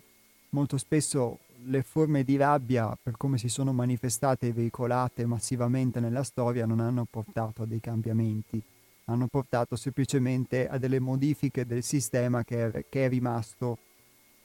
molto 0.50 0.78
spesso 0.78 1.40
le 1.66 1.84
forme 1.84 2.24
di 2.24 2.36
rabbia, 2.36 2.98
per 3.02 3.18
come 3.18 3.38
si 3.38 3.48
sono 3.48 3.74
manifestate 3.74 4.48
e 4.48 4.54
veicolate 4.54 5.26
massivamente 5.26 6.00
nella 6.00 6.24
storia, 6.24 6.66
non 6.66 6.80
hanno 6.80 7.06
portato 7.10 7.64
a 7.64 7.66
dei 7.66 7.80
cambiamenti, 7.80 8.62
hanno 9.06 9.28
portato 9.28 9.76
semplicemente 9.76 10.68
a 10.68 10.78
delle 10.78 11.00
modifiche 11.00 11.66
del 11.66 11.84
sistema 11.84 12.44
che 12.44 12.72
è, 12.72 12.86
che 12.90 13.06
è 13.06 13.10
rimasto 13.10 13.78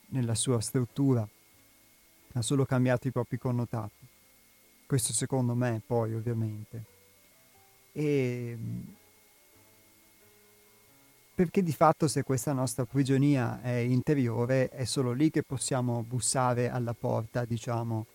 nella 0.09 0.35
sua 0.35 0.61
struttura, 0.61 1.26
ha 2.33 2.43
solo 2.43 2.64
cambiato 2.64 3.09
i 3.09 3.12
propri 3.12 3.39
connotati. 3.39 4.08
Questo 4.89 5.12
secondo 5.12 5.55
me 5.55 5.82
poi 5.86 6.14
ovviamente. 6.14 6.84
E 7.93 8.57
perché 11.34 11.62
di 11.62 11.74
fatto 11.74 12.09
se 12.09 12.22
questa 12.22 12.55
nostra 12.55 12.86
prigionia 12.86 13.61
è 13.61 13.74
interiore 13.74 14.70
è 14.70 14.86
solo 14.86 15.12
lì 15.12 15.28
che 15.28 15.43
possiamo 15.43 16.03
bussare 16.09 16.70
alla 16.70 16.95
porta, 16.99 17.45
diciamo, 17.45 18.07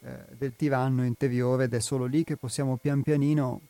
eh, 0.00 0.24
del 0.34 0.56
tiranno 0.56 1.04
interiore 1.04 1.64
ed 1.64 1.74
è 1.74 1.78
solo 1.78 2.06
lì 2.06 2.24
che 2.24 2.38
possiamo 2.38 2.76
pian 2.76 3.02
pianino, 3.02 3.60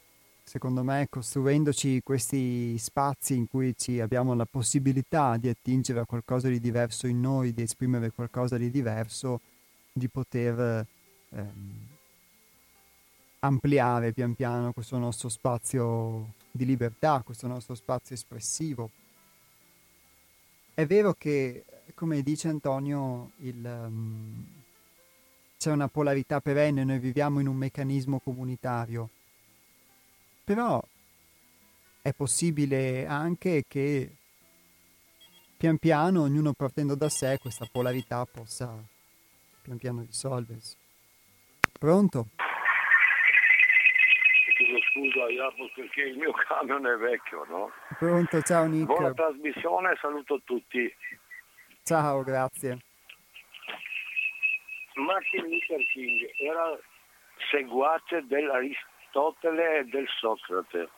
secondo 0.45 0.84
me, 0.84 1.09
costruendoci 1.11 2.03
questi 2.05 2.78
spazi 2.78 3.34
in 3.34 3.49
cui 3.49 3.74
abbiamo 4.01 4.32
la 4.34 4.47
possibilità 4.47 5.36
di 5.39 5.49
attingere 5.49 5.99
a 5.99 6.07
qualcosa 6.07 6.47
di 6.47 6.61
diverso 6.61 7.09
in 7.09 7.20
noi, 7.20 7.53
di 7.53 7.62
esprimere 7.62 8.12
qualcosa 8.12 8.57
di 8.57 8.70
diverso, 8.70 9.41
di 9.93 10.09
poter 10.09 10.86
ehm, 11.30 11.97
ampliare 13.41 14.12
pian 14.12 14.34
piano 14.34 14.72
questo 14.72 14.99
nostro 14.99 15.28
spazio 15.28 16.34
di 16.51 16.64
libertà, 16.64 17.22
questo 17.24 17.47
nostro 17.47 17.74
spazio 17.74 18.14
espressivo. 18.14 18.91
È 20.74 20.86
vero 20.86 21.14
che, 21.14 21.64
come 21.95 22.22
dice 22.22 22.49
Antonio, 22.49 23.32
il, 23.39 23.64
um, 23.64 24.47
c'è 25.57 25.70
una 25.72 25.89
polarità 25.89 26.41
perenne, 26.41 26.84
noi 26.84 26.99
viviamo 26.99 27.41
in 27.41 27.49
un 27.49 27.57
meccanismo 27.57 28.20
comunitario, 28.20 29.09
però 30.45 30.82
è 32.01 32.12
possibile 32.12 33.07
anche 33.07 33.64
che 33.66 34.16
pian 35.57 35.78
piano, 35.78 36.22
ognuno 36.22 36.53
partendo 36.53 36.95
da 36.95 37.09
sé, 37.09 37.39
questa 37.41 37.68
polarità 37.70 38.24
possa 38.24 38.72
pian 39.62 39.76
piano 39.76 40.03
risolversi. 40.03 40.76
Pronto? 41.72 42.28
Scusa 44.91 45.26
Jacopo 45.28 45.70
perché 45.74 46.03
il 46.03 46.16
mio 46.16 46.32
camion 46.47 46.86
è 46.86 46.97
vecchio, 46.97 47.45
no? 47.49 47.72
Pronto, 47.99 48.41
ciao 48.43 48.66
Nick. 48.66 48.86
Buona 48.86 49.12
trasmissione, 49.12 49.97
saluto 50.01 50.41
tutti. 50.45 50.95
Ciao, 51.82 52.22
grazie. 52.22 52.78
Martin 54.95 55.43
Luther 55.43 55.84
King 55.93 56.28
era 56.39 56.78
seguace 57.51 58.26
dell'Aristotele 58.26 59.78
e 59.78 59.84
del 59.84 60.09
Socrate, 60.18 60.89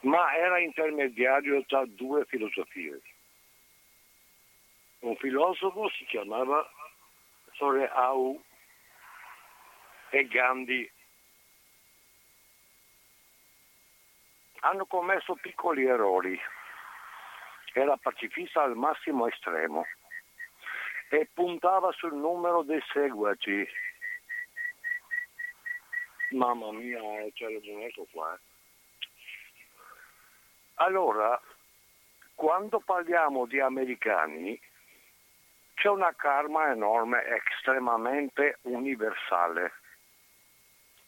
ma 0.00 0.34
era 0.36 0.58
intermediario 0.60 1.64
tra 1.66 1.84
due 1.86 2.24
filosofie. 2.26 3.00
Un 5.00 5.16
filosofo 5.16 5.88
si 5.90 6.04
chiamava 6.06 6.68
Soreau 7.52 8.40
e 10.10 10.26
Gandhi 10.26 10.90
hanno 14.60 14.86
commesso 14.86 15.34
piccoli 15.34 15.84
errori. 15.84 16.38
Era 17.72 17.96
pacifista 17.96 18.62
al 18.62 18.76
massimo 18.76 19.26
estremo 19.28 19.86
e 21.10 21.28
puntava 21.32 21.92
sul 21.92 22.14
numero 22.14 22.62
dei 22.62 22.82
seguaci. 22.92 23.66
Mamma 26.30 26.72
mia, 26.72 27.00
c'è 27.32 27.50
ragione, 27.50 27.86
ecco 27.86 28.06
qua. 28.10 28.34
Eh. 28.34 28.38
Allora, 30.80 31.40
quando 32.34 32.80
parliamo 32.80 33.46
di 33.46 33.60
americani, 33.60 34.60
c'è 35.74 35.88
una 35.88 36.12
karma 36.14 36.70
enorme, 36.70 37.24
estremamente 37.52 38.58
universale. 38.62 39.72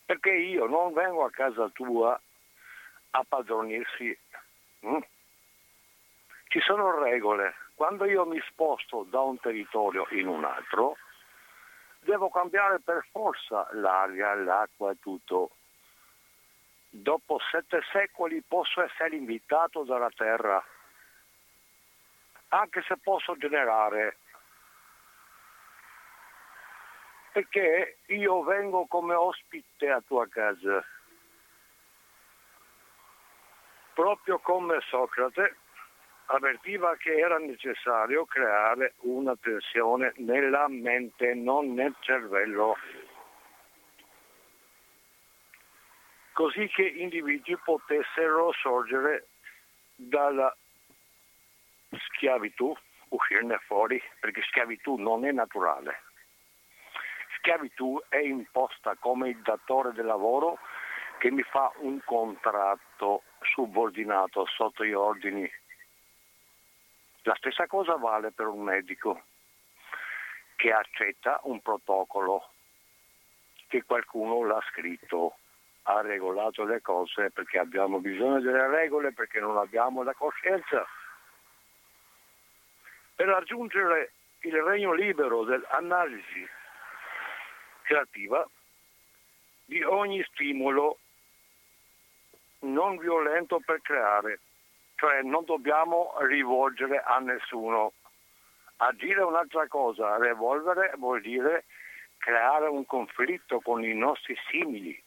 Perché 0.06 0.32
io 0.32 0.66
non 0.66 0.92
vengo 0.92 1.24
a 1.24 1.30
casa 1.30 1.68
tua 1.68 2.20
a 3.10 3.24
padronirsi. 3.26 4.16
Mm? 4.86 4.98
Ci 6.48 6.60
sono 6.60 7.02
regole. 7.02 7.54
Quando 7.74 8.04
io 8.04 8.26
mi 8.26 8.40
sposto 8.48 9.06
da 9.08 9.20
un 9.20 9.38
territorio 9.38 10.06
in 10.10 10.26
un 10.26 10.44
altro, 10.44 10.96
devo 12.00 12.28
cambiare 12.28 12.80
per 12.80 13.06
forza 13.10 13.68
l'aria, 13.72 14.34
l'acqua 14.34 14.90
e 14.90 14.98
tutto. 15.00 15.50
Dopo 16.90 17.38
sette 17.50 17.80
secoli 17.92 18.42
posso 18.42 18.82
essere 18.82 19.16
invitato 19.16 19.84
dalla 19.84 20.10
terra, 20.10 20.62
anche 22.48 22.82
se 22.82 22.96
posso 22.96 23.36
generare, 23.36 24.16
perché 27.32 27.98
io 28.06 28.42
vengo 28.42 28.86
come 28.86 29.14
ospite 29.14 29.88
a 29.88 30.00
tua 30.00 30.26
casa 30.28 30.84
proprio 34.00 34.38
come 34.38 34.80
Socrate 34.88 35.56
avvertiva 36.24 36.96
che 36.96 37.18
era 37.18 37.36
necessario 37.36 38.24
creare 38.24 38.94
una 39.00 39.36
tensione 39.36 40.14
nella 40.16 40.68
mente, 40.68 41.34
non 41.34 41.74
nel 41.74 41.94
cervello, 42.00 42.78
così 46.32 46.66
che 46.68 46.86
individui 46.86 47.58
potessero 47.62 48.52
sorgere 48.52 49.26
dalla 49.96 50.56
schiavitù, 51.90 52.74
uscirne 53.08 53.58
fuori, 53.66 54.02
perché 54.18 54.40
schiavitù 54.48 54.96
non 54.96 55.26
è 55.26 55.32
naturale. 55.32 56.04
Schiavitù 57.36 58.02
è 58.08 58.16
imposta 58.16 58.96
come 58.98 59.28
il 59.28 59.42
datore 59.42 59.92
del 59.92 60.06
lavoro 60.06 60.58
che 61.20 61.30
mi 61.30 61.42
fa 61.42 61.70
un 61.80 62.02
contratto 62.02 63.24
subordinato 63.42 64.46
sotto 64.46 64.84
gli 64.86 64.94
ordini. 64.94 65.48
La 67.24 67.34
stessa 67.34 67.66
cosa 67.66 67.96
vale 67.96 68.32
per 68.32 68.46
un 68.46 68.62
medico 68.62 69.24
che 70.56 70.72
accetta 70.72 71.38
un 71.42 71.60
protocollo 71.60 72.48
che 73.68 73.84
qualcuno 73.84 74.46
l'ha 74.46 74.62
scritto, 74.70 75.36
ha 75.82 76.00
regolato 76.00 76.64
le 76.64 76.80
cose 76.80 77.30
perché 77.30 77.58
abbiamo 77.58 77.98
bisogno 77.98 78.40
delle 78.40 78.66
regole, 78.68 79.12
perché 79.12 79.40
non 79.40 79.58
abbiamo 79.58 80.02
la 80.02 80.14
coscienza. 80.14 80.86
Per 83.14 83.26
raggiungere 83.26 84.12
il 84.40 84.56
regno 84.62 84.94
libero 84.94 85.44
dell'analisi 85.44 86.48
creativa 87.82 88.48
di 89.66 89.82
ogni 89.82 90.24
stimolo 90.32 90.98
non 92.60 92.96
violento 92.98 93.60
per 93.64 93.80
creare, 93.82 94.40
cioè 94.96 95.22
non 95.22 95.44
dobbiamo 95.44 96.14
rivolgere 96.20 97.02
a 97.02 97.18
nessuno. 97.18 97.92
Agire 98.76 99.20
è 99.20 99.24
un'altra 99.24 99.66
cosa, 99.68 100.16
revolvere 100.16 100.92
vuol 100.96 101.20
dire 101.20 101.64
creare 102.18 102.66
un 102.66 102.84
conflitto 102.86 103.60
con 103.60 103.82
i 103.82 103.94
nostri 103.94 104.36
simili 104.50 105.02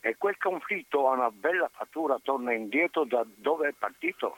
e 0.00 0.16
quel 0.18 0.36
conflitto 0.36 1.08
ha 1.08 1.12
una 1.12 1.30
bella 1.30 1.68
fattura, 1.72 2.18
torna 2.22 2.52
indietro 2.52 3.04
da 3.04 3.24
dove 3.24 3.68
è 3.68 3.72
partito. 3.72 4.36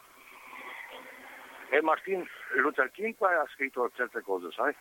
E 1.70 1.82
Martin 1.82 2.24
Luther 2.54 2.90
King 2.92 3.16
ha 3.20 3.44
scritto 3.52 3.90
certe 3.94 4.20
cose, 4.20 4.52
sai? 4.52 4.72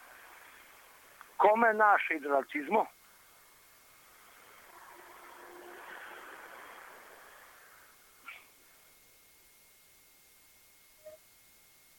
Come 1.38 1.74
nasce 1.74 2.13
il 2.13 2.26
razzismo? 2.26 2.91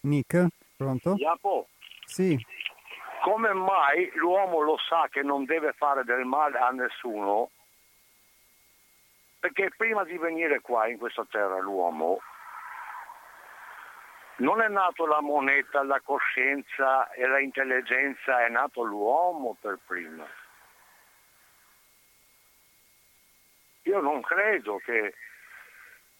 Nick, 0.06 0.46
pronto? 0.76 1.14
Iapo, 1.16 1.68
Sì, 2.04 2.38
come 3.22 3.52
mai 3.52 4.10
l'uomo 4.14 4.60
lo 4.60 4.78
sa 4.78 5.08
che 5.10 5.22
non 5.22 5.44
deve 5.44 5.72
fare 5.72 6.04
del 6.04 6.24
male 6.24 6.58
a 6.58 6.70
nessuno? 6.70 7.50
Perché 9.40 9.70
prima 9.76 10.04
di 10.04 10.16
venire 10.16 10.60
qua 10.60 10.86
in 10.86 10.96
questa 10.98 11.26
terra 11.28 11.58
l'uomo 11.58 12.20
non 14.36 14.60
è 14.60 14.68
nato 14.68 15.06
la 15.06 15.20
moneta, 15.20 15.82
la 15.82 16.00
coscienza 16.00 17.10
e 17.10 17.28
l'intelligenza, 17.28 18.44
è 18.44 18.48
nato 18.48 18.82
l'uomo 18.82 19.56
per 19.60 19.78
prima. 19.84 20.26
Io 23.82 24.00
non 24.00 24.20
credo 24.20 24.76
che 24.84 25.14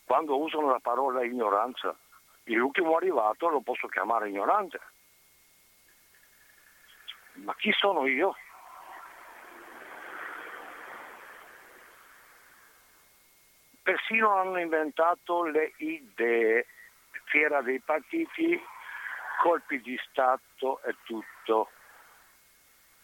quando 0.05 0.39
usano 0.39 0.70
la 0.70 0.80
parola 0.80 1.24
ignoranza, 1.24 1.97
l'ultimo 2.55 2.97
arrivato 2.97 3.49
lo 3.49 3.61
posso 3.61 3.88
chiamare 3.88 4.28
ignorante. 4.28 4.80
Ma 7.34 7.55
chi 7.57 7.72
sono 7.72 8.07
io? 8.07 8.36
Persino 13.82 14.32
hanno 14.34 14.59
inventato 14.59 15.44
le 15.44 15.72
idee, 15.76 16.66
fiera 17.24 17.61
dei 17.62 17.80
partiti, 17.80 18.61
colpi 19.42 19.80
di 19.80 19.99
Stato 20.09 20.82
e 20.82 20.97
tutto. 21.05 21.70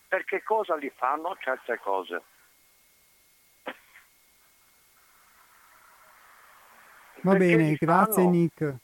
Perché 0.09 0.43
cosa 0.43 0.75
li 0.77 0.91
fanno 0.97 1.37
certe 1.41 1.79
cose? 1.79 2.23
va 7.23 7.33
Perché 7.33 7.57
bene, 7.57 7.75
grazie 7.75 8.23
fanno? 8.23 8.31
Nick. 8.31 8.77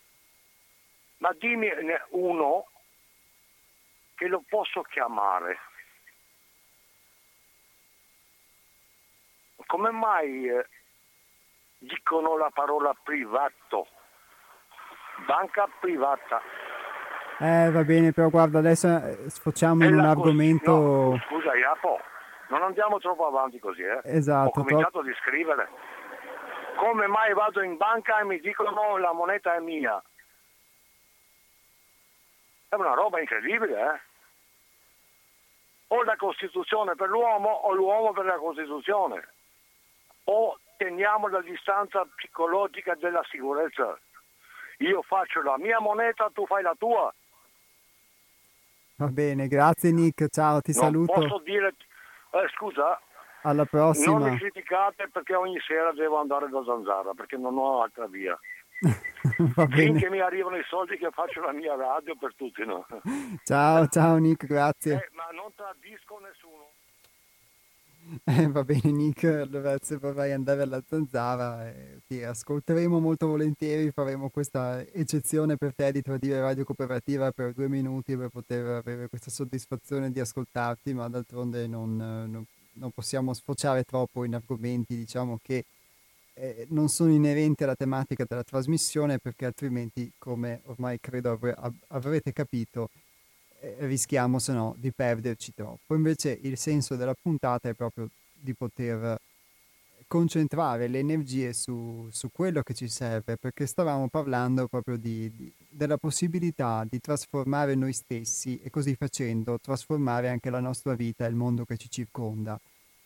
Ma 1.18 1.34
dimmi 1.38 1.68
uno 2.10 2.66
che 4.14 4.26
lo 4.26 4.42
posso 4.48 4.82
chiamare. 4.82 5.58
Come 9.66 9.90
mai 9.90 10.48
eh, 10.48 10.66
dicono 11.78 12.36
la 12.36 12.50
parola 12.52 12.94
privato? 13.02 13.88
Banca 15.26 15.68
privata. 15.80 16.40
Eh, 17.40 17.70
va 17.70 17.84
bene, 17.84 18.12
però 18.12 18.28
guarda, 18.28 18.58
adesso 18.58 18.88
eh, 18.88 19.30
sfociamo 19.30 19.84
in 19.84 19.94
un 19.94 20.04
argomento... 20.04 20.72
no, 20.72 21.20
scusa, 21.28 21.54
Iapo, 21.54 22.00
non 22.48 22.62
andiamo 22.62 22.98
troppo 22.98 23.26
avanti 23.26 23.58
così, 23.60 23.82
eh? 23.82 24.00
Esatto, 24.04 24.48
Ho 24.48 24.64
cominciato 24.64 25.02
di 25.02 25.12
scrivere. 25.20 25.68
Come 26.76 27.06
mai 27.06 27.32
vado 27.34 27.62
in 27.62 27.76
banca 27.76 28.18
e 28.18 28.24
mi 28.24 28.40
dicono 28.40 28.96
la 28.96 29.12
moneta 29.12 29.54
è 29.54 29.60
mia? 29.60 30.02
È 32.68 32.74
una 32.74 32.94
roba 32.94 33.20
incredibile, 33.20 33.80
eh? 33.80 34.00
O 35.88 36.02
la 36.02 36.16
Costituzione 36.16 36.94
per 36.94 37.08
l'uomo 37.08 37.48
o 37.48 37.72
l'uomo 37.72 38.12
per 38.12 38.26
la 38.26 38.36
Costituzione. 38.36 39.28
O 40.24 40.58
teniamo 40.76 41.28
la 41.28 41.40
distanza 41.40 42.06
psicologica 42.14 42.94
della 42.94 43.24
sicurezza. 43.30 43.98
Io 44.78 45.02
faccio 45.02 45.42
la 45.42 45.56
mia 45.58 45.80
moneta, 45.80 46.30
tu 46.32 46.46
fai 46.46 46.62
la 46.62 46.74
tua. 46.78 47.12
Va 48.96 49.06
bene, 49.06 49.48
grazie 49.48 49.90
Nick, 49.90 50.28
ciao, 50.28 50.60
ti 50.60 50.72
Non 50.72 50.82
saluto, 50.82 51.12
posso 51.12 51.38
dire... 51.38 51.74
Eh, 52.30 52.48
scusa, 52.54 53.00
alla 53.42 53.56
non 53.58 53.66
prossima. 53.66 54.18
mi 54.18 54.36
criticate 54.36 55.08
perché 55.08 55.34
ogni 55.34 55.58
sera 55.60 55.92
devo 55.92 56.18
andare 56.18 56.48
da 56.48 56.62
Zanzara, 56.64 57.12
perché 57.14 57.36
non 57.36 57.56
ho 57.56 57.82
altra 57.82 58.06
via. 58.06 58.38
Finché 59.70 60.08
mi 60.08 60.20
arrivano 60.20 60.56
i 60.56 60.64
soldi 60.68 60.96
che 60.96 61.10
faccio 61.10 61.40
la 61.40 61.52
mia 61.52 61.74
radio 61.74 62.16
per 62.16 62.34
tutti, 62.34 62.64
no? 62.64 62.86
ciao, 63.44 63.86
ciao 63.88 64.16
Nick, 64.16 64.46
grazie. 64.46 64.94
Eh, 64.94 65.08
ma 65.12 65.28
non 65.32 65.52
tradisco 65.54 66.18
nessuno. 66.20 66.70
Eh, 68.24 68.46
va 68.46 68.64
bene 68.64 68.90
Nick, 68.90 69.24
allora 69.24 69.76
se 69.82 69.98
vorrai 69.98 70.32
andare 70.32 70.62
alla 70.62 70.82
zanzara 70.86 71.68
eh, 71.68 72.00
ti 72.06 72.22
ascolteremo 72.22 72.98
molto 73.00 73.26
volentieri, 73.26 73.90
faremo 73.90 74.30
questa 74.30 74.80
eccezione 74.80 75.56
per 75.56 75.74
te 75.74 75.92
di 75.92 76.00
tradire 76.00 76.40
Radio 76.40 76.64
Cooperativa 76.64 77.32
per 77.32 77.52
due 77.52 77.68
minuti 77.68 78.16
per 78.16 78.30
poter 78.30 78.64
avere 78.66 79.08
questa 79.08 79.30
soddisfazione 79.30 80.10
di 80.10 80.20
ascoltarti, 80.20 80.94
ma 80.94 81.06
d'altronde 81.08 81.66
non, 81.66 82.00
eh, 82.00 82.26
non- 82.26 82.46
non 82.78 82.90
possiamo 82.92 83.34
sfociare 83.34 83.82
troppo 83.82 84.24
in 84.24 84.34
argomenti 84.34 84.96
diciamo 84.96 85.38
che 85.42 85.64
eh, 86.38 86.66
non 86.70 86.88
sono 86.88 87.12
inerenti 87.12 87.64
alla 87.64 87.74
tematica 87.74 88.24
della 88.26 88.44
trasmissione 88.44 89.18
perché 89.18 89.46
altrimenti, 89.46 90.10
come 90.18 90.60
ormai 90.66 90.98
credo 91.00 91.32
avre- 91.32 91.54
av- 91.56 91.74
avrete 91.88 92.32
capito, 92.32 92.90
eh, 93.60 93.76
rischiamo 93.80 94.38
se 94.38 94.52
no 94.52 94.74
di 94.78 94.92
perderci 94.92 95.52
troppo. 95.54 95.94
Invece 95.94 96.38
il 96.42 96.56
senso 96.56 96.96
della 96.96 97.14
puntata 97.20 97.68
è 97.68 97.74
proprio 97.74 98.08
di 98.32 98.54
poter 98.54 99.18
concentrare 100.06 100.88
le 100.88 101.00
energie 101.00 101.52
su, 101.52 102.08
su 102.10 102.30
quello 102.32 102.62
che 102.62 102.72
ci 102.74 102.88
serve, 102.88 103.36
perché 103.36 103.66
stavamo 103.66 104.08
parlando 104.08 104.66
proprio 104.66 104.96
di- 104.96 105.30
di- 105.36 105.52
della 105.68 105.98
possibilità 105.98 106.84
di 106.88 106.98
trasformare 106.98 107.74
noi 107.74 107.92
stessi 107.92 108.58
e 108.62 108.70
così 108.70 108.94
facendo 108.96 109.58
trasformare 109.60 110.28
anche 110.28 110.50
la 110.50 110.60
nostra 110.60 110.94
vita 110.94 111.26
e 111.26 111.28
il 111.28 111.34
mondo 111.34 111.64
che 111.64 111.76
ci 111.76 111.90
circonda. 111.90 112.58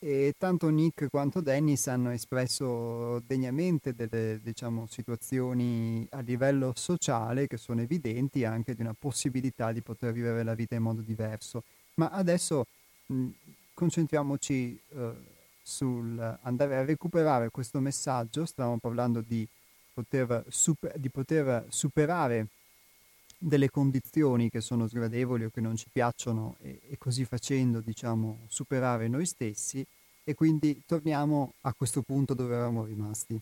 E 0.05 0.33
tanto 0.37 0.67
Nick 0.67 1.07
quanto 1.09 1.39
Dennis 1.39 1.87
hanno 1.87 2.11
espresso 2.11 3.19
degnamente 3.19 3.93
delle 3.93 4.41
diciamo, 4.43 4.85
situazioni 4.85 6.05
a 6.11 6.19
livello 6.19 6.73
sociale 6.75 7.47
che 7.47 7.55
sono 7.55 7.79
evidenti 7.79 8.43
anche 8.43 8.75
di 8.75 8.81
una 8.81 8.93
possibilità 8.99 9.71
di 9.71 9.81
poter 9.81 10.11
vivere 10.11 10.43
la 10.43 10.55
vita 10.55 10.75
in 10.75 10.81
modo 10.81 10.99
diverso. 10.99 11.63
Ma 11.93 12.09
adesso 12.09 12.65
mh, 13.05 13.27
concentriamoci 13.73 14.77
eh, 14.89 15.13
sul 15.61 16.37
andare 16.41 16.75
a 16.75 16.83
recuperare 16.83 17.49
questo 17.49 17.79
messaggio. 17.79 18.45
Stavamo 18.45 18.79
parlando 18.79 19.21
di 19.25 19.47
poter, 19.93 20.43
super- 20.49 20.97
di 20.97 21.09
poter 21.09 21.63
superare 21.69 22.47
delle 23.45 23.69
condizioni 23.69 24.49
che 24.49 24.61
sono 24.61 24.87
sgradevoli 24.87 25.45
o 25.45 25.49
che 25.49 25.61
non 25.61 25.75
ci 25.75 25.89
piacciono 25.91 26.55
e, 26.61 26.79
e 26.89 26.97
così 26.97 27.25
facendo, 27.25 27.81
diciamo, 27.81 28.45
superare 28.47 29.07
noi 29.07 29.25
stessi 29.25 29.85
e 30.23 30.33
quindi 30.33 30.81
torniamo 30.85 31.53
a 31.61 31.73
questo 31.73 32.01
punto 32.01 32.33
dove 32.33 32.53
eravamo 32.53 32.85
rimasti. 32.85 33.39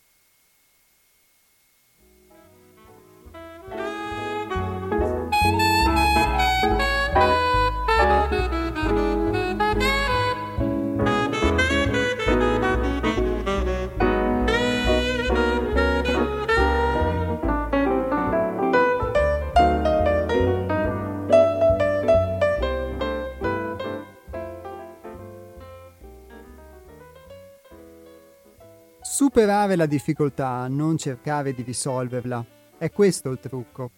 Superare 29.33 29.77
la 29.77 29.85
difficoltà, 29.85 30.67
non 30.67 30.97
cercare 30.97 31.53
di 31.53 31.61
risolverla, 31.61 32.45
è 32.77 32.91
questo 32.91 33.29
il 33.29 33.39
trucco. 33.39 33.91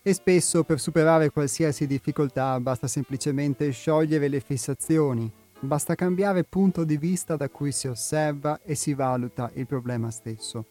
E 0.00 0.14
spesso 0.14 0.64
per 0.64 0.80
superare 0.80 1.28
qualsiasi 1.28 1.86
difficoltà 1.86 2.58
basta 2.58 2.86
semplicemente 2.86 3.70
sciogliere 3.70 4.28
le 4.28 4.40
fissazioni, 4.40 5.30
basta 5.60 5.94
cambiare 5.94 6.44
punto 6.44 6.84
di 6.84 6.96
vista 6.96 7.36
da 7.36 7.50
cui 7.50 7.70
si 7.70 7.86
osserva 7.86 8.60
e 8.64 8.74
si 8.76 8.94
valuta 8.94 9.50
il 9.56 9.66
problema 9.66 10.10
stesso. 10.10 10.64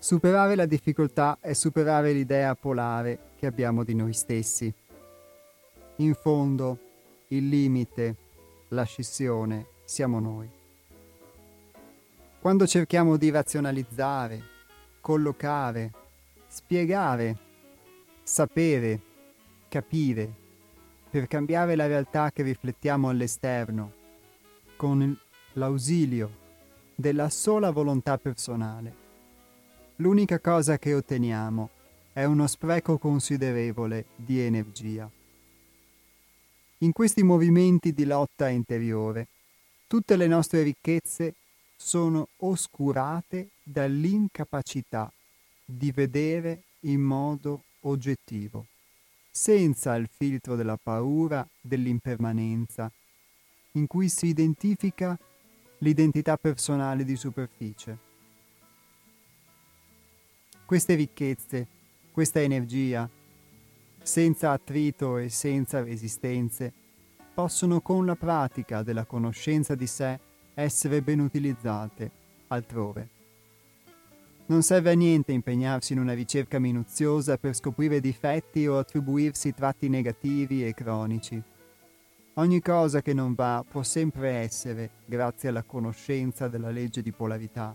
Superare 0.00 0.56
la 0.56 0.66
difficoltà 0.66 1.38
è 1.40 1.52
superare 1.52 2.10
l'idea 2.10 2.56
polare 2.56 3.30
che 3.38 3.46
abbiamo 3.46 3.84
di 3.84 3.94
noi 3.94 4.12
stessi. 4.12 4.74
In 5.98 6.14
fondo, 6.14 6.78
il 7.28 7.48
limite, 7.48 8.16
la 8.70 8.82
scissione, 8.82 9.66
siamo 9.84 10.18
noi. 10.18 10.58
Quando 12.40 12.66
cerchiamo 12.66 13.18
di 13.18 13.28
razionalizzare, 13.28 14.42
collocare, 15.02 15.92
spiegare, 16.46 17.36
sapere, 18.22 19.00
capire, 19.68 20.32
per 21.10 21.26
cambiare 21.26 21.76
la 21.76 21.86
realtà 21.86 22.30
che 22.30 22.42
riflettiamo 22.42 23.10
all'esterno, 23.10 23.92
con 24.76 25.02
il- 25.02 25.18
l'ausilio 25.52 26.30
della 26.94 27.28
sola 27.28 27.70
volontà 27.72 28.16
personale, 28.16 28.94
l'unica 29.96 30.40
cosa 30.40 30.78
che 30.78 30.94
otteniamo 30.94 31.68
è 32.14 32.24
uno 32.24 32.46
spreco 32.46 32.96
considerevole 32.96 34.06
di 34.16 34.40
energia. 34.40 35.10
In 36.78 36.92
questi 36.92 37.22
movimenti 37.22 37.92
di 37.92 38.06
lotta 38.06 38.48
interiore, 38.48 39.26
tutte 39.86 40.16
le 40.16 40.26
nostre 40.26 40.62
ricchezze 40.62 41.34
sono 41.82 42.28
oscurate 42.36 43.52
dall'incapacità 43.62 45.10
di 45.64 45.90
vedere 45.92 46.64
in 46.80 47.00
modo 47.00 47.62
oggettivo, 47.80 48.66
senza 49.30 49.94
il 49.94 50.06
filtro 50.14 50.56
della 50.56 50.76
paura, 50.76 51.46
dell'impermanenza, 51.58 52.92
in 53.72 53.86
cui 53.86 54.10
si 54.10 54.26
identifica 54.26 55.18
l'identità 55.78 56.36
personale 56.36 57.02
di 57.02 57.16
superficie. 57.16 57.98
Queste 60.66 60.94
ricchezze, 60.94 61.66
questa 62.12 62.42
energia, 62.42 63.08
senza 64.02 64.52
attrito 64.52 65.16
e 65.16 65.30
senza 65.30 65.82
resistenze, 65.82 66.72
possono 67.32 67.80
con 67.80 68.04
la 68.04 68.16
pratica 68.16 68.82
della 68.82 69.06
conoscenza 69.06 69.74
di 69.74 69.86
sé 69.86 70.28
essere 70.60 71.02
ben 71.02 71.20
utilizzate 71.20 72.10
altrove. 72.48 73.08
Non 74.46 74.62
serve 74.62 74.90
a 74.90 74.94
niente 74.94 75.32
impegnarsi 75.32 75.92
in 75.92 76.00
una 76.00 76.12
ricerca 76.12 76.58
minuziosa 76.58 77.36
per 77.36 77.54
scoprire 77.54 78.00
difetti 78.00 78.66
o 78.66 78.78
attribuirsi 78.78 79.54
tratti 79.54 79.88
negativi 79.88 80.66
e 80.66 80.74
cronici. 80.74 81.40
Ogni 82.34 82.60
cosa 82.60 83.00
che 83.00 83.12
non 83.12 83.34
va 83.34 83.64
può 83.68 83.82
sempre 83.82 84.30
essere, 84.30 84.90
grazie 85.04 85.50
alla 85.50 85.62
conoscenza 85.62 86.48
della 86.48 86.70
legge 86.70 87.02
di 87.02 87.12
polarità, 87.12 87.74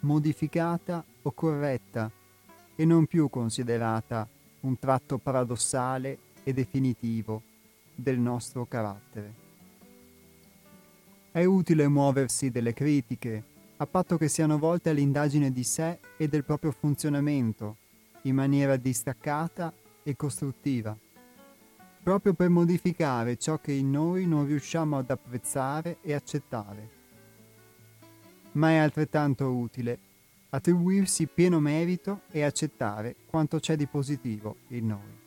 modificata 0.00 1.04
o 1.22 1.32
corretta 1.32 2.10
e 2.74 2.84
non 2.84 3.06
più 3.06 3.28
considerata 3.28 4.26
un 4.60 4.78
tratto 4.78 5.18
paradossale 5.18 6.18
e 6.42 6.52
definitivo 6.52 7.42
del 7.94 8.18
nostro 8.18 8.64
carattere. 8.66 9.43
È 11.34 11.42
utile 11.42 11.88
muoversi 11.88 12.48
delle 12.48 12.72
critiche, 12.72 13.42
a 13.78 13.86
patto 13.86 14.16
che 14.16 14.28
siano 14.28 14.56
volte 14.56 14.90
all'indagine 14.90 15.50
di 15.50 15.64
sé 15.64 15.98
e 16.16 16.28
del 16.28 16.44
proprio 16.44 16.70
funzionamento, 16.70 17.78
in 18.22 18.36
maniera 18.36 18.76
distaccata 18.76 19.74
e 20.04 20.14
costruttiva, 20.14 20.96
proprio 22.04 22.34
per 22.34 22.50
modificare 22.50 23.36
ciò 23.36 23.58
che 23.58 23.72
in 23.72 23.90
noi 23.90 24.28
non 24.28 24.46
riusciamo 24.46 24.96
ad 24.96 25.10
apprezzare 25.10 25.98
e 26.02 26.14
accettare. 26.14 26.88
Ma 28.52 28.70
è 28.70 28.76
altrettanto 28.76 29.50
utile 29.50 29.98
attribuirsi 30.50 31.26
pieno 31.26 31.58
merito 31.58 32.20
e 32.30 32.44
accettare 32.44 33.16
quanto 33.26 33.58
c'è 33.58 33.74
di 33.74 33.88
positivo 33.88 34.58
in 34.68 34.86
noi. 34.86 35.23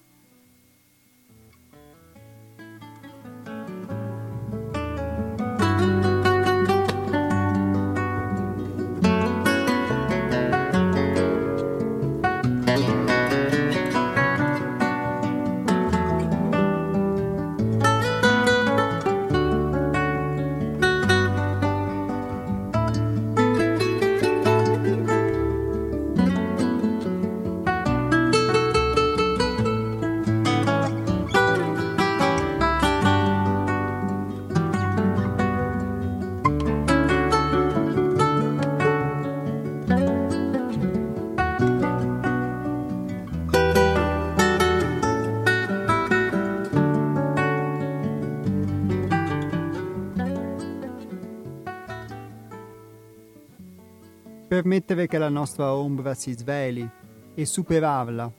Permettere 54.57 55.05
che 55.05 55.19
la 55.19 55.29
nostra 55.29 55.71
ombra 55.75 56.15
si 56.15 56.31
sveli 56.31 56.89
e 57.35 57.45
superarla. 57.45 58.31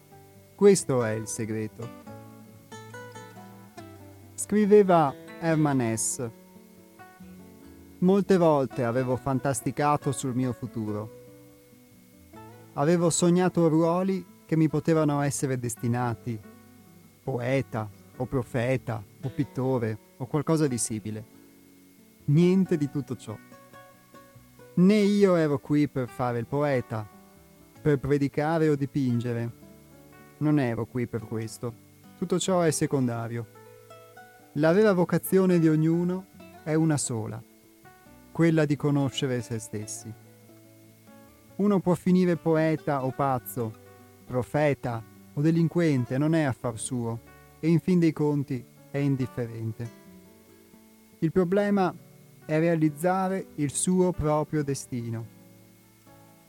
Questo 0.53 1.05
è 1.05 1.12
il 1.12 1.29
segreto. 1.29 1.89
Scriveva 4.35 5.14
Herman 5.39 5.81
Hesse. 5.81 6.31
Molte 7.99 8.37
volte 8.37 8.83
avevo 8.83 9.14
fantasticato 9.14 10.11
sul 10.11 10.35
mio 10.35 10.53
futuro. 10.53 11.09
Avevo 12.73 13.11
sognato 13.11 13.69
ruoli 13.69 14.27
che 14.45 14.57
mi 14.57 14.69
potevano 14.69 15.21
essere 15.21 15.57
destinati. 15.57 16.37
Poeta, 17.23 17.89
o 18.16 18.27
profeta, 18.27 19.01
o 19.23 19.29
pittore, 19.29 19.99
o 20.16 20.27
qualcosa 20.27 20.66
di 20.66 20.79
simile. 20.79 21.25
Niente 22.25 22.77
di 22.77 22.91
tutto 22.91 23.14
ciò. 23.14 23.39
Né 24.79 24.95
io 24.95 25.35
ero 25.35 25.59
qui 25.59 25.89
per 25.89 26.09
fare 26.09 26.39
il 26.39 26.47
poeta, 26.47 27.05
per 27.83 27.99
predicare 27.99 28.68
o 28.68 28.76
dipingere. 28.76 29.51
Non 30.37 30.61
ero 30.61 30.87
qui 30.87 31.09
per 31.09 31.26
questo. 31.26 31.74
Tutto 32.16 32.39
ciò 32.39 32.61
è 32.61 32.70
secondario. 32.70 33.45
La 34.53 34.72
vera 34.72 34.93
vocazione 34.93 35.59
di 35.59 35.68
ognuno 35.68 36.26
è 36.62 36.74
una 36.74 36.97
sola, 36.97 37.43
quella 38.31 38.64
di 38.66 38.76
conoscere 38.76 39.43
se 39.43 39.59
stessi. 39.59 40.12
Uno 41.57 41.81
può 41.81 41.95
finire 41.95 42.37
poeta 42.37 43.05
o 43.05 43.11
pazzo, 43.11 43.72
profeta 44.26 45.03
o 45.35 45.41
delinquente, 45.41 46.18
non 46.18 46.37
è 46.37 46.45
affar 46.45 46.79
suo 46.79 47.18
e 47.59 47.66
in 47.66 47.81
fin 47.81 47.99
dei 47.99 48.12
conti 48.12 48.64
è 48.93 48.99
indifferente. 48.99 49.91
Il 51.18 51.33
problema 51.33 51.93
è 51.93 52.08
è 52.49 52.59
realizzare 52.59 53.49
il 53.57 53.70
suo 53.70 54.11
proprio 54.11 54.64
destino, 54.64 55.26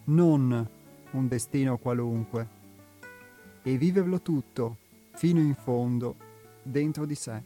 non 0.05 0.69
un 1.11 1.27
destino 1.27 1.77
qualunque, 1.77 2.47
e 3.61 3.77
viverlo 3.77 4.21
tutto 4.21 4.77
fino 5.15 5.41
in 5.41 5.53
fondo 5.55 6.15
dentro 6.63 7.05
di 7.05 7.15
sé. 7.15 7.43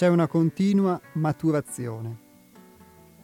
C'è 0.00 0.08
una 0.08 0.28
continua 0.28 0.98
maturazione. 1.12 2.18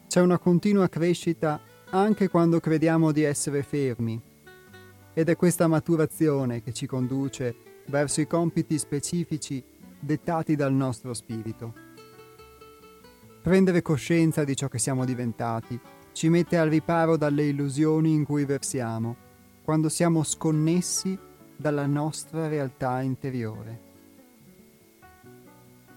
C'è 0.07 0.21
una 0.21 0.37
continua 0.37 0.87
crescita 0.87 1.59
anche 1.89 2.29
quando 2.29 2.59
crediamo 2.59 3.11
di 3.11 3.23
essere 3.23 3.63
fermi. 3.63 4.21
Ed 5.11 5.27
è 5.27 5.35
questa 5.35 5.65
maturazione 5.65 6.61
che 6.61 6.73
ci 6.73 6.85
conduce 6.85 7.55
verso 7.87 8.21
i 8.21 8.27
compiti 8.27 8.77
specifici 8.77 9.63
dettati 9.99 10.55
dal 10.55 10.71
nostro 10.71 11.15
spirito. 11.15 11.73
Prendere 13.41 13.81
coscienza 13.81 14.43
di 14.43 14.55
ciò 14.55 14.67
che 14.67 14.77
siamo 14.77 15.03
diventati 15.03 15.79
ci 16.11 16.29
mette 16.29 16.59
al 16.59 16.69
riparo 16.69 17.17
dalle 17.17 17.47
illusioni 17.47 18.13
in 18.13 18.23
cui 18.23 18.45
versiamo, 18.45 19.15
quando 19.63 19.89
siamo 19.89 20.21
sconnessi 20.21 21.17
dalla 21.55 21.87
nostra 21.87 22.47
realtà 22.47 23.01
interiore. 23.01 23.86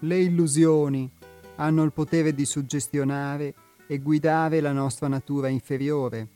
Le 0.03 0.17
illusioni 0.17 1.07
hanno 1.57 1.83
il 1.83 1.91
potere 1.91 2.33
di 2.33 2.43
suggestionare 2.43 3.53
e 3.85 3.99
guidare 3.99 4.59
la 4.59 4.71
nostra 4.71 5.07
natura 5.07 5.47
inferiore, 5.47 6.27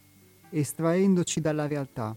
estraendoci 0.52 1.42
dalla 1.42 1.66
realtà. 1.66 2.16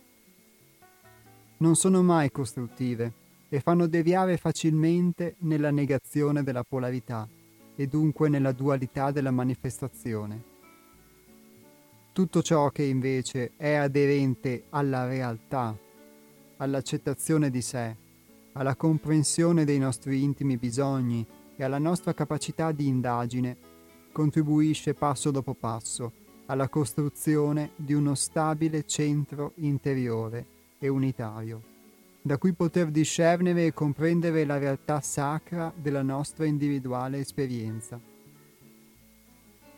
Non 1.58 1.74
sono 1.74 2.02
mai 2.02 2.30
costruttive 2.30 3.12
e 3.48 3.60
fanno 3.60 3.86
deviare 3.86 4.36
facilmente 4.36 5.36
nella 5.38 5.70
negazione 5.70 6.42
della 6.42 6.64
polarità 6.64 7.26
e 7.74 7.86
dunque 7.86 8.28
nella 8.28 8.52
dualità 8.52 9.10
della 9.10 9.30
manifestazione. 9.30 10.42
Tutto 12.12 12.42
ciò 12.42 12.68
che 12.68 12.82
invece 12.82 13.52
è 13.56 13.72
aderente 13.72 14.64
alla 14.68 15.06
realtà, 15.06 15.74
all'accettazione 16.58 17.48
di 17.48 17.62
sé, 17.62 17.96
alla 18.52 18.74
comprensione 18.74 19.64
dei 19.64 19.78
nostri 19.78 20.22
intimi 20.22 20.58
bisogni 20.58 21.26
e 21.58 21.64
alla 21.64 21.78
nostra 21.78 22.14
capacità 22.14 22.70
di 22.70 22.86
indagine 22.86 23.56
contribuisce 24.12 24.94
passo 24.94 25.32
dopo 25.32 25.54
passo 25.54 26.12
alla 26.46 26.68
costruzione 26.68 27.72
di 27.74 27.92
uno 27.94 28.14
stabile 28.14 28.86
centro 28.86 29.52
interiore 29.56 30.46
e 30.78 30.86
unitario, 30.86 31.62
da 32.22 32.38
cui 32.38 32.52
poter 32.52 32.90
discernere 32.90 33.66
e 33.66 33.74
comprendere 33.74 34.44
la 34.44 34.56
realtà 34.56 35.00
sacra 35.00 35.72
della 35.76 36.02
nostra 36.02 36.46
individuale 36.46 37.18
esperienza. 37.18 38.00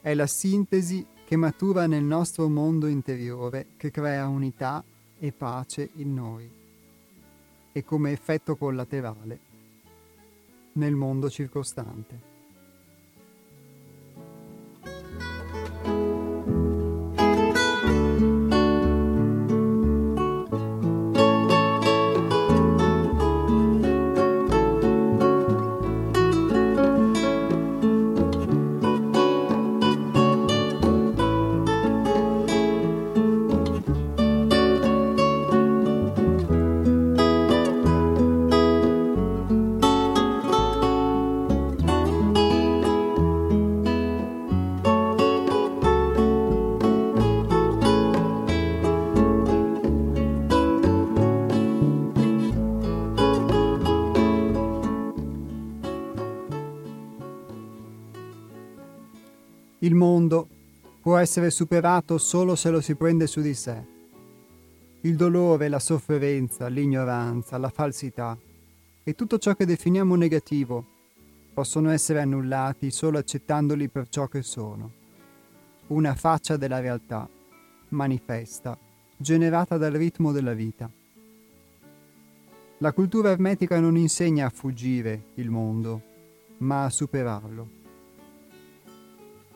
È 0.03 0.15
la 0.15 0.27
sintesi 0.27 1.05
che 1.25 1.37
matura 1.37 1.87
nel 1.87 2.05
nostro 2.05 2.49
mondo 2.49 2.87
interiore 2.87 3.69
che 3.79 3.91
crea 3.91 4.29
unità 4.29 4.85
e 5.19 5.33
pace 5.33 5.91
in 5.95 6.13
noi 6.15 6.51
e 7.73 7.85
come 7.85 8.13
effetto 8.13 8.57
collaterale 8.57 9.50
nel 10.81 10.95
mondo 10.95 11.29
circostante. 11.29 12.30
Il 59.83 59.95
mondo 59.95 60.47
può 61.01 61.17
essere 61.17 61.49
superato 61.49 62.19
solo 62.19 62.55
se 62.55 62.69
lo 62.69 62.83
si 62.83 62.95
prende 62.97 63.27
su 63.27 63.41
di 63.41 63.55
sé. 63.55 63.83
Il 65.01 65.17
dolore, 65.17 65.69
la 65.69 65.79
sofferenza, 65.79 66.69
l'ignoranza, 66.69 67.57
la 67.57 67.71
falsità 67.71 68.39
e 69.03 69.15
tutto 69.15 69.39
ciò 69.39 69.55
che 69.55 69.65
definiamo 69.65 70.17
negativo 70.17 70.85
possono 71.55 71.89
essere 71.91 72.21
annullati 72.21 72.91
solo 72.91 73.17
accettandoli 73.17 73.89
per 73.89 74.09
ciò 74.11 74.27
che 74.27 74.43
sono. 74.43 74.93
Una 75.87 76.15
faccia 76.15 76.59
della 76.59 76.81
realtà, 76.81 77.27
manifesta, 77.89 78.77
generata 79.17 79.79
dal 79.79 79.93
ritmo 79.93 80.31
della 80.31 80.53
vita. 80.53 80.91
La 82.79 82.93
cultura 82.93 83.31
ermetica 83.31 83.81
non 83.81 83.97
insegna 83.97 84.45
a 84.45 84.51
fuggire 84.51 85.29
il 85.37 85.49
mondo, 85.49 86.03
ma 86.59 86.85
a 86.85 86.91
superarlo. 86.91 87.80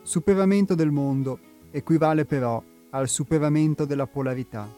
Superamento 0.05 0.75
del 0.75 0.91
mondo 0.91 1.39
equivale 1.71 2.27
però 2.27 2.63
al 2.91 3.09
superamento 3.09 3.87
della 3.87 4.07
polarità, 4.07 4.69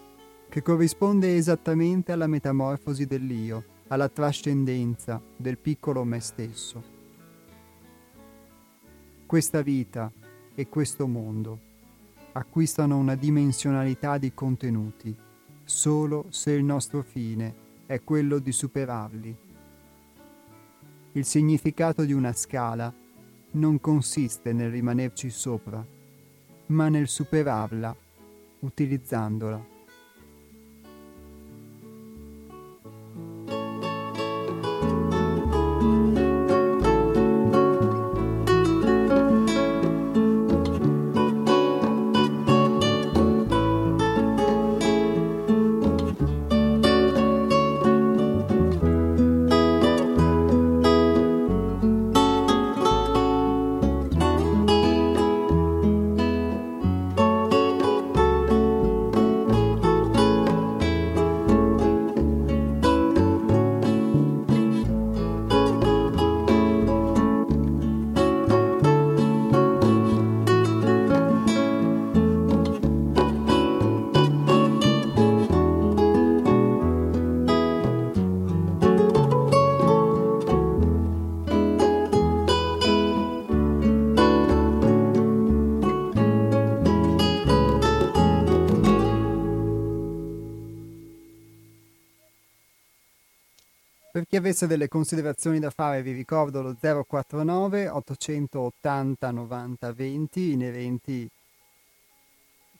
che 0.49 0.63
corrisponde 0.63 1.35
esattamente 1.35 2.13
alla 2.13 2.29
metamorfosi 2.29 3.07
dell'io, 3.07 3.65
alla 3.89 4.09
trascendenza 4.09 5.21
del 5.37 5.59
piccolo 5.59 6.05
me 6.05 6.21
stesso. 6.21 6.81
Questa 9.27 9.63
vita 9.63 10.13
e 10.55 10.69
questo 10.69 11.09
mondo 11.09 11.59
acquistano 12.31 12.97
una 12.97 13.17
dimensionalità 13.17 14.19
di 14.19 14.33
contenuti 14.33 15.13
solo 15.65 16.27
se 16.29 16.53
il 16.53 16.63
nostro 16.63 17.03
fine 17.03 17.53
è 17.87 18.01
quello 18.05 18.39
di 18.39 18.53
superarli. 18.53 19.37
Il 21.15 21.25
significato 21.25 22.05
di 22.05 22.13
una 22.13 22.33
scala 22.33 22.95
non 23.57 23.81
consiste 23.81 24.53
nel 24.53 24.71
rimanerci 24.71 25.31
sopra, 25.31 25.85
ma 26.67 26.89
nel 26.89 27.09
superarla 27.09 27.95
utilizzandola. 28.61 29.76
Chi 94.37 94.43
avesse 94.43 94.67
delle 94.67 94.89
considerazioni 94.89 95.59
da 95.59 95.71
fare 95.71 96.03
vi 96.03 96.13
ricordo 96.13 96.61
lo 96.61 96.77
049 96.79 97.89
880 97.89 99.31
90 99.31 99.93
20 99.95 100.53
inerenti 100.53 101.31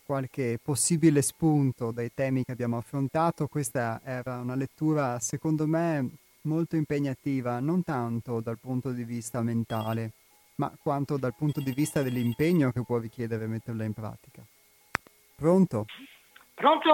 qualche 0.05 0.59
possibile 0.63 1.23
spunto 1.23 1.93
dai 1.93 2.11
temi 2.13 2.45
che 2.45 2.53
abbiamo 2.53 2.77
affrontato. 2.77 3.47
Questa 3.47 4.03
era 4.05 4.37
una 4.37 4.55
lettura 4.55 5.19
secondo 5.19 5.67
me 5.67 6.07
molto 6.43 6.77
impegnativa, 6.77 7.59
non 7.59 7.83
tanto 7.83 8.41
dal 8.41 8.59
punto 8.59 8.91
di 8.91 9.05
vista 9.05 9.41
mentale, 9.41 10.11
ma 10.57 10.71
quanto 10.83 11.17
dal 11.17 11.35
punto 11.35 11.61
di 11.63 11.73
vista 11.73 12.03
dell'impegno 12.03 12.71
che 12.71 12.83
può 12.83 12.99
richiedere 12.99 13.47
metterla 13.47 13.85
in 13.85 13.95
pratica. 13.95 14.43
Pronto? 15.35 15.87
Pronto? 16.55 16.91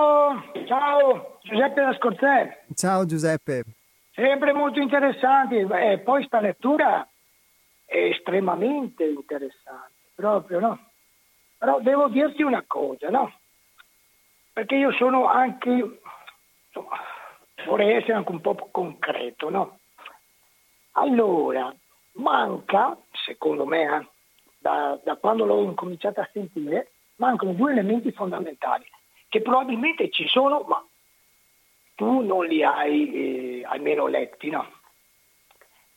Ciao, 0.69 1.41
Giuseppe 1.43 1.81
da 1.81 1.95
Scorzè. 1.95 2.65
Ciao 2.75 3.05
Giuseppe. 3.05 3.65
Sempre 4.15 4.53
molto 4.53 4.79
interessanti, 4.79 5.57
e 5.57 5.99
poi 6.01 6.25
sta 6.25 6.41
lettura 6.41 7.09
è 7.87 7.97
estremamente 7.97 9.05
interessante, 9.05 10.11
proprio, 10.15 10.61
no? 10.61 10.91
Però 11.57 11.81
devo 11.81 12.09
dirti 12.09 12.43
una 12.43 12.63
cosa, 12.67 13.09
no? 13.09 13.33
Perché 14.53 14.75
io 14.75 14.93
sono 14.93 15.29
anche, 15.29 15.71
insomma, 15.71 16.99
vorrei 17.65 17.97
essere 17.97 18.13
anche 18.13 18.31
un 18.33 18.41
po' 18.43 18.69
concreto, 18.71 19.49
no? 19.49 19.79
Allora, 20.93 21.75
manca, 22.15 22.95
secondo 23.25 23.65
me, 23.65 23.83
eh, 23.83 24.09
da, 24.59 24.99
da 25.03 25.17
quando 25.17 25.47
l'ho 25.47 25.63
incominciato 25.63 26.21
a 26.21 26.29
sentire, 26.33 26.93
mancano 27.17 27.53
due 27.53 27.73
elementi 27.73 28.13
fondamentali, 28.13 28.85
che 29.29 29.41
probabilmente 29.41 30.11
ci 30.11 30.27
sono, 30.29 30.65
ma 30.69 30.85
tu 31.95 32.21
non 32.21 32.47
li 32.47 32.63
hai 32.63 33.13
eh, 33.13 33.65
almeno 33.65 34.07
letti, 34.07 34.51
no? 34.51 34.67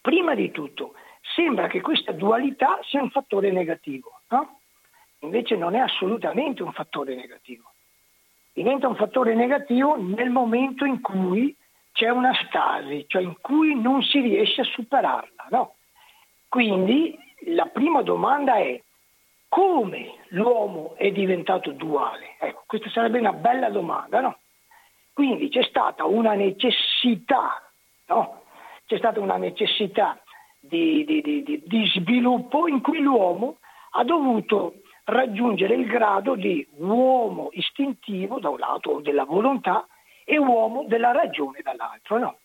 Prima 0.02 0.36
di 0.36 0.52
tutto, 0.52 0.94
sembra 1.36 1.68
che 1.68 1.82
questa 1.82 2.12
dualità 2.12 2.80
sia 2.84 3.02
un 3.02 3.10
fattore 3.10 3.52
negativo, 3.52 4.20
no? 4.30 4.60
Invece 5.20 5.56
non 5.56 5.76
è 5.76 5.80
assolutamente 5.80 6.62
un 6.62 6.72
fattore 6.72 7.16
negativo. 7.16 7.72
Diventa 8.54 8.88
un 8.88 8.96
fattore 8.96 9.34
negativo 9.34 9.98
nel 9.98 10.30
momento 10.30 10.86
in 10.86 11.02
cui 11.02 11.56
c'è 11.92 12.10
una 12.10 12.34
stasi, 12.46 13.06
cioè 13.08 13.22
in 13.22 13.36
cui 13.42 13.80
non 13.80 14.04
si 14.04 14.20
riesce 14.20 14.62
a 14.62 14.66
superarla, 14.66 15.48
no? 15.50 15.76
Quindi 16.48 17.18
la 17.48 17.66
prima 17.66 18.02
domanda 18.02 18.56
è 18.58 18.82
come 19.48 20.16
l'uomo 20.30 20.96
è 20.98 21.12
diventato 21.12 21.72
duale? 21.72 22.36
Ecco, 22.40 22.64
questa 22.68 22.90
sarebbe 22.90 23.20
una 23.20 23.34
bella 23.34 23.70
domanda, 23.70 24.20
no? 24.20 24.38
Quindi 25.16 25.48
c'è 25.48 25.64
stata 25.64 26.04
una 26.04 26.34
necessità, 26.34 27.64
no? 28.08 28.42
c'è 28.86 28.98
stata 28.98 29.22
una 29.22 29.38
necessità 29.38 30.22
di, 30.60 31.06
di, 31.06 31.22
di, 31.22 31.64
di 31.66 31.86
sviluppo 31.86 32.68
in 32.68 32.82
cui 32.82 33.00
l'uomo 33.00 33.60
ha 33.92 34.04
dovuto 34.04 34.74
raggiungere 35.06 35.76
il 35.76 35.86
grado 35.86 36.36
di 36.36 36.68
uomo 36.80 37.48
istintivo, 37.54 38.42
da 38.42 38.50
un 38.50 38.60
lato 38.60 39.00
della 39.00 39.24
volontà, 39.24 39.88
e 40.26 40.38
uomo 40.38 40.84
della 40.84 41.14
ragione 41.14 41.62
dall'altro. 41.64 42.18
No? 42.18 42.38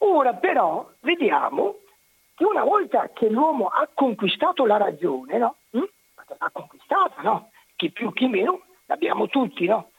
Ora 0.00 0.34
però 0.34 0.86
vediamo 1.00 1.76
che 2.34 2.44
una 2.44 2.62
volta 2.62 3.08
che 3.14 3.30
l'uomo 3.30 3.68
ha 3.68 3.88
conquistato 3.94 4.66
la 4.66 4.76
ragione, 4.76 5.38
no? 5.38 5.56
Hm? 5.70 5.84
l'ha 6.38 6.50
conquistata, 6.52 7.22
no? 7.22 7.50
chi 7.74 7.90
più 7.90 8.12
chi 8.12 8.26
meno, 8.26 8.60
l'abbiamo 8.84 9.28
tutti, 9.28 9.64
no? 9.64 9.91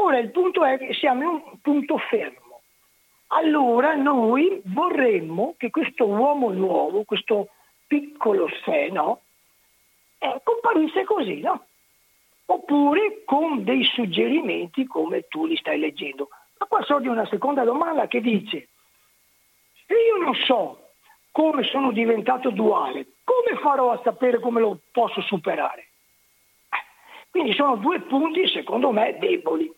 Ora 0.00 0.18
il 0.18 0.30
punto 0.30 0.64
è 0.64 0.78
che 0.78 0.94
siamo 0.94 1.22
in 1.22 1.28
un 1.28 1.60
punto 1.60 1.98
fermo. 1.98 2.60
Allora 3.28 3.94
noi 3.96 4.62
vorremmo 4.66 5.54
che 5.58 5.70
questo 5.70 6.06
uomo 6.06 6.50
nuovo, 6.50 7.02
questo 7.02 7.48
piccolo 7.86 8.48
sé, 8.64 8.90
no? 8.90 9.22
Eh, 10.18 10.40
comparisse 10.44 11.02
così, 11.04 11.40
no? 11.40 11.66
Oppure 12.46 13.24
con 13.24 13.64
dei 13.64 13.82
suggerimenti 13.84 14.86
come 14.86 15.26
tu 15.26 15.46
li 15.46 15.56
stai 15.56 15.80
leggendo. 15.80 16.28
Ma 16.58 16.66
qua 16.66 16.82
sorge 16.84 17.08
una 17.08 17.26
seconda 17.26 17.64
domanda 17.64 18.06
che 18.06 18.20
dice, 18.20 18.68
se 19.84 19.94
io 19.94 20.22
non 20.22 20.34
so 20.34 20.90
come 21.32 21.64
sono 21.64 21.90
diventato 21.90 22.50
duale, 22.50 23.06
come 23.24 23.58
farò 23.60 23.90
a 23.90 24.00
sapere 24.04 24.38
come 24.38 24.60
lo 24.60 24.78
posso 24.92 25.20
superare? 25.22 25.88
Eh, 26.70 26.84
quindi 27.30 27.52
sono 27.52 27.76
due 27.76 28.00
punti, 28.02 28.46
secondo 28.48 28.92
me, 28.92 29.18
deboli. 29.18 29.74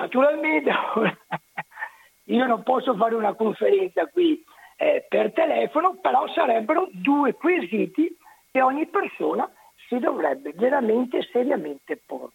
Naturalmente 0.00 0.72
io 2.24 2.46
non 2.46 2.62
posso 2.62 2.94
fare 2.94 3.14
una 3.14 3.34
conferenza 3.34 4.06
qui 4.06 4.42
eh, 4.76 5.04
per 5.06 5.32
telefono, 5.32 5.98
però 6.00 6.26
sarebbero 6.32 6.88
due 6.90 7.34
quesiti 7.34 8.16
che 8.50 8.62
ogni 8.62 8.86
persona 8.86 9.50
si 9.88 9.98
dovrebbe 9.98 10.52
veramente 10.54 11.22
seriamente 11.30 12.00
porre. 12.06 12.32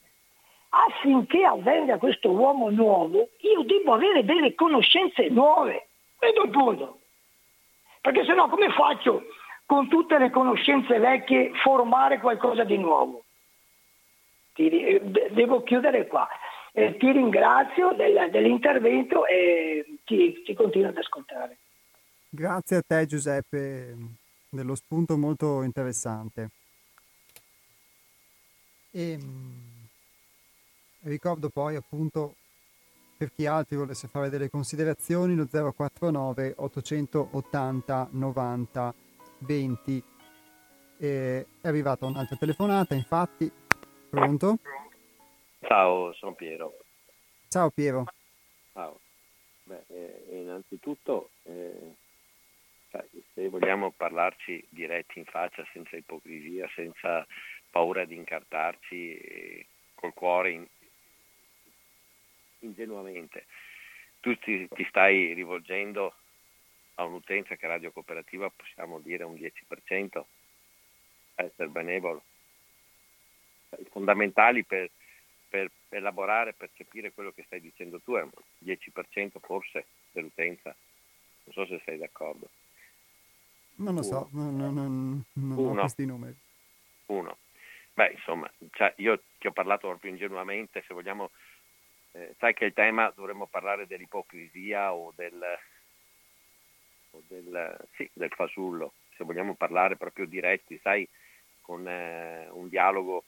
Affinché 0.69 1.43
avvenga 1.43 1.97
questo 1.97 2.29
uomo 2.29 2.69
nuovo, 2.69 3.29
io 3.39 3.63
devo 3.63 3.93
avere 3.93 4.23
delle 4.23 4.53
conoscenze 4.53 5.29
nuove. 5.29 5.87
Questo 6.17 6.41
è 6.41 6.45
il 6.45 6.51
punto. 6.51 6.99
Perché 8.01 8.25
se 8.25 8.33
no 8.33 8.47
come 8.47 8.69
faccio 8.69 9.23
con 9.65 9.87
tutte 9.87 10.19
le 10.19 10.29
conoscenze 10.29 10.99
vecchie 10.99 11.51
formare 11.63 12.19
qualcosa 12.19 12.63
di 12.63 12.77
nuovo? 12.77 13.23
Eh, 14.57 15.01
devo 15.31 15.63
chiudere 15.63 16.05
qua. 16.05 16.27
Eh, 16.77 16.97
ti 16.97 17.09
ringrazio 17.09 17.93
del, 17.93 18.29
dell'intervento 18.31 19.25
e 19.25 19.99
ti, 20.03 20.43
ti 20.43 20.53
continuo 20.53 20.89
ad 20.89 20.97
ascoltare. 20.97 21.57
Grazie 22.27 22.75
a 22.75 22.83
te 22.85 23.05
Giuseppe 23.05 23.95
dello 24.49 24.75
spunto 24.75 25.17
molto 25.17 25.63
interessante. 25.63 26.49
E 28.91 29.11
ehm, 29.11 29.87
ricordo 31.03 31.47
poi 31.47 31.77
appunto 31.77 32.35
per 33.17 33.31
chi 33.33 33.45
altri 33.45 33.77
volesse 33.77 34.09
fare 34.09 34.27
delle 34.27 34.49
considerazioni 34.49 35.33
lo 35.33 35.47
049 35.47 36.55
880 36.57 38.09
90 38.11 38.93
20 39.37 40.03
è 40.97 41.45
arrivata 41.61 42.05
un'altra 42.05 42.35
telefonata 42.35 42.95
infatti 42.95 43.49
pronto? 44.09 44.59
Ciao, 45.67 46.13
sono 46.13 46.33
Piero. 46.33 46.77
Ciao 47.47 47.69
Piero. 47.71 48.05
Ciao. 48.73 48.99
Beh, 49.63 49.83
eh, 49.87 50.25
innanzitutto, 50.41 51.31
eh, 51.43 51.95
se 53.33 53.49
vogliamo 53.49 53.91
parlarci 53.91 54.63
diretti 54.69 55.17
in 55.17 55.25
faccia, 55.25 55.65
senza 55.73 55.95
ipocrisia, 55.95 56.69
senza 56.75 57.25
paura 57.71 58.05
di 58.05 58.15
incartarci 58.15 59.17
eh, 59.17 59.65
col 59.95 60.13
cuore 60.13 60.51
in, 60.51 60.67
ingenuamente, 62.59 63.47
tu 64.19 64.37
ti, 64.37 64.67
ti 64.69 64.85
stai 64.87 65.33
rivolgendo 65.33 66.13
a 66.95 67.05
un'utenza 67.05 67.55
che 67.55 67.67
Radio 67.67 67.91
Cooperativa 67.91 68.51
possiamo 68.55 68.99
dire 68.99 69.23
un 69.23 69.33
10%, 69.33 70.23
essere 71.35 71.69
benevolo. 71.69 72.23
I 73.79 73.87
fondamentali 73.89 74.63
per 74.63 74.89
per 75.55 75.71
elaborare, 75.89 76.53
per 76.53 76.69
capire 76.75 77.13
quello 77.13 77.31
che 77.31 77.43
stai 77.45 77.61
dicendo 77.61 78.01
tu, 78.01 78.15
è 78.15 78.21
un 78.21 78.29
10% 78.59 79.39
forse 79.39 79.85
dell'utenza. 80.11 80.75
Non 81.45 81.53
so 81.53 81.65
se 81.65 81.81
sei 81.85 81.97
d'accordo. 81.97 82.49
Non 83.75 83.95
lo 83.95 84.03
so, 84.03 84.29
non, 84.33 84.55
non, 84.55 84.73
non, 84.73 85.25
non 85.33 85.77
ho 85.77 85.81
questi 85.81 86.05
numeri. 86.05 86.35
Uno. 87.07 87.37
Beh, 87.93 88.11
insomma, 88.11 88.51
cioè 88.71 88.93
io 88.97 89.21
ti 89.37 89.47
ho 89.47 89.51
parlato 89.51 89.87
proprio 89.87 90.11
ingenuamente, 90.11 90.83
se 90.85 90.93
vogliamo, 90.93 91.31
eh, 92.11 92.35
sai 92.37 92.53
che 92.53 92.65
il 92.65 92.73
tema 92.73 93.11
dovremmo 93.15 93.45
parlare 93.45 93.87
dell'ipocrisia 93.87 94.93
o 94.93 95.13
del, 95.15 95.41
o 97.11 97.21
del, 97.27 97.87
sì, 97.95 98.09
del 98.11 98.31
fasullo, 98.31 98.95
se 99.15 99.23
vogliamo 99.23 99.53
parlare 99.55 99.95
proprio 99.95 100.25
diretti, 100.25 100.77
sai, 100.81 101.07
con 101.61 101.87
eh, 101.87 102.49
un 102.51 102.67
dialogo 102.67 103.23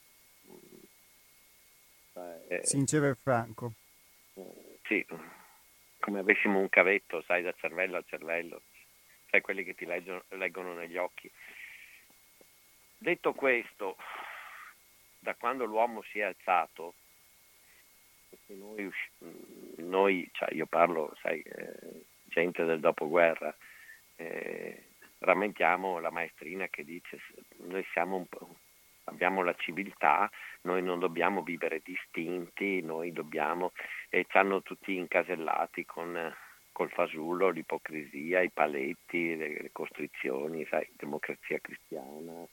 eh, 2.48 2.64
Sincero 2.64 3.08
e 3.08 3.14
franco. 3.14 3.72
Sì, 4.84 5.04
come 5.98 6.20
avessimo 6.20 6.58
un 6.58 6.68
cavetto, 6.68 7.22
sai, 7.22 7.42
da 7.42 7.52
cervello 7.52 7.96
a 7.96 8.04
cervello, 8.06 8.62
sai, 9.30 9.40
quelli 9.40 9.64
che 9.64 9.74
ti 9.74 9.84
leggono, 9.84 10.22
leggono 10.30 10.74
negli 10.74 10.96
occhi. 10.96 11.30
Detto 12.96 13.32
questo, 13.32 13.96
da 15.18 15.34
quando 15.34 15.64
l'uomo 15.64 16.02
si 16.02 16.20
è 16.20 16.22
alzato, 16.22 16.94
noi, 18.46 18.90
noi 19.76 20.28
cioè 20.32 20.52
io 20.54 20.66
parlo, 20.66 21.14
sai, 21.20 21.40
eh, 21.40 22.04
gente 22.24 22.64
del 22.64 22.80
dopoguerra, 22.80 23.54
eh, 24.16 24.84
rammentiamo 25.18 25.98
la 25.98 26.10
maestrina 26.10 26.68
che 26.68 26.84
dice 26.84 27.20
noi 27.58 27.84
siamo 27.92 28.16
un 28.16 28.26
po', 28.26 28.56
abbiamo 29.08 29.42
la 29.42 29.54
civiltà, 29.54 30.30
noi 30.62 30.82
non 30.82 30.98
dobbiamo 30.98 31.42
vivere 31.42 31.80
distinti, 31.82 32.80
noi 32.82 33.12
dobbiamo, 33.12 33.72
e 34.08 34.26
ci 34.28 34.36
hanno 34.36 34.62
tutti 34.62 34.96
incasellati 34.96 35.84
con 35.84 36.34
col 36.78 36.90
fasullo, 36.90 37.48
l'ipocrisia, 37.48 38.40
i 38.40 38.50
paletti, 38.50 39.34
le, 39.34 39.70
costrizioni, 39.72 40.64
sai, 40.66 40.88
democrazia 40.96 41.58
cristiana, 41.58 42.46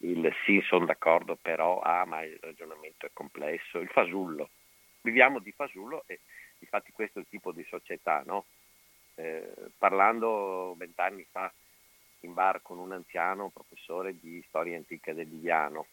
il 0.00 0.30
sì, 0.44 0.60
sono 0.66 0.84
d'accordo, 0.84 1.38
però, 1.40 1.80
ah, 1.80 2.04
ma 2.04 2.22
il 2.22 2.38
ragionamento 2.42 3.06
è 3.06 3.10
complesso, 3.14 3.78
il 3.78 3.88
fasullo. 3.88 4.50
Viviamo 5.00 5.38
di 5.38 5.50
fasullo 5.52 6.04
e 6.06 6.20
infatti 6.58 6.92
questo 6.92 7.18
è 7.18 7.22
il 7.22 7.28
tipo 7.30 7.52
di 7.52 7.64
società, 7.64 8.22
no? 8.26 8.44
Eh, 9.14 9.50
parlando 9.78 10.74
vent'anni 10.76 11.26
fa 11.30 11.50
in 12.20 12.34
bar 12.34 12.60
con 12.60 12.78
un 12.78 12.92
anziano 12.92 13.48
professore 13.48 14.14
di 14.20 14.44
storia 14.48 14.76
antica 14.76 15.14
del 15.14 15.28
Liviano, 15.28 15.86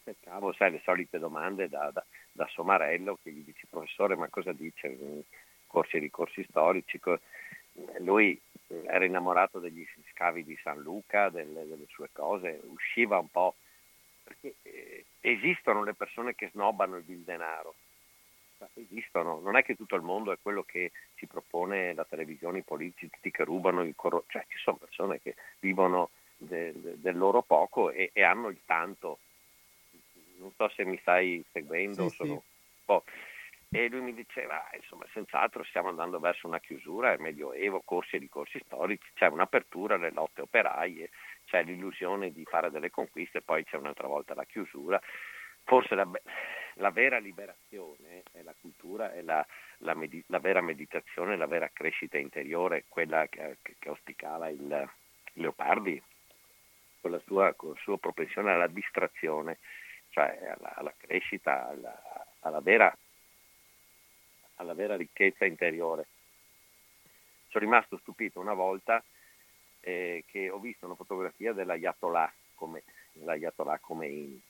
aspettavo, 0.00 0.52
sai, 0.52 0.72
le 0.72 0.80
solite 0.82 1.18
domande 1.18 1.68
da, 1.68 1.90
da, 1.92 2.04
da 2.32 2.46
Somarello 2.48 3.18
che 3.22 3.30
gli 3.30 3.44
dice 3.44 3.66
professore 3.68 4.16
ma 4.16 4.28
cosa 4.28 4.52
dice 4.52 5.24
corsi 5.66 5.96
e 5.96 6.00
ricorsi 6.00 6.44
storici. 6.48 7.00
Lui 7.98 8.38
era 8.66 9.04
innamorato 9.04 9.58
degli 9.58 9.86
scavi 10.12 10.44
di 10.44 10.58
San 10.62 10.80
Luca, 10.80 11.28
delle, 11.28 11.66
delle 11.66 11.86
sue 11.88 12.08
cose, 12.12 12.60
usciva 12.64 13.18
un 13.18 13.30
po', 13.30 13.54
perché 14.24 14.54
eh, 14.62 15.04
esistono 15.20 15.84
le 15.84 15.94
persone 15.94 16.34
che 16.34 16.50
snobbano 16.52 16.96
il 16.96 17.20
denaro, 17.20 17.74
esistono, 18.74 19.40
non 19.40 19.56
è 19.56 19.62
che 19.62 19.76
tutto 19.76 19.96
il 19.96 20.02
mondo 20.02 20.32
è 20.32 20.38
quello 20.42 20.62
che 20.62 20.90
ci 21.14 21.26
propone 21.26 21.94
la 21.94 22.04
televisione, 22.04 22.58
i 22.58 22.62
politici 22.62 23.30
che 23.30 23.44
rubano 23.44 23.82
il 23.82 23.94
corro, 23.96 24.24
cioè 24.28 24.44
ci 24.48 24.58
sono 24.58 24.76
persone 24.76 25.20
che 25.20 25.36
vivono 25.60 26.10
de, 26.36 26.72
de, 26.78 27.00
del 27.00 27.16
loro 27.16 27.42
poco 27.42 27.90
e, 27.90 28.10
e 28.12 28.22
hanno 28.22 28.48
il 28.48 28.60
tanto 28.66 29.18
non 30.40 30.52
so 30.56 30.68
se 30.70 30.84
mi 30.84 30.98
stai 30.98 31.44
seguendo, 31.52 32.08
sì, 32.08 32.16
sono 32.16 32.42
sì. 32.84 33.28
E 33.72 33.88
lui 33.88 34.00
mi 34.00 34.12
diceva, 34.12 34.68
insomma, 34.74 35.06
senz'altro 35.12 35.62
stiamo 35.62 35.90
andando 35.90 36.18
verso 36.18 36.48
una 36.48 36.58
chiusura, 36.58 37.12
il 37.12 37.20
Medioevo, 37.20 37.82
corsi 37.84 38.16
e 38.16 38.18
ricorsi 38.18 38.60
storici, 38.64 39.08
c'è 39.14 39.28
un'apertura 39.28 39.94
alle 39.94 40.10
lotte 40.10 40.40
operaie, 40.40 41.10
c'è 41.44 41.62
l'illusione 41.62 42.32
di 42.32 42.44
fare 42.44 42.72
delle 42.72 42.90
conquiste, 42.90 43.42
poi 43.42 43.62
c'è 43.62 43.76
un'altra 43.76 44.08
volta 44.08 44.34
la 44.34 44.44
chiusura. 44.44 45.00
Forse 45.62 45.94
la, 45.94 46.08
la 46.74 46.90
vera 46.90 47.18
liberazione 47.18 48.24
è 48.32 48.42
la 48.42 48.56
cultura, 48.60 49.12
è 49.12 49.22
la, 49.22 49.46
la, 49.78 49.94
med- 49.94 50.24
la, 50.26 50.40
vera 50.40 50.60
meditazione, 50.60 51.36
la 51.36 51.46
vera 51.46 51.70
crescita 51.72 52.18
interiore, 52.18 52.86
quella 52.88 53.28
che, 53.28 53.58
che, 53.62 53.76
che 53.78 53.88
auspicava 53.88 54.48
il 54.48 54.90
Leopardi 55.34 56.02
con 57.00 57.12
la 57.12 57.20
sua, 57.20 57.54
con 57.54 57.70
la 57.70 57.80
sua 57.82 57.98
propensione 57.98 58.50
alla 58.50 58.66
distrazione 58.66 59.58
cioè 60.10 60.54
alla, 60.56 60.74
alla 60.74 60.94
crescita, 60.96 61.68
alla, 61.68 62.02
alla, 62.40 62.60
vera, 62.60 62.96
alla 64.56 64.74
vera 64.74 64.96
ricchezza 64.96 65.44
interiore. 65.44 66.06
Sono 67.48 67.64
rimasto 67.64 67.98
stupito 67.98 68.38
una 68.38 68.54
volta 68.54 69.02
eh, 69.80 70.24
che 70.26 70.50
ho 70.50 70.58
visto 70.58 70.86
una 70.86 70.94
fotografia 70.94 71.52
dell'Ayatollah 71.52 72.32
come, 72.54 72.82
l'Ayatollah 73.12 73.78
Khomeini 73.78 74.40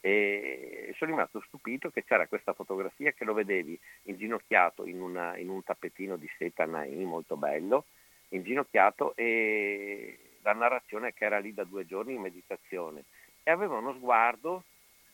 e 0.00 0.94
sono 0.96 1.10
rimasto 1.10 1.42
stupito 1.46 1.90
che 1.90 2.04
c'era 2.04 2.28
questa 2.28 2.52
fotografia 2.52 3.10
che 3.12 3.24
lo 3.24 3.34
vedevi 3.34 3.78
inginocchiato 4.02 4.86
in, 4.86 5.00
una, 5.00 5.36
in 5.36 5.48
un 5.48 5.62
tappetino 5.64 6.16
di 6.16 6.30
seta 6.38 6.64
Nain 6.66 7.02
molto 7.02 7.36
bello, 7.36 7.86
inginocchiato 8.28 9.14
e 9.16 10.18
la 10.42 10.52
narrazione 10.52 11.12
che 11.14 11.24
era 11.24 11.38
lì 11.38 11.52
da 11.52 11.64
due 11.64 11.84
giorni 11.84 12.14
in 12.14 12.20
meditazione 12.20 13.04
e 13.42 13.50
aveva 13.50 13.78
uno 13.78 13.92
sguardo 13.94 14.62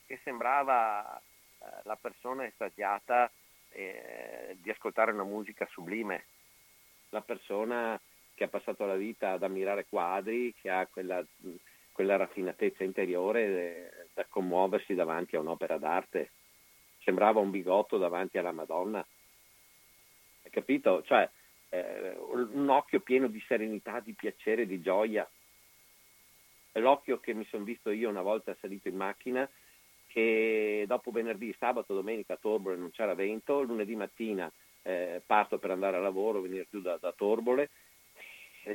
che 0.06 0.20
sembrava 0.22 1.16
eh, 1.16 1.66
la 1.85 1.97
persona 1.97 2.44
estasiata 2.44 3.31
eh, 3.70 4.56
di 4.60 4.70
ascoltare 4.70 5.12
una 5.12 5.24
musica 5.24 5.66
sublime, 5.70 6.24
la 7.10 7.22
persona 7.22 8.01
che 8.35 8.44
ha 8.44 8.48
passato 8.48 8.85
la 8.85 8.97
vita 8.97 9.32
ad 9.32 9.43
ammirare 9.43 9.86
quadri, 9.86 10.55
che 10.60 10.70
ha 10.70 10.86
quella, 10.86 11.24
quella 11.93 12.16
raffinatezza 12.16 12.85
interiore 12.85 13.43
eh, 13.44 14.06
da 14.12 14.24
commuoversi 14.28 14.94
davanti 14.94 15.36
a 15.36 15.40
un'opera 15.40 15.78
d'arte. 15.78 16.31
Sembrava 17.02 17.40
un 17.40 17.51
bigotto 17.51 17.98
davanti 17.98 18.39
alla 18.39 18.52
Madonna. 18.52 19.05
Hai 20.43 20.51
capito? 20.51 21.02
Cioè, 21.02 21.28
eh, 21.68 22.16
un 22.18 22.68
occhio 22.68 23.01
pieno 23.01 23.28
di 23.28 23.43
serenità, 23.47 24.01
di 24.01 24.12
piacere, 24.12 24.66
di 24.66 24.81
gioia. 24.81 25.28
L'occhio 26.72 27.20
che 27.20 27.35
mi 27.35 27.44
sono 27.47 27.62
visto 27.62 27.90
io 27.90 28.09
una 28.09 28.22
volta 28.22 28.56
salito 28.59 28.89
in 28.89 28.97
macchina, 28.97 29.48
che 30.15 30.85
dopo 30.86 31.11
venerdì, 31.11 31.53
sabato, 31.59 31.93
domenica 31.93 32.35
a 32.35 32.39
Torbole 32.41 32.77
non 32.77 32.93
c'era 32.93 33.15
vento, 33.15 33.62
lunedì 33.62 33.97
mattina 33.97 34.51
eh, 34.82 35.20
parto 35.27 35.59
per 35.59 35.73
andare 35.73 35.97
a 35.97 36.01
lavoro, 36.01 36.41
venire 36.41 36.69
giù 36.70 36.81
da, 36.81 36.97
da 36.99 37.11
Torbole, 37.11 37.70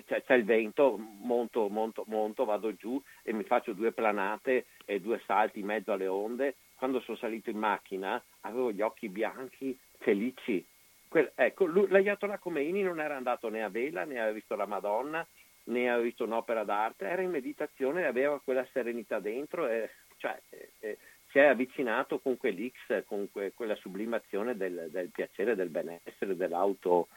c'è, 0.06 0.22
c'è, 0.22 0.34
il 0.34 0.44
vento, 0.44 0.98
monto, 0.98 1.70
monto, 1.70 2.04
monto, 2.08 2.44
vado 2.44 2.76
giù 2.76 3.02
e 3.24 3.32
mi 3.32 3.46
faccio 3.46 3.72
due 3.72 3.94
planate 3.94 4.66
e 4.84 5.00
due 5.00 5.22
salti 5.26 5.62
in 5.62 5.68
mezzo 5.68 5.94
alle 5.94 6.08
onde. 6.08 6.56
Quando 6.76 7.00
sono 7.00 7.16
salito 7.16 7.50
in 7.50 7.58
macchina 7.58 8.22
avevo 8.42 8.74
gli 8.74 8.82
occhi 8.82 9.08
bianchi, 9.08 9.80
felici, 10.00 10.66
Quel, 11.08 11.32
ecco, 11.36 11.64
lui, 11.66 11.88
l'Ayatollah 11.88 12.38
Khomeini 12.38 12.84
non 12.84 13.00
era 13.00 13.16
andato 13.16 13.50
né 13.50 13.64
a 13.64 13.70
vela, 13.70 14.04
né 14.04 14.20
aveva 14.20 14.34
visto 14.34 14.56
la 14.56 14.66
Madonna, 14.66 15.26
né 15.64 15.90
aveva 15.90 16.04
visto 16.04 16.26
un'opera 16.26 16.66
d'arte, 16.66 17.08
era 17.08 17.22
in 17.22 17.32
meditazione 17.32 18.02
e 18.02 18.06
aveva 18.06 18.42
quella 18.42 18.68
serenità 18.74 19.20
dentro 19.20 19.68
e 19.68 19.90
cioè, 20.18 20.38
eh, 20.80 20.98
si 21.30 21.40
è 21.40 21.46
avvicinato 21.46 22.20
con 22.20 22.38
quell'X, 22.38 23.06
con 23.06 23.30
que, 23.32 23.54
quella 23.54 23.76
sublimazione 23.76 24.56
del, 24.56 24.90
del, 24.92 25.10
piacere, 25.10 25.56
del 25.56 25.70
benessere, 25.70 26.36
dell'auto 26.36 27.08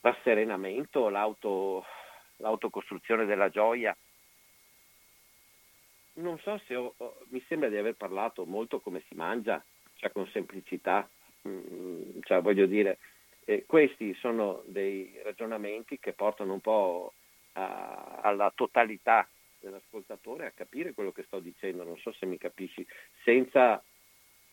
rasserenamento, 0.00 1.08
l'auto, 1.08 1.84
l'autocostruzione 2.36 3.26
della 3.26 3.50
gioia. 3.50 3.96
Non 6.14 6.38
so 6.38 6.60
se 6.66 6.74
ho, 6.74 6.94
mi 7.28 7.44
sembra 7.46 7.68
di 7.68 7.76
aver 7.76 7.94
parlato 7.94 8.44
molto 8.44 8.80
come 8.80 9.02
si 9.08 9.14
mangia, 9.14 9.62
cioè 9.96 10.10
con 10.10 10.26
semplicità, 10.28 11.08
Mm, 11.46 12.20
cioè, 12.22 12.40
voglio 12.40 12.66
dire, 12.66 12.98
eh, 13.44 13.64
questi 13.66 14.14
sono 14.14 14.62
dei 14.66 15.18
ragionamenti 15.22 15.98
che 15.98 16.12
portano 16.12 16.52
un 16.54 16.60
po' 16.60 17.12
a, 17.52 18.20
alla 18.22 18.52
totalità 18.54 19.26
dell'ascoltatore 19.60 20.46
a 20.46 20.52
capire 20.52 20.92
quello 20.92 21.12
che 21.12 21.24
sto 21.24 21.40
dicendo, 21.40 21.84
non 21.84 21.98
so 21.98 22.12
se 22.12 22.26
mi 22.26 22.38
capisci, 22.38 22.86
senza 23.24 23.82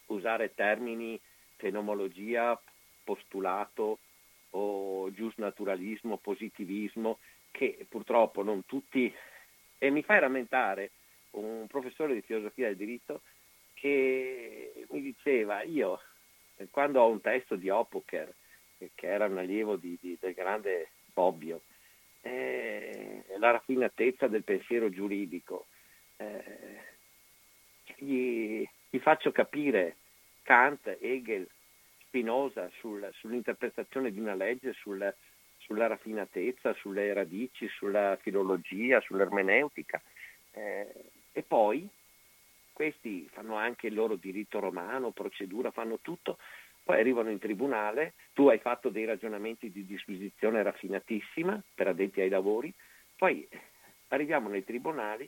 usare 0.07 0.53
termini 0.53 1.19
fenomenologia, 1.57 2.59
postulato 3.03 3.99
o 4.51 5.11
giusnaturalismo, 5.11 6.17
positivismo, 6.17 7.19
che 7.51 7.85
purtroppo 7.89 8.43
non 8.43 8.65
tutti... 8.65 9.13
E 9.77 9.89
mi 9.89 10.03
fai 10.03 10.19
rammentare 10.19 10.91
un 11.31 11.67
professore 11.67 12.13
di 12.13 12.21
filosofia 12.21 12.67
del 12.67 12.77
diritto 12.77 13.21
che 13.73 14.85
mi 14.89 15.01
diceva, 15.01 15.61
io 15.63 15.99
quando 16.71 17.01
ho 17.01 17.09
un 17.09 17.19
testo 17.21 17.55
di 17.55 17.69
Opoker, 17.69 18.33
che 18.77 19.07
era 19.07 19.25
un 19.25 19.37
allievo 19.37 19.75
di, 19.75 19.97
di, 19.99 20.17
del 20.19 20.33
grande 20.33 20.91
Bobbio, 21.13 21.61
eh, 22.25 23.23
la 23.37 23.51
raffinatezza 23.51 24.27
del 24.27 24.43
pensiero 24.43 24.89
giuridico, 24.89 25.67
eh, 26.17 26.81
gli, 27.97 28.67
gli, 28.89 28.99
faccio 28.99 29.31
capire 29.31 29.97
Kant, 30.41 30.97
Hegel, 30.99 31.47
Spinoza 32.07 32.67
sul, 32.79 33.07
sull'interpretazione 33.13 34.11
di 34.11 34.19
una 34.19 34.33
legge, 34.33 34.73
sul, 34.73 35.13
sulla 35.57 35.85
raffinatezza, 35.85 36.73
sulle 36.73 37.13
radici, 37.13 37.67
sulla 37.67 38.17
filologia, 38.19 38.99
sull'ermeneutica. 39.01 40.01
Eh, 40.51 40.87
e 41.31 41.43
poi 41.43 41.87
questi 42.73 43.29
fanno 43.31 43.55
anche 43.55 43.87
il 43.87 43.93
loro 43.93 44.15
diritto 44.15 44.59
romano, 44.59 45.11
procedura, 45.11 45.69
fanno 45.69 45.99
tutto, 46.01 46.39
poi 46.85 46.99
arrivano 46.99 47.31
in 47.31 47.39
tribunale, 47.39 48.13
tu 48.33 48.47
hai 48.47 48.59
fatto 48.59 48.89
dei 48.89 49.05
ragionamenti 49.05 49.71
di 49.71 49.87
disquisizione 49.87 50.61
raffinatissima 50.61 51.59
per 51.73 51.87
addetti 51.87 52.21
ai 52.21 52.29
lavori, 52.29 52.71
poi 53.17 53.47
arriviamo 54.09 54.49
nei 54.49 54.63
tribunali, 54.63 55.27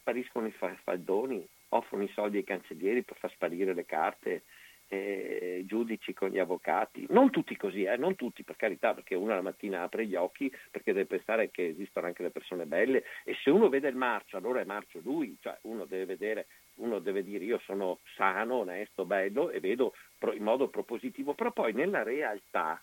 spariscono 0.00 0.48
i 0.48 0.54
faldoni, 0.82 1.46
offrono 1.68 2.02
i 2.02 2.10
soldi 2.12 2.38
ai 2.38 2.44
cancellieri 2.44 3.04
per 3.04 3.18
far 3.18 3.30
sparire 3.30 3.72
le 3.72 3.86
carte, 3.86 4.42
eh, 4.88 5.62
giudici 5.66 6.12
con 6.12 6.30
gli 6.30 6.40
avvocati, 6.40 7.06
non 7.10 7.30
tutti 7.30 7.56
così, 7.56 7.84
eh, 7.84 7.96
non 7.96 8.16
tutti 8.16 8.42
per 8.42 8.56
carità, 8.56 8.92
perché 8.92 9.14
uno 9.14 9.32
la 9.32 9.42
mattina 9.42 9.82
apre 9.82 10.04
gli 10.04 10.16
occhi 10.16 10.52
perché 10.68 10.92
deve 10.92 11.06
pensare 11.06 11.52
che 11.52 11.68
esistono 11.68 12.08
anche 12.08 12.24
le 12.24 12.30
persone 12.30 12.66
belle 12.66 13.04
e 13.22 13.36
se 13.44 13.50
uno 13.50 13.68
vede 13.68 13.88
il 13.88 13.94
marcio 13.94 14.36
allora 14.36 14.60
è 14.60 14.64
marcio 14.64 14.98
lui, 15.04 15.36
cioè 15.40 15.56
uno 15.62 15.84
deve 15.84 16.06
vedere 16.06 16.46
uno 16.80 16.98
deve 16.98 17.22
dire 17.22 17.44
io 17.44 17.58
sono 17.60 18.00
sano, 18.14 18.56
onesto, 18.56 19.04
bello 19.04 19.50
e 19.50 19.60
vedo 19.60 19.94
in 20.32 20.42
modo 20.42 20.68
propositivo, 20.68 21.34
però 21.34 21.52
poi 21.52 21.72
nella 21.72 22.02
realtà, 22.02 22.80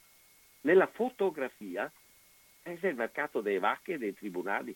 nella 0.62 0.88
fotografia, 0.88 1.92
è 2.62 2.78
il 2.88 2.96
mercato 2.96 3.42
delle 3.42 3.60
vacche 3.60 3.94
e 3.94 3.98
dei 3.98 4.14
tribunali. 4.14 4.76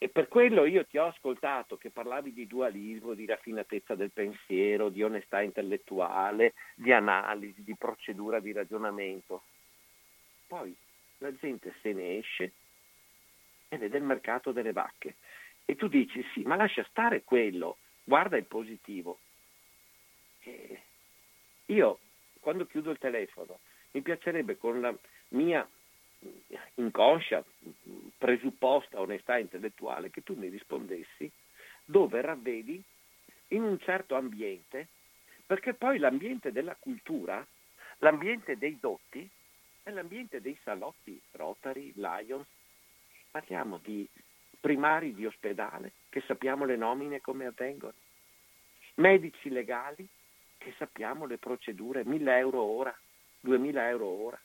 E 0.00 0.08
per 0.08 0.28
quello 0.28 0.64
io 0.64 0.86
ti 0.86 0.96
ho 0.96 1.06
ascoltato 1.06 1.76
che 1.76 1.90
parlavi 1.90 2.32
di 2.32 2.46
dualismo, 2.46 3.14
di 3.14 3.26
raffinatezza 3.26 3.96
del 3.96 4.12
pensiero, 4.12 4.90
di 4.90 5.02
onestà 5.02 5.42
intellettuale, 5.42 6.54
di 6.76 6.92
analisi, 6.92 7.64
di 7.64 7.74
procedura 7.74 8.38
di 8.38 8.52
ragionamento. 8.52 9.42
Poi 10.46 10.74
la 11.18 11.34
gente 11.34 11.74
se 11.82 11.92
ne 11.92 12.18
esce 12.18 12.52
e 13.68 13.76
vede 13.76 13.98
il 13.98 14.04
mercato 14.04 14.52
delle 14.52 14.72
vacche. 14.72 15.16
E 15.70 15.76
tu 15.76 15.86
dici 15.86 16.24
sì, 16.32 16.40
ma 16.44 16.56
lascia 16.56 16.82
stare 16.88 17.24
quello, 17.24 17.76
guarda 18.02 18.38
il 18.38 18.46
positivo. 18.46 19.18
E 20.40 20.80
io 21.66 21.98
quando 22.40 22.64
chiudo 22.64 22.90
il 22.90 22.96
telefono 22.96 23.58
mi 23.90 24.00
piacerebbe 24.00 24.56
con 24.56 24.80
la 24.80 24.96
mia 25.28 25.68
inconscia, 26.76 27.44
presupposta 28.16 28.98
onestà 28.98 29.36
intellettuale 29.36 30.08
che 30.08 30.22
tu 30.22 30.34
mi 30.36 30.48
rispondessi 30.48 31.30
dove 31.84 32.22
ravvedi 32.22 32.82
in 33.48 33.62
un 33.62 33.78
certo 33.80 34.14
ambiente, 34.14 34.88
perché 35.44 35.74
poi 35.74 35.98
l'ambiente 35.98 36.50
della 36.50 36.76
cultura, 36.76 37.46
l'ambiente 37.98 38.56
dei 38.56 38.78
dotti, 38.80 39.28
è 39.82 39.90
l'ambiente 39.90 40.40
dei 40.40 40.58
salotti, 40.62 41.20
Rotary, 41.32 41.92
Lions, 41.96 42.46
parliamo 43.30 43.78
di 43.82 44.08
primari 44.60 45.14
di 45.14 45.26
ospedale, 45.26 45.92
che 46.08 46.22
sappiamo 46.26 46.64
le 46.64 46.76
nomine 46.76 47.20
come 47.20 47.46
avvengono, 47.46 47.94
medici 48.94 49.48
legali, 49.48 50.06
che 50.56 50.74
sappiamo 50.76 51.26
le 51.26 51.38
procedure, 51.38 52.04
1000 52.04 52.36
euro 52.36 52.62
ora, 52.62 52.96
2000 53.40 53.88
euro 53.88 54.06
ora, 54.06 54.40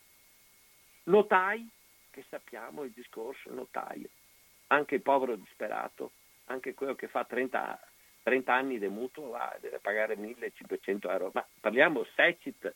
notai, 1.05 1.67
che 2.11 2.23
sappiamo 2.29 2.83
il 2.83 2.91
discorso 2.91 3.51
notaio, 3.51 4.09
anche 4.67 4.95
il 4.95 5.01
povero 5.01 5.35
disperato, 5.35 6.11
anche 6.45 6.73
quello 6.75 6.93
che 6.93 7.07
fa 7.07 7.23
30, 7.23 7.79
30 8.21 8.53
anni 8.53 8.77
di 8.77 8.87
mutuo 8.87 9.29
va, 9.29 9.57
deve 9.59 9.79
pagare 9.79 10.15
1500 10.15 11.09
euro, 11.09 11.31
ma 11.33 11.45
parliamo 11.59 12.05
SECIT, 12.15 12.73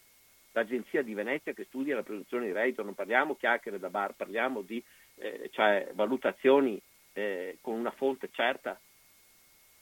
l'agenzia 0.54 1.04
di 1.04 1.14
Venezia 1.14 1.54
che 1.54 1.66
studia 1.66 1.96
la 1.96 2.04
produzione 2.04 2.48
di 2.48 2.52
reddito, 2.52 2.82
non 2.82 2.96
parliamo 2.96 3.36
chiacchiere 3.36 3.78
da 3.78 3.90
bar, 3.90 4.14
parliamo 4.16 4.62
di 4.62 4.84
eh, 5.16 5.50
cioè, 5.52 5.92
valutazioni 5.94 6.82
eh, 7.18 7.58
con 7.62 7.74
una 7.74 7.90
fonte 7.90 8.30
certa, 8.32 8.80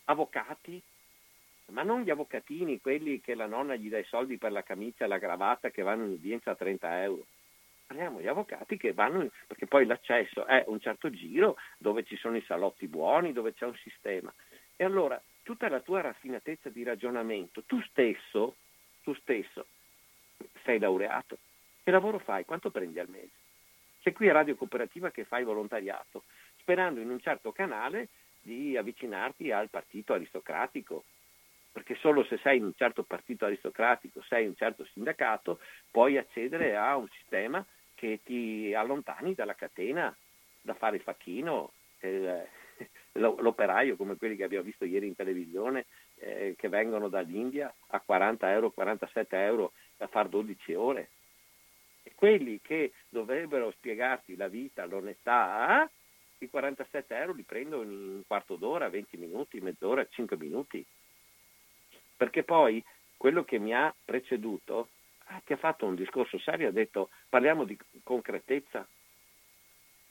avvocati, 0.06 0.82
ma 1.68 1.84
non 1.84 2.04
gli 2.04 2.10
avvocatini, 2.10 2.80
quelli 2.80 3.20
che 3.20 3.36
la 3.36 3.46
nonna 3.46 3.76
gli 3.76 3.90
dà 3.90 3.98
i 3.98 4.06
soldi 4.06 4.38
per 4.38 4.54
la 4.54 4.64
camicia 4.64 5.04
e 5.04 5.08
la 5.10 5.20
cravatta 5.20 5.70
che 5.70 5.82
vanno 5.82 6.06
in 6.06 6.12
udienza 6.12 6.52
a 6.52 6.56
30 6.56 7.04
euro. 7.04 7.26
Parliamo 7.88 8.20
di 8.20 8.28
avvocati 8.28 8.78
che 8.78 8.94
vanno, 8.94 9.22
in, 9.22 9.30
perché 9.48 9.68
poi 9.68 9.86
l'accesso 9.86 10.46
è 10.46 10.64
un 10.68 10.80
certo 10.80 11.10
giro 11.10 11.58
dove 11.78 12.06
ci 12.06 12.16
sono 12.16 12.38
i 12.38 12.44
salotti 12.44 12.88
buoni, 12.88 13.34
dove 13.34 13.54
c'è 13.54 13.66
un 13.66 13.76
sistema. 13.76 14.34
E 14.78 14.84
allora 14.86 15.22
tutta 15.44 15.68
la 15.68 15.82
tua 15.82 16.02
raffinatezza 16.02 16.70
di 16.70 16.84
ragionamento, 16.84 17.64
tu 17.64 17.82
stesso, 17.82 18.56
tu 19.04 19.14
stesso 19.16 19.66
sei 20.64 20.80
laureato, 20.80 21.38
che 21.84 21.92
lavoro 21.92 22.20
fai? 22.20 22.46
Quanto 22.46 22.72
prendi 22.72 23.00
al 23.00 23.10
mese? 23.10 23.44
Sei 24.02 24.14
qui 24.14 24.30
a 24.30 24.34
Radio 24.34 24.56
Cooperativa 24.56 25.12
che 25.12 25.26
fai 25.26 25.44
volontariato, 25.44 26.24
sperando 26.66 27.00
in 27.00 27.12
un 27.12 27.20
certo 27.20 27.52
canale 27.52 28.10
di 28.42 28.76
avvicinarti 28.76 29.52
al 29.52 29.70
partito 29.70 30.14
aristocratico, 30.14 31.04
perché 31.72 31.94
solo 31.96 32.24
se 32.24 32.38
sei 32.38 32.58
in 32.58 32.64
un 32.64 32.74
certo 32.76 33.04
partito 33.04 33.46
aristocratico, 33.46 34.24
sei 34.24 34.44
in 34.44 34.50
un 34.50 34.56
certo 34.56 34.84
sindacato, 34.86 35.60
puoi 35.92 36.18
accedere 36.18 36.76
a 36.76 36.96
un 36.96 37.08
sistema 37.10 37.64
che 37.94 38.22
ti 38.24 38.74
allontani 38.74 39.36
dalla 39.36 39.54
catena 39.54 40.16
da 40.60 40.74
fare 40.74 40.96
il 40.96 41.04
facchino, 41.04 41.72
eh, 42.00 42.48
l'operaio 43.14 43.96
come 43.96 44.16
quelli 44.16 44.36
che 44.36 44.44
abbiamo 44.44 44.66
visto 44.66 44.86
ieri 44.86 45.06
in 45.06 45.16
televisione, 45.16 45.86
eh, 46.16 46.56
che 46.58 46.68
vengono 46.68 47.10
dall'India 47.10 47.72
a 47.90 48.00
40 48.00 48.52
euro, 48.52 48.72
47 48.72 49.38
euro 49.38 49.74
da 49.98 50.08
fare 50.08 50.30
12 50.30 50.74
ore. 50.74 51.10
E 52.02 52.14
quelli 52.16 52.60
che 52.62 52.94
dovrebbero 53.10 53.70
spiegarti 53.72 54.36
la 54.36 54.48
vita, 54.48 54.86
l'onestà, 54.86 55.88
i 56.40 56.50
47 56.50 57.16
euro 57.16 57.34
li 57.34 57.44
prendo 57.44 57.82
in 57.82 57.90
un 57.90 58.24
quarto 58.28 58.56
d'ora, 58.56 58.90
20 58.90 59.18
minuti, 59.18 59.60
mezz'ora, 59.62 60.06
5 60.08 60.38
minuti. 60.38 60.86
Perché 62.18 62.44
poi 62.44 62.84
quello 63.18 63.44
che 63.44 63.60
mi 63.60 63.74
ha 63.74 63.94
preceduto, 64.04 64.90
ah, 65.26 65.42
che 65.44 65.54
ha 65.54 65.58
fatto 65.58 65.86
un 65.86 65.96
discorso 65.96 66.38
serio, 66.40 66.70
ha 66.70 66.72
detto 66.72 67.10
parliamo 67.30 67.64
di 67.64 67.78
concretezza. 68.04 68.88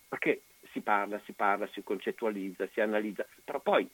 Perché 0.09 0.42
si 0.72 0.80
parla, 0.80 1.20
si 1.24 1.32
parla, 1.32 1.66
si 1.68 1.82
concettualizza, 1.82 2.68
si 2.68 2.80
analizza, 2.80 3.26
però 3.44 3.60
poi 3.60 3.88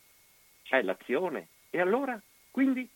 c'è 0.62 0.82
l'azione. 0.82 1.48
E 1.70 1.80
allora? 1.80 2.20
Quindi? 2.50 2.88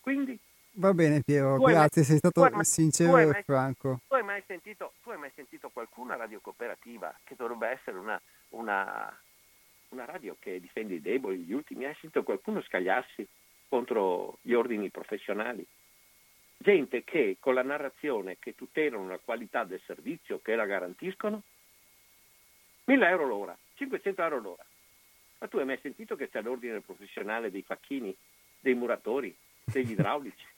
Quindi? 0.00 0.38
Va 0.78 0.92
bene 0.92 1.22
Piero, 1.22 1.56
grazie, 1.56 2.02
mai, 2.02 2.10
sei 2.10 2.18
stato 2.18 2.40
mai, 2.42 2.64
sincero 2.64 3.16
e 3.16 3.42
franco. 3.44 4.00
Tu 4.08 4.14
hai, 4.14 4.22
mai 4.22 4.42
sentito, 4.46 4.92
tu 5.02 5.08
hai 5.08 5.16
mai 5.16 5.30
sentito 5.34 5.70
qualcuna 5.70 6.16
radio 6.16 6.38
cooperativa 6.40 7.14
che 7.24 7.34
dovrebbe 7.34 7.68
essere 7.68 7.96
una, 7.96 8.20
una, 8.50 9.18
una 9.88 10.04
radio 10.04 10.36
che 10.38 10.60
difende 10.60 10.94
i 10.94 11.00
deboli, 11.00 11.38
gli 11.38 11.54
ultimi? 11.54 11.86
Hai 11.86 11.96
sentito 11.98 12.22
qualcuno 12.24 12.60
scagliarsi 12.60 13.26
contro 13.70 14.36
gli 14.42 14.52
ordini 14.52 14.90
professionali? 14.90 15.66
Gente 16.58 17.04
che 17.04 17.38
con 17.40 17.54
la 17.54 17.62
narrazione 17.62 18.36
che 18.38 18.54
tutelano 18.54 19.08
la 19.08 19.18
qualità 19.24 19.64
del 19.64 19.80
servizio, 19.86 20.42
che 20.42 20.56
la 20.56 20.66
garantiscono, 20.66 21.40
1000 22.84 23.08
euro 23.08 23.26
l'ora, 23.26 23.56
500 23.76 24.22
euro 24.22 24.40
l'ora. 24.40 24.64
Ma 25.38 25.48
tu 25.48 25.56
hai 25.56 25.64
mai 25.64 25.78
sentito 25.80 26.16
che 26.16 26.28
c'è 26.28 26.42
l'ordine 26.42 26.80
professionale 26.80 27.50
dei 27.50 27.62
facchini, 27.62 28.14
dei 28.60 28.74
muratori, 28.74 29.34
degli 29.64 29.92
idraulici? 29.92 30.54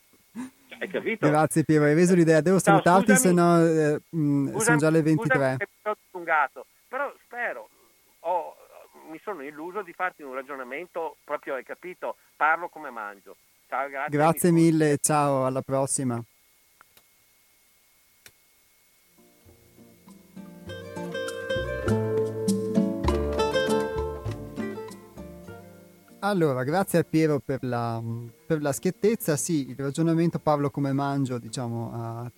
Hai 0.79 0.87
capito? 0.87 1.27
Grazie 1.27 1.63
Piero, 1.63 1.83
hai 1.83 1.93
reso 1.93 2.15
l'idea. 2.15 2.41
Devo 2.41 2.59
salutarti, 2.59 3.11
no, 3.11 3.17
se 3.17 3.31
no 3.33 3.65
eh, 3.65 4.01
mm, 4.15 4.55
sono 4.57 4.77
già 4.77 4.89
le 4.89 5.01
23. 5.01 5.57
Allungato, 6.11 6.65
però 6.87 7.13
spero, 7.25 7.69
oh, 8.21 8.55
mi 9.09 9.19
sono 9.23 9.43
illuso 9.43 9.81
di 9.81 9.93
farti 9.93 10.23
un 10.23 10.33
ragionamento 10.33 11.17
proprio, 11.23 11.55
hai 11.55 11.63
capito, 11.63 12.15
parlo 12.35 12.69
come 12.69 12.89
mangio. 12.89 13.35
Ciao, 13.67 13.89
grazie. 13.89 14.17
Grazie 14.17 14.51
mille, 14.51 14.97
ciao, 14.99 15.45
alla 15.45 15.61
prossima. 15.61 16.21
Allora, 26.21 26.63
grazie 26.65 26.99
a 26.99 27.03
Piero 27.03 27.39
per 27.39 27.63
la, 27.63 28.03
per 28.45 28.61
la 28.61 28.73
schiettezza. 28.73 29.37
Sì, 29.37 29.69
il 29.69 29.75
ragionamento 29.77 30.37
Parlo 30.37 30.69
come 30.69 30.91
mangio, 30.91 31.37
diciamo, 31.37 31.91
ha, 31.93 32.31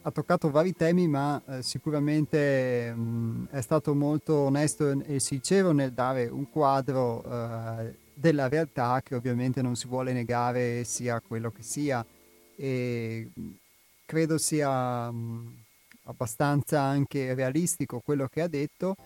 ha 0.00 0.10
toccato 0.10 0.50
vari 0.50 0.72
temi, 0.72 1.06
ma 1.06 1.42
eh, 1.46 1.62
sicuramente 1.62 2.94
mh, 2.94 3.48
è 3.50 3.60
stato 3.60 3.94
molto 3.94 4.34
onesto 4.36 5.02
e 5.02 5.20
sincero 5.20 5.72
nel 5.72 5.92
dare 5.92 6.28
un 6.28 6.48
quadro 6.48 7.22
eh, 7.24 7.94
della 8.14 8.48
realtà 8.48 9.02
che 9.04 9.14
ovviamente 9.14 9.60
non 9.60 9.76
si 9.76 9.86
vuole 9.86 10.14
negare 10.14 10.84
sia 10.84 11.20
quello 11.20 11.50
che 11.50 11.62
sia. 11.62 12.04
E 12.56 13.30
credo 14.06 14.38
sia 14.38 15.10
mh, 15.10 15.64
abbastanza 16.04 16.80
anche 16.80 17.34
realistico 17.34 18.00
quello 18.00 18.28
che 18.28 18.40
ha 18.40 18.48
detto 18.48 18.96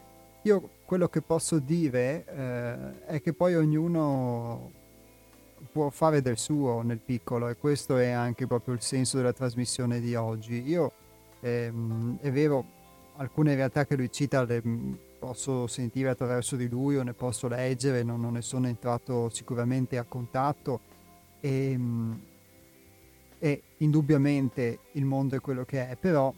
io 0.43 0.71
quello 0.91 1.07
che 1.07 1.23
posso 1.23 1.61
dire 1.61 2.25
eh, 2.27 3.07
è 3.07 3.21
che 3.21 3.33
poi 3.33 3.55
ognuno 3.55 4.73
può 5.71 5.89
fare 5.89 6.21
del 6.21 6.37
suo 6.37 6.83
nel 6.83 6.99
piccolo 6.99 7.47
e 7.47 7.57
questo 7.57 7.97
è 7.97 8.09
anche 8.09 8.49
proprio 8.49 8.75
il 8.75 8.81
senso 8.81 9.17
della 9.19 9.33
trasmissione 9.33 10.01
di 10.01 10.17
oggi. 10.17 10.69
Io 10.69 10.91
ehm, 11.43 12.19
è 12.21 12.33
vero, 12.33 12.65
alcune 13.19 13.55
realtà 13.55 13.87
che 13.87 13.95
lui 13.95 14.11
cita 14.11 14.43
le 14.43 14.61
posso 15.21 15.69
sentire 15.69 16.09
attraverso 16.09 16.57
di 16.57 16.69
lui 16.69 16.97
o 16.97 17.05
ne 17.05 17.13
posso 17.13 17.47
leggere, 17.47 18.03
non, 18.03 18.21
non 18.21 18.33
ne 18.33 18.43
sono 18.43 18.67
entrato 18.67 19.29
sicuramente 19.29 19.97
a 19.97 20.03
contatto 20.03 20.81
e, 21.39 21.79
e 23.39 23.63
indubbiamente 23.77 24.81
il 24.95 25.05
mondo 25.05 25.37
è 25.37 25.41
quello 25.41 25.65
che 25.65 25.89
è, 25.89 25.95
però 25.95 26.35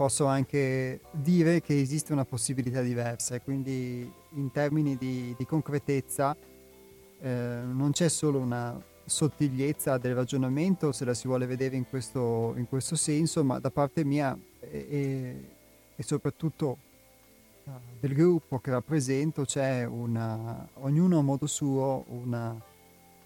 posso 0.00 0.24
anche 0.24 1.00
dire 1.10 1.60
che 1.60 1.78
esiste 1.78 2.14
una 2.14 2.24
possibilità 2.24 2.80
diversa 2.80 3.34
e 3.34 3.42
quindi 3.42 4.10
in 4.30 4.50
termini 4.50 4.96
di, 4.96 5.34
di 5.36 5.44
concretezza 5.44 6.34
eh, 7.20 7.60
non 7.62 7.90
c'è 7.92 8.08
solo 8.08 8.38
una 8.38 8.82
sottigliezza 9.04 9.98
del 9.98 10.14
ragionamento 10.14 10.90
se 10.92 11.04
la 11.04 11.12
si 11.12 11.26
vuole 11.26 11.44
vedere 11.44 11.76
in 11.76 11.86
questo, 11.86 12.54
in 12.56 12.66
questo 12.66 12.96
senso, 12.96 13.44
ma 13.44 13.58
da 13.58 13.70
parte 13.70 14.02
mia 14.02 14.34
e, 14.58 15.44
e, 15.94 16.02
soprattutto 16.02 16.78
uh, 17.64 17.70
del 18.00 18.14
gruppo 18.14 18.58
che 18.58 18.70
rappresento 18.70 19.44
c'è 19.44 19.84
una, 19.84 20.66
ognuno 20.76 21.18
a 21.18 21.22
modo 21.22 21.46
suo 21.46 22.06
una, 22.08 22.58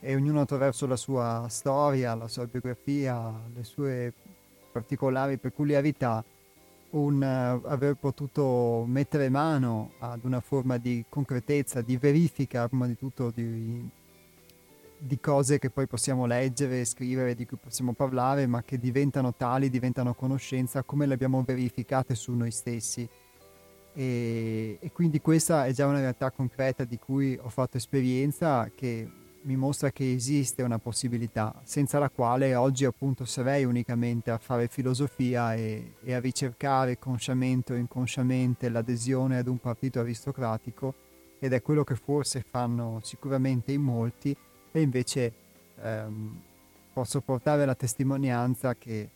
e 0.00 0.12
ognuno 0.16 0.40
attraverso 0.40 0.88
la 0.88 0.96
sua 0.96 1.46
storia, 1.48 2.16
la 2.16 2.26
sua 2.26 2.46
biografia, 2.46 3.32
le 3.54 3.62
sue 3.62 4.12
particolari 4.72 5.38
peculiarità 5.38 6.24
un 6.94 7.16
uh, 7.20 7.66
aver 7.66 7.94
potuto 7.94 8.84
mettere 8.86 9.28
mano 9.28 9.92
ad 9.98 10.24
una 10.24 10.40
forma 10.40 10.76
di 10.78 11.04
concretezza, 11.08 11.80
di 11.80 11.96
verifica, 11.96 12.68
prima 12.68 12.86
di 12.86 12.96
tutto 12.96 13.30
di, 13.30 13.88
di, 14.98 15.20
cose 15.20 15.58
che 15.58 15.70
poi 15.70 15.86
possiamo 15.86 16.26
leggere, 16.26 16.84
scrivere, 16.84 17.34
di 17.34 17.46
cui 17.46 17.56
possiamo 17.56 17.92
parlare, 17.92 18.46
ma 18.46 18.62
che 18.62 18.78
diventano 18.78 19.34
tali, 19.34 19.70
diventano 19.70 20.14
conoscenza 20.14 20.82
come 20.82 21.06
le 21.06 21.14
abbiamo 21.14 21.42
verificate 21.42 22.14
su 22.14 22.32
noi 22.32 22.52
stessi. 22.52 23.08
E, 23.96 24.78
e 24.80 24.92
quindi 24.92 25.20
questa 25.20 25.66
è 25.66 25.72
già 25.72 25.86
una 25.86 26.00
realtà 26.00 26.30
concreta 26.30 26.84
di 26.84 26.98
cui 26.98 27.38
ho 27.40 27.48
fatto 27.48 27.76
esperienza 27.76 28.70
che 28.74 29.08
mi 29.44 29.56
mostra 29.56 29.90
che 29.90 30.12
esiste 30.12 30.62
una 30.62 30.78
possibilità 30.78 31.54
senza 31.64 31.98
la 31.98 32.08
quale 32.08 32.54
oggi 32.54 32.84
appunto 32.84 33.24
sarei 33.24 33.64
unicamente 33.64 34.30
a 34.30 34.38
fare 34.38 34.68
filosofia 34.68 35.54
e, 35.54 35.94
e 36.02 36.14
a 36.14 36.20
ricercare 36.20 36.98
consciamente 36.98 37.74
o 37.74 37.76
inconsciamente 37.76 38.68
l'adesione 38.68 39.38
ad 39.38 39.46
un 39.46 39.58
partito 39.58 40.00
aristocratico 40.00 40.94
ed 41.38 41.52
è 41.52 41.60
quello 41.60 41.84
che 41.84 41.94
forse 41.94 42.44
fanno 42.48 43.00
sicuramente 43.02 43.72
in 43.72 43.82
molti 43.82 44.34
e 44.72 44.80
invece 44.80 45.32
ehm, 45.82 46.40
posso 46.92 47.20
portare 47.20 47.66
la 47.66 47.74
testimonianza 47.74 48.74
che 48.74 49.08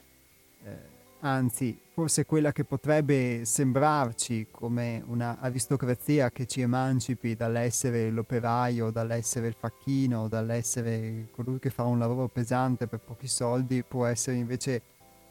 eh, 0.65 0.97
anzi 1.21 1.79
forse 1.93 2.25
quella 2.27 2.53
che 2.53 2.65
potrebbe 2.65 3.45
sembrarci 3.45 4.49
come 4.51 5.03
una 5.07 5.39
aristocrazia 5.41 6.31
che 6.31 6.47
ci 6.47 6.61
emancipi 6.61 7.35
dall'essere 7.35 8.11
l'operaio, 8.11 8.91
dall'essere 8.91 9.49
il 9.49 9.57
facchino, 9.59 10.29
dall'essere 10.29 11.29
colui 11.33 11.59
che 11.59 11.71
fa 11.71 11.83
un 11.85 11.99
lavoro 11.99 12.29
pesante 12.29 12.87
per 12.87 13.01
pochi 13.01 13.27
soldi, 13.27 13.83
può 13.83 14.07
essere 14.07 14.37
invece 14.37 14.83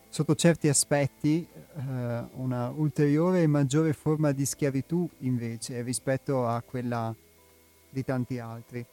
sotto 0.10 0.36
certi 0.36 0.68
aspetti 0.68 1.48
eh, 1.48 2.24
una 2.34 2.70
ulteriore 2.70 3.44
e 3.44 3.48
maggiore 3.48 3.94
forma 3.94 4.32
di 4.32 4.46
schiavitù 4.46 5.08
invece 5.20 5.82
rispetto 5.84 6.48
a 6.48 6.62
quella 6.62 7.16
di 7.90 8.04
tanti 8.04 8.40
altri. 8.40 8.86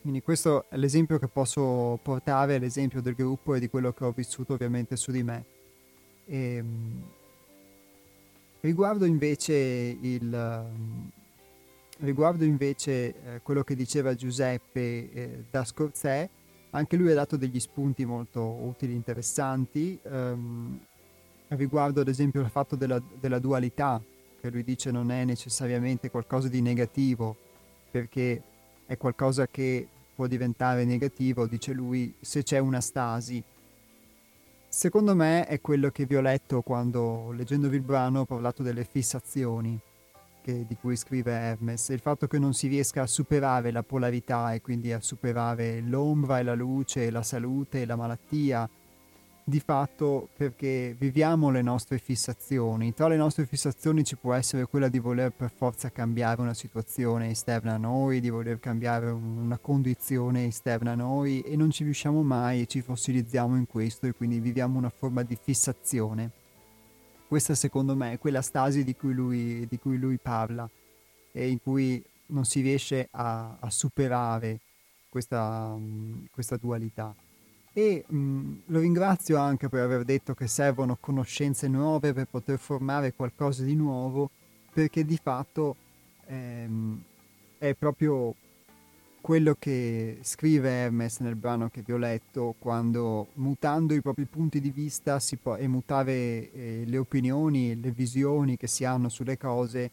Quindi 0.00 0.22
questo 0.22 0.66
è 0.68 0.76
l'esempio 0.76 1.18
che 1.18 1.28
posso 1.28 1.98
portare, 2.02 2.58
l'esempio 2.58 3.00
del 3.00 3.14
gruppo 3.14 3.54
e 3.54 3.60
di 3.60 3.70
quello 3.70 3.92
che 3.92 4.04
ho 4.04 4.10
vissuto 4.10 4.52
ovviamente 4.54 4.96
su 4.96 5.10
di 5.10 5.22
me. 5.22 5.53
E, 6.26 6.36
ehm, 6.36 7.02
riguardo 8.60 9.04
invece, 9.04 9.54
il, 9.54 10.64
riguardo 11.98 12.44
invece 12.44 12.92
eh, 12.92 13.40
quello 13.42 13.62
che 13.62 13.74
diceva 13.74 14.14
Giuseppe 14.14 15.12
eh, 15.12 15.44
da 15.50 15.64
Scorzè, 15.64 16.28
anche 16.70 16.96
lui 16.96 17.10
ha 17.10 17.14
dato 17.14 17.36
degli 17.36 17.60
spunti 17.60 18.04
molto 18.04 18.42
utili 18.42 18.94
interessanti, 18.94 19.98
ehm, 20.02 20.80
riguardo 21.48 22.00
ad 22.00 22.08
esempio 22.08 22.40
il 22.40 22.48
fatto 22.48 22.74
della, 22.74 23.00
della 23.20 23.38
dualità, 23.38 24.02
che 24.40 24.50
lui 24.50 24.64
dice 24.64 24.90
non 24.90 25.10
è 25.10 25.24
necessariamente 25.24 26.10
qualcosa 26.10 26.48
di 26.48 26.60
negativo, 26.60 27.36
perché 27.90 28.42
è 28.86 28.96
qualcosa 28.96 29.46
che 29.46 29.86
può 30.14 30.26
diventare 30.26 30.84
negativo, 30.84 31.46
dice 31.46 31.72
lui, 31.72 32.12
se 32.20 32.42
c'è 32.42 32.58
una 32.58 32.80
stasi 32.80 33.42
Secondo 34.74 35.14
me 35.14 35.46
è 35.46 35.60
quello 35.60 35.90
che 35.90 36.04
vi 36.04 36.16
ho 36.16 36.20
letto 36.20 36.60
quando, 36.62 37.30
leggendovi 37.30 37.76
il 37.76 37.82
brano, 37.82 38.22
ho 38.22 38.24
parlato 38.24 38.64
delle 38.64 38.82
fissazioni. 38.82 39.78
che, 40.42 40.66
di 40.66 40.76
cui 40.76 40.96
scrive 40.96 41.32
Hermes, 41.32 41.90
il 41.90 42.00
fatto 42.00 42.26
che 42.26 42.40
non 42.40 42.52
si 42.54 42.66
riesca 42.66 43.02
a 43.02 43.06
superare 43.06 43.70
la 43.70 43.84
polarità 43.84 44.52
e 44.52 44.60
quindi 44.60 44.92
a 44.92 45.00
superare 45.00 45.80
l'ombra 45.80 46.40
e 46.40 46.42
la 46.42 46.54
luce, 46.54 47.10
la 47.12 47.22
salute 47.22 47.82
e 47.82 47.86
la 47.86 47.94
malattia, 47.94 48.68
di 49.46 49.60
fatto 49.60 50.30
perché 50.34 50.96
viviamo 50.98 51.50
le 51.50 51.60
nostre 51.60 51.98
fissazioni. 51.98 52.94
Tra 52.94 53.08
le 53.08 53.16
nostre 53.16 53.44
fissazioni 53.44 54.02
ci 54.02 54.16
può 54.16 54.32
essere 54.32 54.64
quella 54.64 54.88
di 54.88 54.98
voler 54.98 55.32
per 55.32 55.50
forza 55.54 55.90
cambiare 55.90 56.40
una 56.40 56.54
situazione 56.54 57.28
esterna 57.28 57.74
a 57.74 57.76
noi, 57.76 58.20
di 58.20 58.30
voler 58.30 58.58
cambiare 58.58 59.10
una 59.10 59.58
condizione 59.58 60.46
esterna 60.46 60.92
a 60.92 60.96
noi 60.96 61.42
e 61.42 61.56
non 61.56 61.70
ci 61.70 61.84
riusciamo 61.84 62.22
mai 62.22 62.62
e 62.62 62.66
ci 62.66 62.80
fossilizziamo 62.80 63.54
in 63.56 63.66
questo 63.66 64.06
e 64.06 64.12
quindi 64.12 64.40
viviamo 64.40 64.78
una 64.78 64.90
forma 64.90 65.22
di 65.22 65.36
fissazione. 65.40 66.30
Questa 67.28 67.54
secondo 67.54 67.94
me 67.94 68.12
è 68.12 68.18
quella 68.18 68.42
stasi 68.42 68.82
di 68.82 68.96
cui 68.96 69.12
lui, 69.12 69.66
di 69.66 69.78
cui 69.78 69.98
lui 69.98 70.16
parla 70.16 70.68
e 71.32 71.48
in 71.48 71.60
cui 71.60 72.02
non 72.26 72.46
si 72.46 72.62
riesce 72.62 73.08
a, 73.10 73.58
a 73.60 73.70
superare 73.70 74.60
questa, 75.10 75.76
questa 76.30 76.56
dualità 76.56 77.14
e 77.76 78.04
mh, 78.06 78.52
lo 78.66 78.78
ringrazio 78.78 79.36
anche 79.36 79.68
per 79.68 79.82
aver 79.82 80.04
detto 80.04 80.32
che 80.32 80.46
servono 80.46 80.96
conoscenze 80.98 81.66
nuove 81.66 82.12
per 82.12 82.26
poter 82.30 82.56
formare 82.56 83.12
qualcosa 83.12 83.64
di 83.64 83.74
nuovo, 83.74 84.30
perché 84.72 85.04
di 85.04 85.18
fatto 85.20 85.76
ehm, 86.26 87.02
è 87.58 87.74
proprio 87.74 88.34
quello 89.20 89.56
che 89.58 90.18
scrive 90.22 90.70
Hermes 90.70 91.18
nel 91.18 91.34
brano 91.34 91.68
che 91.68 91.82
vi 91.84 91.92
ho 91.92 91.96
letto, 91.96 92.54
quando 92.60 93.28
mutando 93.34 93.94
i 93.94 94.02
propri 94.02 94.26
punti 94.26 94.60
di 94.60 94.70
vista 94.70 95.18
può, 95.42 95.56
e 95.56 95.66
mutare 95.66 96.52
eh, 96.52 96.82
le 96.86 96.98
opinioni 96.98 97.80
le 97.80 97.90
visioni 97.90 98.56
che 98.56 98.68
si 98.68 98.84
hanno 98.84 99.08
sulle 99.08 99.36
cose, 99.36 99.90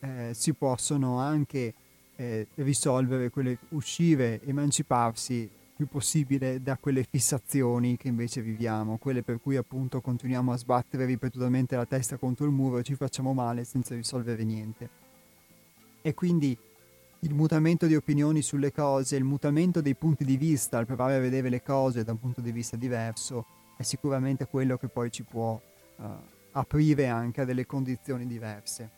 eh, 0.00 0.30
si 0.32 0.52
possono 0.54 1.18
anche 1.18 1.74
eh, 2.16 2.46
risolvere, 2.56 3.30
quelle, 3.30 3.58
uscire, 3.68 4.40
emanciparsi 4.44 5.48
più 5.74 5.86
possibile 5.86 6.62
da 6.62 6.76
quelle 6.76 7.02
fissazioni 7.02 7.96
che 7.96 8.08
invece 8.08 8.40
viviamo, 8.40 8.98
quelle 8.98 9.22
per 9.22 9.40
cui 9.40 9.56
appunto 9.56 10.00
continuiamo 10.00 10.52
a 10.52 10.56
sbattere 10.56 11.04
ripetutamente 11.04 11.76
la 11.76 11.86
testa 11.86 12.16
contro 12.16 12.44
il 12.44 12.52
muro 12.52 12.78
e 12.78 12.82
ci 12.82 12.94
facciamo 12.94 13.32
male 13.32 13.64
senza 13.64 13.94
risolvere 13.94 14.44
niente. 14.44 14.88
E 16.02 16.14
quindi 16.14 16.56
il 17.24 17.34
mutamento 17.34 17.86
di 17.86 17.94
opinioni 17.94 18.42
sulle 18.42 18.72
cose, 18.72 19.16
il 19.16 19.24
mutamento 19.24 19.80
dei 19.80 19.94
punti 19.94 20.24
di 20.24 20.36
vista, 20.36 20.78
il 20.78 20.86
provare 20.86 21.16
a 21.16 21.20
vedere 21.20 21.48
le 21.48 21.62
cose 21.62 22.04
da 22.04 22.12
un 22.12 22.18
punto 22.18 22.40
di 22.40 22.50
vista 22.50 22.76
diverso, 22.76 23.46
è 23.76 23.82
sicuramente 23.82 24.46
quello 24.46 24.76
che 24.76 24.88
poi 24.88 25.10
ci 25.10 25.22
può 25.22 25.60
uh, 25.96 26.04
aprire 26.52 27.06
anche 27.06 27.40
a 27.40 27.44
delle 27.44 27.64
condizioni 27.64 28.26
diverse. 28.26 28.90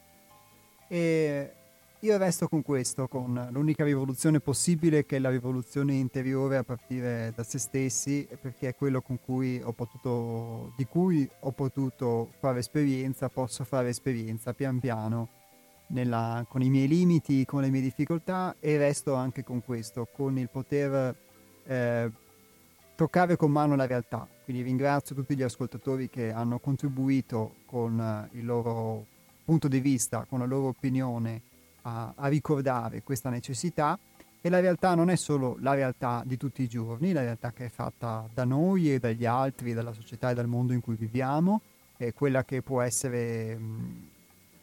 E 0.88 1.52
io 2.04 2.18
resto 2.18 2.48
con 2.48 2.60
questo, 2.60 3.08
con 3.08 3.48
l'unica 3.50 3.82
rivoluzione 3.82 4.38
possibile 4.38 5.06
che 5.06 5.16
è 5.16 5.18
la 5.18 5.30
rivoluzione 5.30 5.94
interiore 5.94 6.58
a 6.58 6.62
partire 6.62 7.32
da 7.34 7.42
se 7.42 7.58
stessi, 7.58 8.28
perché 8.42 8.68
è 8.68 8.74
quello 8.74 9.00
cui 9.24 9.58
potuto, 9.72 10.74
di 10.76 10.84
cui 10.84 11.26
ho 11.40 11.52
potuto 11.52 12.30
fare 12.40 12.58
esperienza, 12.58 13.30
posso 13.30 13.64
fare 13.64 13.88
esperienza 13.88 14.52
pian 14.52 14.80
piano 14.80 15.28
nella, 15.88 16.44
con 16.46 16.60
i 16.60 16.68
miei 16.68 16.88
limiti, 16.88 17.46
con 17.46 17.62
le 17.62 17.70
mie 17.70 17.80
difficoltà 17.80 18.54
e 18.60 18.76
resto 18.76 19.14
anche 19.14 19.42
con 19.42 19.64
questo, 19.64 20.06
con 20.14 20.36
il 20.36 20.50
poter 20.50 21.16
eh, 21.64 22.10
toccare 22.94 23.36
con 23.36 23.50
mano 23.50 23.76
la 23.76 23.86
realtà. 23.86 24.28
Quindi 24.44 24.62
ringrazio 24.62 25.14
tutti 25.14 25.34
gli 25.34 25.42
ascoltatori 25.42 26.10
che 26.10 26.30
hanno 26.32 26.58
contribuito 26.58 27.54
con 27.64 28.28
il 28.32 28.44
loro 28.44 29.06
punto 29.42 29.68
di 29.68 29.80
vista, 29.80 30.26
con 30.28 30.40
la 30.40 30.44
loro 30.44 30.66
opinione 30.66 31.52
a, 31.84 32.12
a 32.14 32.28
ricordare 32.28 33.02
questa 33.02 33.30
necessità. 33.30 33.98
E 34.40 34.50
la 34.50 34.60
realtà 34.60 34.94
non 34.94 35.08
è 35.08 35.16
solo 35.16 35.56
la 35.60 35.72
realtà 35.72 36.22
di 36.26 36.36
tutti 36.36 36.62
i 36.62 36.68
giorni, 36.68 37.12
la 37.12 37.22
realtà 37.22 37.50
che 37.52 37.64
è 37.64 37.70
fatta 37.70 38.28
da 38.32 38.44
noi 38.44 38.92
e 38.92 38.98
dagli 38.98 39.24
altri, 39.24 39.72
dalla 39.72 39.92
società 39.92 40.30
e 40.30 40.34
dal 40.34 40.48
mondo 40.48 40.74
in 40.74 40.82
cui 40.82 40.96
viviamo, 40.96 41.62
è 41.96 42.12
quella 42.12 42.44
che 42.44 42.60
può 42.60 42.82
essere, 42.82 43.58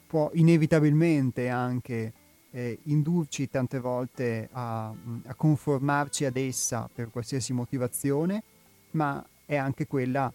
può 0.06 0.30
inevitabilmente 0.34 1.50
anche 1.50 2.14
eh, 2.52 2.78
indurci 2.84 3.50
tante 3.50 3.80
volte 3.80 4.50
a, 4.52 4.90
a, 4.90 5.34
conformarci 5.34 6.26
ad 6.26 6.38
essa 6.38 6.88
per 6.94 7.10
qualsiasi 7.10 7.52
motivazione, 7.54 8.44
ma 8.92 9.26
è 9.46 9.56
anche 9.56 9.88
quella 9.88 10.32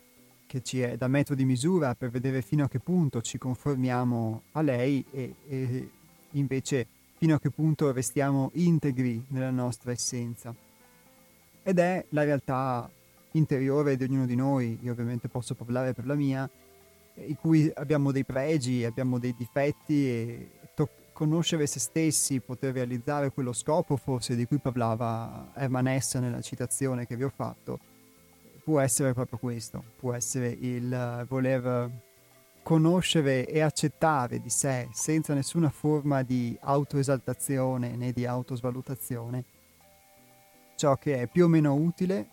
che 0.46 0.62
ci 0.62 0.80
è 0.80 0.96
da 0.96 1.08
metro 1.08 1.34
di 1.34 1.44
misura 1.44 1.94
per 1.94 2.10
vedere 2.10 2.40
fino 2.42 2.64
a 2.64 2.68
che 2.68 2.78
punto 2.78 3.20
ci 3.20 3.36
conformiamo 3.36 4.42
a 4.52 4.62
lei 4.62 5.04
e, 5.10 5.34
e 5.46 5.90
invece 6.38 6.86
fino 7.18 7.34
a 7.34 7.40
che 7.40 7.50
punto 7.50 7.92
restiamo 7.92 8.50
integri 8.54 9.24
nella 9.28 9.50
nostra 9.50 9.92
essenza. 9.92 10.54
Ed 11.62 11.78
è 11.78 12.04
la 12.10 12.24
realtà 12.24 12.88
interiore 13.32 13.96
di 13.96 14.04
ognuno 14.04 14.26
di 14.26 14.36
noi, 14.36 14.78
io 14.82 14.92
ovviamente 14.92 15.28
posso 15.28 15.54
parlare 15.54 15.92
per 15.92 16.06
la 16.06 16.14
mia, 16.14 16.48
in 17.14 17.36
cui 17.36 17.70
abbiamo 17.74 18.12
dei 18.12 18.24
pregi, 18.24 18.84
abbiamo 18.84 19.18
dei 19.18 19.34
difetti 19.36 20.08
e 20.08 20.50
to- 20.74 20.88
conoscere 21.12 21.66
se 21.66 21.80
stessi, 21.80 22.40
poter 22.40 22.74
realizzare 22.74 23.30
quello 23.30 23.52
scopo 23.52 23.96
forse 23.96 24.36
di 24.36 24.46
cui 24.46 24.58
parlava 24.58 25.50
Herman 25.54 25.88
Hesse 25.88 26.20
nella 26.20 26.42
citazione 26.42 27.06
che 27.06 27.16
vi 27.16 27.24
ho 27.24 27.32
fatto, 27.34 27.78
può 28.62 28.80
essere 28.80 29.12
proprio 29.14 29.38
questo, 29.38 29.82
può 29.98 30.12
essere 30.12 30.48
il 30.48 31.24
voler 31.28 31.90
conoscere 32.66 33.46
e 33.46 33.60
accettare 33.60 34.40
di 34.40 34.50
sé 34.50 34.88
senza 34.90 35.34
nessuna 35.34 35.70
forma 35.70 36.24
di 36.24 36.58
autoesaltazione 36.60 37.94
né 37.94 38.10
di 38.10 38.26
autosvalutazione 38.26 39.44
ciò 40.74 40.96
che 40.96 41.20
è 41.20 41.26
più 41.28 41.44
o 41.44 41.48
meno 41.48 41.74
utile 41.74 42.26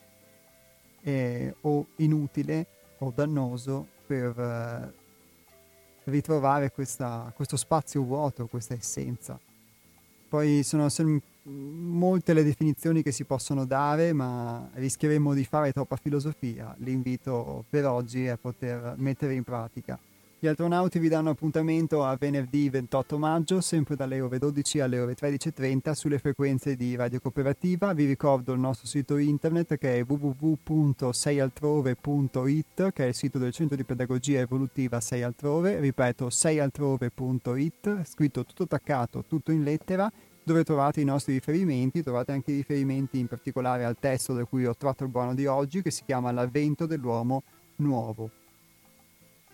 eh, 1.03 1.53
o 1.61 1.85
inutile 1.97 2.65
o 2.97 3.13
dannoso 3.15 3.87
per 4.07 4.39
eh, 4.39 4.93
ritrovare 6.05 6.71
questa, 6.71 7.31
questo 7.35 7.55
spazio 7.55 8.01
vuoto, 8.01 8.47
questa 8.47 8.73
essenza. 8.73 9.39
Poi 10.29 10.63
sono 10.63 10.89
sem- 10.89 11.21
molte 11.43 12.33
le 12.33 12.43
definizioni 12.43 13.03
che 13.03 13.11
si 13.11 13.23
possono 13.23 13.65
dare, 13.65 14.13
ma 14.13 14.67
rischieremmo 14.73 15.35
di 15.35 15.45
fare 15.45 15.71
troppa 15.71 15.95
filosofia. 15.95 16.73
L'invito 16.79 17.65
per 17.69 17.85
oggi 17.85 18.25
è 18.25 18.35
poter 18.37 18.95
mettere 18.97 19.35
in 19.35 19.43
pratica. 19.43 19.99
Gli 20.43 20.47
astronauti 20.47 20.99
vi 20.99 21.07
danno 21.07 21.29
appuntamento 21.29 22.03
a 22.03 22.17
venerdì 22.19 22.69
28 22.69 23.17
maggio, 23.17 23.61
sempre 23.61 23.95
dalle 23.95 24.19
ore 24.19 24.39
12 24.39 24.81
alle 24.81 24.99
ore 24.99 25.15
13.30 25.15 25.93
sulle 25.93 26.19
frequenze 26.19 26.75
di 26.75 26.97
Radio 26.97 27.21
Cooperativa. 27.21 27.93
Vi 27.93 28.03
ricordo 28.03 28.51
il 28.51 28.59
nostro 28.59 28.85
sito 28.85 29.15
internet 29.15 29.77
che 29.77 29.99
è 29.99 30.05
www.seialtrove.it, 30.05 32.91
che 32.91 33.05
è 33.05 33.07
il 33.07 33.13
sito 33.13 33.37
del 33.37 33.53
Centro 33.53 33.77
di 33.77 33.85
Pedagogia 33.85 34.39
Evolutiva 34.39 34.99
6 34.99 35.21
Altrove. 35.21 35.79
Ripeto, 35.79 36.29
seialtrove.it, 36.29 38.01
scritto 38.03 38.43
tutto 38.43 38.63
attaccato, 38.63 39.23
tutto 39.25 39.53
in 39.53 39.63
lettera 39.63 40.11
dove 40.43 40.65
trovate 40.65 40.99
i 40.99 41.05
nostri 41.05 41.35
riferimenti, 41.35 42.03
trovate 42.03 42.33
anche 42.33 42.51
i 42.51 42.55
riferimenti 42.55 43.17
in 43.17 43.27
particolare 43.27 43.85
al 43.85 43.95
testo 43.97 44.33
da 44.33 44.43
cui 44.43 44.65
ho 44.65 44.75
tratto 44.75 45.05
il 45.05 45.09
brano 45.09 45.35
di 45.35 45.45
oggi 45.45 45.81
che 45.81 45.89
si 45.89 46.03
chiama 46.03 46.33
L'avvento 46.33 46.85
dell'uomo 46.85 47.43
nuovo. 47.77 48.42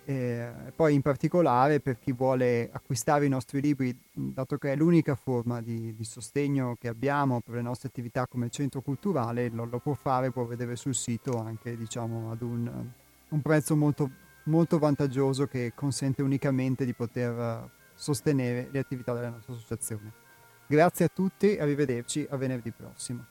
Eh, 0.10 0.74
poi 0.76 0.96
in 0.96 1.04
particolare 1.04 1.82
per 1.82 2.00
chi 2.00 2.14
vuole 2.14 2.68
acquistare 2.72 3.28
i 3.28 3.30
nostri 3.30 3.62
libri, 3.62 3.96
dato 4.12 4.58
che 4.58 4.72
è 4.72 4.76
l'unica 4.76 5.14
forma 5.14 5.62
di, 5.62 5.94
di 5.94 6.04
sostegno 6.04 6.78
che 6.80 6.88
abbiamo 6.88 7.42
per 7.42 7.54
le 7.54 7.62
nostre 7.62 7.90
attività 7.90 8.26
come 8.26 8.50
centro 8.50 8.82
culturale, 8.82 9.50
lo, 9.50 9.66
lo 9.66 9.78
può 9.78 9.94
fare, 9.94 10.32
può 10.32 10.46
vedere 10.46 10.76
sul 10.78 10.96
sito 10.96 11.38
anche 11.38 11.78
diciamo, 11.78 12.32
ad 12.32 12.42
un, 12.42 12.90
un 13.30 13.42
prezzo 13.44 13.76
molto, 13.76 14.10
molto 14.46 14.80
vantaggioso 14.80 15.46
che 15.46 15.74
consente 15.76 16.24
unicamente 16.24 16.86
di 16.86 16.94
poter 16.96 17.70
sostenere 17.94 18.68
le 18.72 18.80
attività 18.80 19.14
della 19.14 19.30
nostra 19.30 19.54
associazione. 19.54 20.12
Grazie 20.66 21.06
a 21.06 21.10
tutti, 21.14 21.56
arrivederci 21.56 22.26
a 22.28 22.36
venerdì 22.36 22.72
prossimo. 22.72 23.28